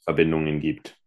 [0.03, 0.97] Verbindungen gibt.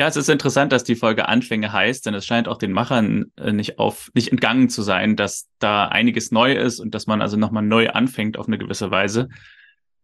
[0.00, 3.26] Ja, es ist interessant, dass die Folge Anfänge heißt, denn es scheint auch den Machern
[3.36, 7.20] äh, nicht auf, nicht entgangen zu sein, dass da einiges neu ist und dass man
[7.20, 9.28] also nochmal neu anfängt auf eine gewisse Weise.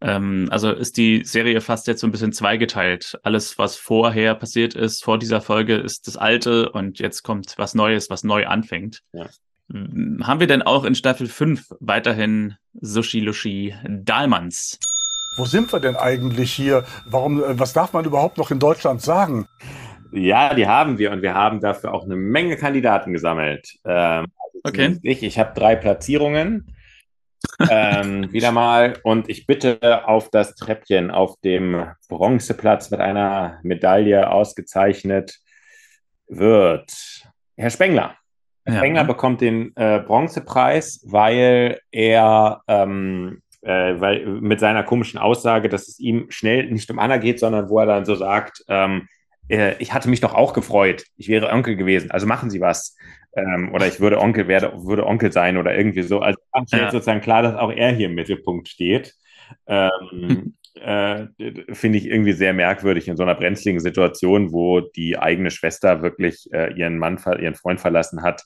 [0.01, 3.19] Ähm, also ist die Serie fast jetzt so ein bisschen zweigeteilt.
[3.23, 7.75] Alles, was vorher passiert ist, vor dieser Folge, ist das Alte und jetzt kommt was
[7.75, 9.03] Neues, was neu anfängt.
[9.13, 9.27] Ja.
[9.73, 14.79] Haben wir denn auch in Staffel 5 weiterhin Sushi Lushi Dahlmanns?
[15.37, 16.85] Wo sind wir denn eigentlich hier?
[17.05, 19.49] Warum, äh, was darf man überhaupt noch in Deutschland sagen?
[20.13, 23.77] Ja, die haben wir und wir haben dafür auch eine Menge Kandidaten gesammelt.
[23.85, 24.99] Ähm, also okay.
[25.03, 26.76] Ich, ich habe drei Platzierungen
[27.71, 28.99] ähm, wieder mal.
[29.03, 35.39] Und ich bitte auf das Treppchen auf dem Bronzeplatz mit einer Medaille ausgezeichnet
[36.29, 36.93] wird
[37.57, 38.17] Herr Spengler.
[38.65, 38.81] Herr ja.
[38.81, 45.89] Spengler bekommt den äh, Bronzepreis, weil er ähm, äh, weil, mit seiner komischen Aussage, dass
[45.89, 49.09] es ihm schnell nicht um Anna geht, sondern wo er dann so sagt, ähm,
[49.49, 51.05] äh, ich hatte mich doch auch gefreut.
[51.17, 52.11] Ich wäre Onkel gewesen.
[52.11, 52.97] Also machen Sie was.
[53.37, 56.21] Ähm, oder ich würde Onkel, werde, würde Onkel sein oder irgendwie so.
[56.21, 56.91] Also stellt ja.
[56.91, 59.15] sozusagen klar, dass auch er hier im Mittelpunkt steht.
[59.67, 61.27] Ähm, äh,
[61.73, 66.49] finde ich irgendwie sehr merkwürdig in so einer brenzligen Situation, wo die eigene Schwester wirklich
[66.53, 68.45] äh, ihren Mann, ihren Freund verlassen hat,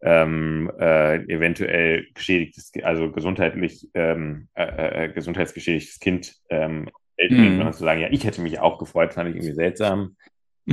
[0.00, 6.88] ähm, äh, eventuell geschädigtes, also gesundheitlich, ähm, äh, äh gesundheitsgeschädigtes Kind ähm,
[7.28, 7.62] mhm.
[7.62, 10.16] und zu sagen, ja, ich hätte mich auch gefreut, fand ich irgendwie seltsam.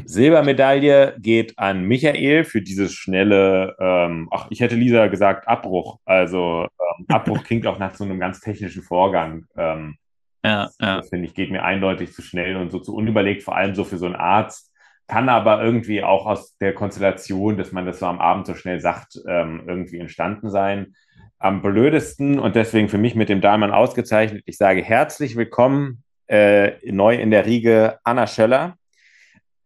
[0.03, 5.99] Silbermedaille geht an Michael für dieses schnelle, ähm, ach, ich hätte Lisa gesagt, Abbruch.
[6.05, 9.45] Also ähm, Abbruch klingt auch nach so einem ganz technischen Vorgang.
[9.55, 9.95] Ähm,
[10.43, 10.97] ja, ja.
[10.97, 13.83] Das finde ich, geht mir eindeutig zu schnell und so zu unüberlegt, vor allem so
[13.83, 14.71] für so einen Arzt.
[15.07, 18.81] Kann aber irgendwie auch aus der Konstellation, dass man das so am Abend so schnell
[18.81, 20.95] sagt, ähm, irgendwie entstanden sein.
[21.37, 24.43] Am blödesten und deswegen für mich mit dem Dahlmann ausgezeichnet.
[24.45, 28.77] Ich sage herzlich willkommen äh, neu in der Riege Anna Schöller.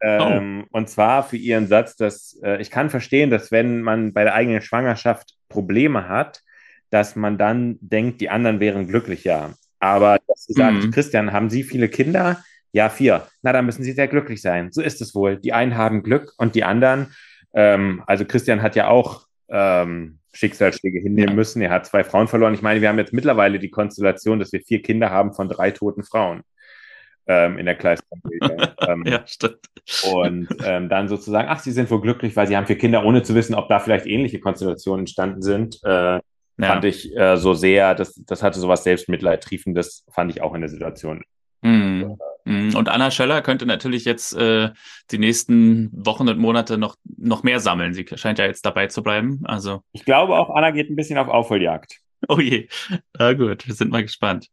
[0.02, 0.78] Ähm, oh.
[0.78, 4.34] Und zwar für ihren Satz, dass äh, ich kann verstehen, dass wenn man bei der
[4.34, 6.42] eigenen Schwangerschaft Probleme hat,
[6.90, 9.54] dass man dann denkt, die anderen wären glücklicher.
[9.80, 10.92] Aber dass sie sagt, mhm.
[10.92, 12.44] Christian, haben Sie viele Kinder?
[12.72, 13.28] Ja, vier.
[13.42, 14.72] Na, dann müssen Sie sehr glücklich sein.
[14.72, 15.38] So ist es wohl.
[15.38, 17.14] Die einen haben Glück und die anderen,
[17.54, 21.36] ähm, also Christian hat ja auch ähm, Schicksalsschläge hinnehmen ja.
[21.36, 21.62] müssen.
[21.62, 22.54] Er hat zwei Frauen verloren.
[22.54, 25.72] Ich meine, wir haben jetzt mittlerweile die Konstellation, dass wir vier Kinder haben von drei
[25.72, 26.44] toten Frauen
[27.30, 28.76] ähm, in der Kleistfamilie.
[28.88, 29.60] ähm, ja, stimmt.
[30.12, 33.22] Und ähm, dann sozusagen, ach, sie sind wohl glücklich, weil sie haben vier Kinder, ohne
[33.22, 35.80] zu wissen, ob da vielleicht ähnliche Konstellationen entstanden sind.
[35.84, 36.22] Äh, ja.
[36.58, 40.70] fand ich äh, so sehr, das, das hatte sowas Selbstmitleidtriefendes, fand ich auch in der
[40.70, 41.24] Situation.
[41.62, 42.18] Mhm.
[42.46, 44.70] Und Anna Schöller könnte natürlich jetzt äh,
[45.12, 47.94] die nächsten Wochen und Monate noch, noch mehr sammeln.
[47.94, 49.42] Sie scheint ja jetzt dabei zu bleiben.
[49.44, 49.84] Also.
[49.92, 52.00] Ich glaube auch, Anna geht ein bisschen auf Aufholjagd.
[52.28, 52.68] Oh je.
[53.18, 54.48] Na gut, wir sind mal gespannt.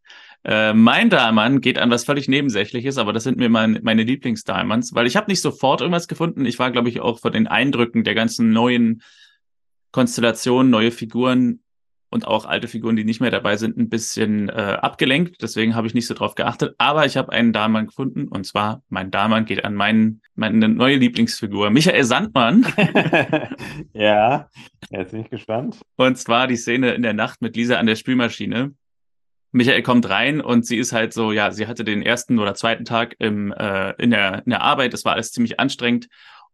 [0.44, 4.94] Äh, mein Dahlmann geht an was völlig Nebensächliches, aber das sind mir mein, meine Lieblings-Dahlmanns,
[4.94, 6.44] weil ich habe nicht sofort irgendwas gefunden.
[6.46, 9.02] Ich war, glaube ich, auch von den Eindrücken der ganzen neuen
[9.92, 11.60] Konstellationen, neue Figuren
[12.10, 15.42] und auch alte Figuren, die nicht mehr dabei sind, ein bisschen äh, abgelenkt.
[15.42, 16.74] Deswegen habe ich nicht so drauf geachtet.
[16.78, 20.96] Aber ich habe einen Dahlmann gefunden und zwar mein Dahlmann geht an meinen, meine neue
[20.96, 22.66] Lieblingsfigur, Michael Sandmann.
[23.92, 24.48] ja,
[24.90, 25.80] jetzt bin ich gespannt.
[25.96, 28.74] Und zwar die Szene in der Nacht mit Lisa an der Spülmaschine.
[29.56, 32.84] Michael kommt rein und sie ist halt so, ja, sie hatte den ersten oder zweiten
[32.84, 34.92] Tag im, äh, in, der, in der Arbeit.
[34.92, 36.08] Es war alles ziemlich anstrengend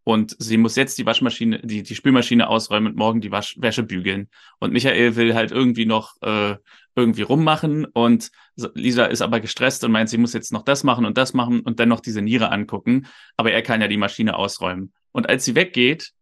[0.04, 3.82] und sie muss jetzt die Waschmaschine, die, die Spülmaschine ausräumen und morgen die Wasch Wäsche
[3.82, 4.28] bügeln.
[4.60, 6.54] Und Michael will halt irgendwie noch äh,
[6.94, 8.30] irgendwie rummachen und
[8.74, 11.60] Lisa ist aber gestresst und meint, sie muss jetzt noch das machen und das machen
[11.60, 13.06] und dann noch diese Niere angucken.
[13.36, 14.92] Aber er kann ja die Maschine ausräumen.
[15.10, 16.12] Und als sie weggeht,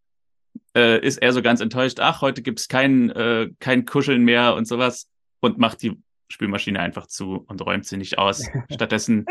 [0.74, 4.66] äh, ist er so ganz enttäuscht, ach, heute gibt's kein, äh, kein Kuscheln mehr und
[4.66, 5.08] sowas
[5.40, 6.00] und macht die
[6.30, 8.48] Spülmaschine einfach zu und räumt sie nicht aus.
[8.72, 9.26] Stattdessen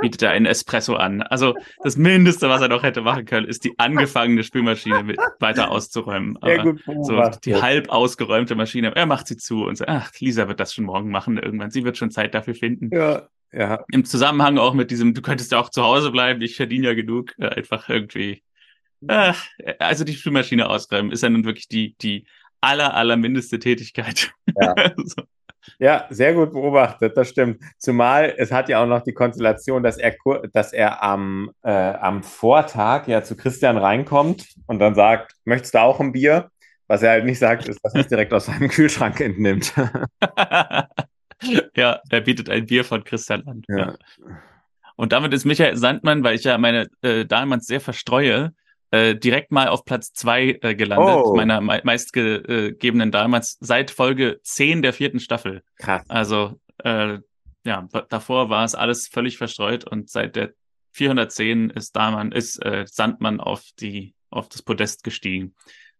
[0.00, 1.22] bietet er einen Espresso an.
[1.22, 5.70] Also das Mindeste, was er noch hätte machen können, ist die angefangene Spülmaschine mit weiter
[5.70, 6.36] auszuräumen.
[6.40, 10.60] Aber so die halb ausgeräumte Maschine, er macht sie zu und sagt, ach, Lisa wird
[10.60, 11.70] das schon morgen machen irgendwann.
[11.70, 12.90] Sie wird schon Zeit dafür finden.
[12.92, 13.84] Ja, ja.
[13.92, 16.94] Im Zusammenhang auch mit diesem, du könntest ja auch zu Hause bleiben, ich verdiene ja
[16.94, 18.42] genug, äh, einfach irgendwie.
[19.08, 19.44] Ach,
[19.78, 22.24] also die Spülmaschine ausräumen ist ja nun wirklich die, die
[22.60, 24.32] aller, aller mindeste Tätigkeit.
[24.58, 24.74] Ja.
[24.96, 25.22] so.
[25.78, 27.62] Ja, sehr gut beobachtet, das stimmt.
[27.78, 30.14] Zumal es hat ja auch noch die Konstellation, dass er,
[30.52, 35.80] dass er am, äh, am Vortag ja zu Christian reinkommt und dann sagt, möchtest du
[35.80, 36.50] auch ein Bier?
[36.88, 39.72] Was er halt nicht sagt, ist, dass er es direkt aus seinem Kühlschrank entnimmt.
[41.76, 43.62] ja, er bietet ein Bier von Christian an.
[43.68, 43.78] Ja.
[43.78, 43.96] ja.
[44.96, 48.52] Und damit ist Michael Sandmann, weil ich ja meine äh, Dahlmanns sehr verstreue,
[48.92, 51.34] äh, direkt mal auf Platz zwei äh, gelandet, oh.
[51.34, 55.62] meiner me meistgegebenen damals, seit Folge 10 der vierten Staffel.
[55.78, 56.04] Krass.
[56.08, 57.18] Also, äh,
[57.64, 60.52] ja, davor war es alles völlig verstreut und seit der
[60.92, 65.54] 410 ist Dahlmann, ist äh, Sandmann auf die, auf das Podest gestiegen.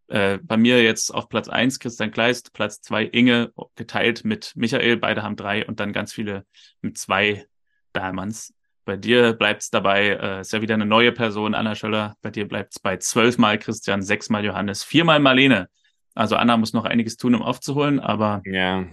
[0.09, 4.99] Äh, bei mir jetzt auf Platz eins Christian Kleist, Platz zwei Inge, geteilt mit Michael,
[4.99, 6.45] beide haben drei und dann ganz viele
[6.83, 7.47] mit zwei
[7.95, 8.53] Dahlmanns.
[8.85, 12.15] Bei dir bleibt es dabei, äh, ist ja wieder eine neue Person, Anna Schöller.
[12.21, 15.69] Bei dir bleibt es bei zwölfmal Christian, sechsmal Johannes, viermal Marlene.
[16.15, 18.85] Also Anna muss noch einiges tun, um aufzuholen, aber ja.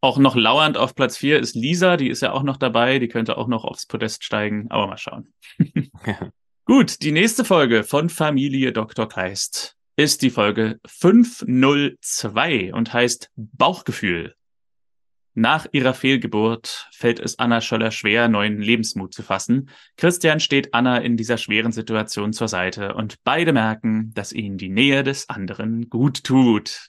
[0.00, 3.08] auch noch lauernd auf Platz vier ist Lisa, die ist ja auch noch dabei, die
[3.08, 5.32] könnte auch noch aufs Podest steigen, aber mal schauen.
[6.06, 6.30] ja.
[6.66, 9.08] Gut, die nächste Folge von Familie Dr.
[9.08, 14.35] Kleist ist die Folge 502 und heißt Bauchgefühl.
[15.38, 19.68] Nach ihrer Fehlgeburt fällt es Anna Schöller schwer, neuen Lebensmut zu fassen.
[19.98, 24.70] Christian steht Anna in dieser schweren Situation zur Seite und beide merken, dass ihnen die
[24.70, 26.88] Nähe des anderen gut tut.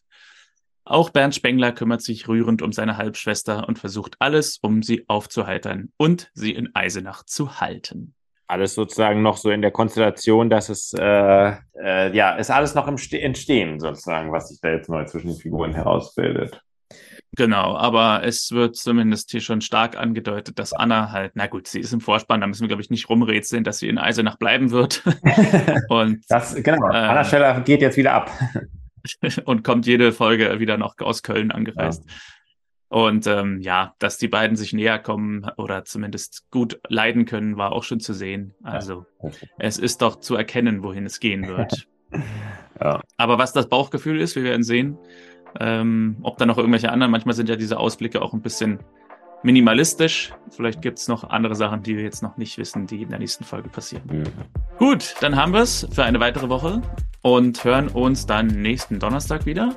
[0.86, 5.92] Auch Bernd Spengler kümmert sich rührend um seine Halbschwester und versucht alles, um sie aufzuheitern
[5.98, 8.16] und sie in Eisenach zu halten.
[8.48, 11.54] alles sozusagen noch so in der Konstellation, dass es, äh,
[11.84, 15.28] äh, ja, ist alles noch im Ste Entstehen sozusagen, was sich da jetzt neu zwischen
[15.28, 16.64] den Figuren herausbildet.
[17.36, 21.80] Genau, aber es wird zumindest hier schon stark angedeutet, dass Anna halt, na gut, sie
[21.80, 24.72] ist im Vorspann, da müssen wir, glaube ich, nicht rumrätseln, dass sie in Eisenach bleiben
[24.72, 25.04] wird.
[25.90, 28.32] und das, genau, äh, Anna Scheller geht jetzt wieder ab.
[29.46, 32.04] und kommt jede Folge wieder noch aus Köln angereist.
[32.08, 32.16] Ja.
[32.90, 37.74] Und ähm, ja, dass die beiden sich näher kommen oder zumindest gut leiden können, war
[37.74, 38.56] auch schon zu sehen.
[38.64, 39.30] Also ja.
[39.60, 41.88] es ist doch zu erkennen, wohin es gehen wird.
[42.82, 43.02] ja.
[43.18, 44.98] Aber was das Bauchgefühl ist, wir werden sehen.
[45.60, 48.80] Ähm, ob da noch irgendwelche anderen, manchmal sind ja diese Ausblicke auch ein bisschen
[49.44, 50.34] minimalistisch.
[50.50, 53.20] Vielleicht gibt es noch andere Sachen, die wir jetzt noch nicht wissen, die in der
[53.20, 54.04] nächsten Folge passieren.
[54.12, 54.24] Mhm.
[54.78, 56.82] Gut, dann haben wir es für eine weitere Woche
[57.22, 59.76] und hören uns dann nächsten Donnerstag wieder.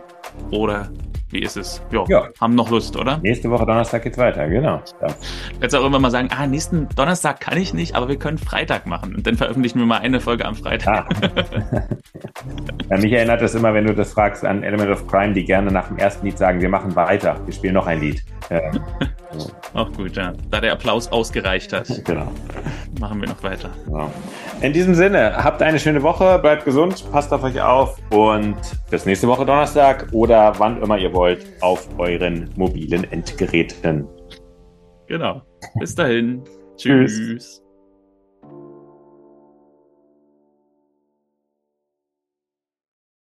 [0.51, 0.91] Oder
[1.33, 1.81] wie ist es?
[1.93, 2.29] Jo, ja.
[2.41, 3.19] Haben noch Lust, oder?
[3.19, 4.83] Nächste Woche Donnerstag geht's weiter, genau.
[5.01, 5.09] Ja.
[5.61, 8.87] Jetzt auch immer mal sagen, ah, nächsten Donnerstag kann ich nicht, aber wir können Freitag
[8.87, 9.15] machen.
[9.15, 11.09] Und dann veröffentlichen wir mal eine Folge am Freitag.
[11.23, 11.83] Ah.
[12.91, 15.71] ja, mich erinnert das immer, wenn du das fragst, an Element of Crime, die gerne
[15.71, 18.25] nach dem ersten Lied sagen, wir machen weiter, wir spielen noch ein Lied.
[18.51, 18.81] Ähm,
[19.37, 19.51] so.
[19.75, 20.33] Auch gut, ja.
[20.51, 21.87] Da der Applaus ausgereicht hat.
[22.05, 22.33] Genau.
[22.99, 23.71] Machen wir noch weiter.
[23.87, 24.11] Genau.
[24.63, 28.57] In diesem Sinne, habt eine schöne Woche, bleibt gesund, passt auf euch auf und
[28.91, 34.07] bis nächste Woche Donnerstag oder wann immer ihr wollt auf euren mobilen Endgeräten.
[35.07, 35.41] Genau.
[35.79, 36.45] Bis dahin.
[36.77, 37.63] Tschüss.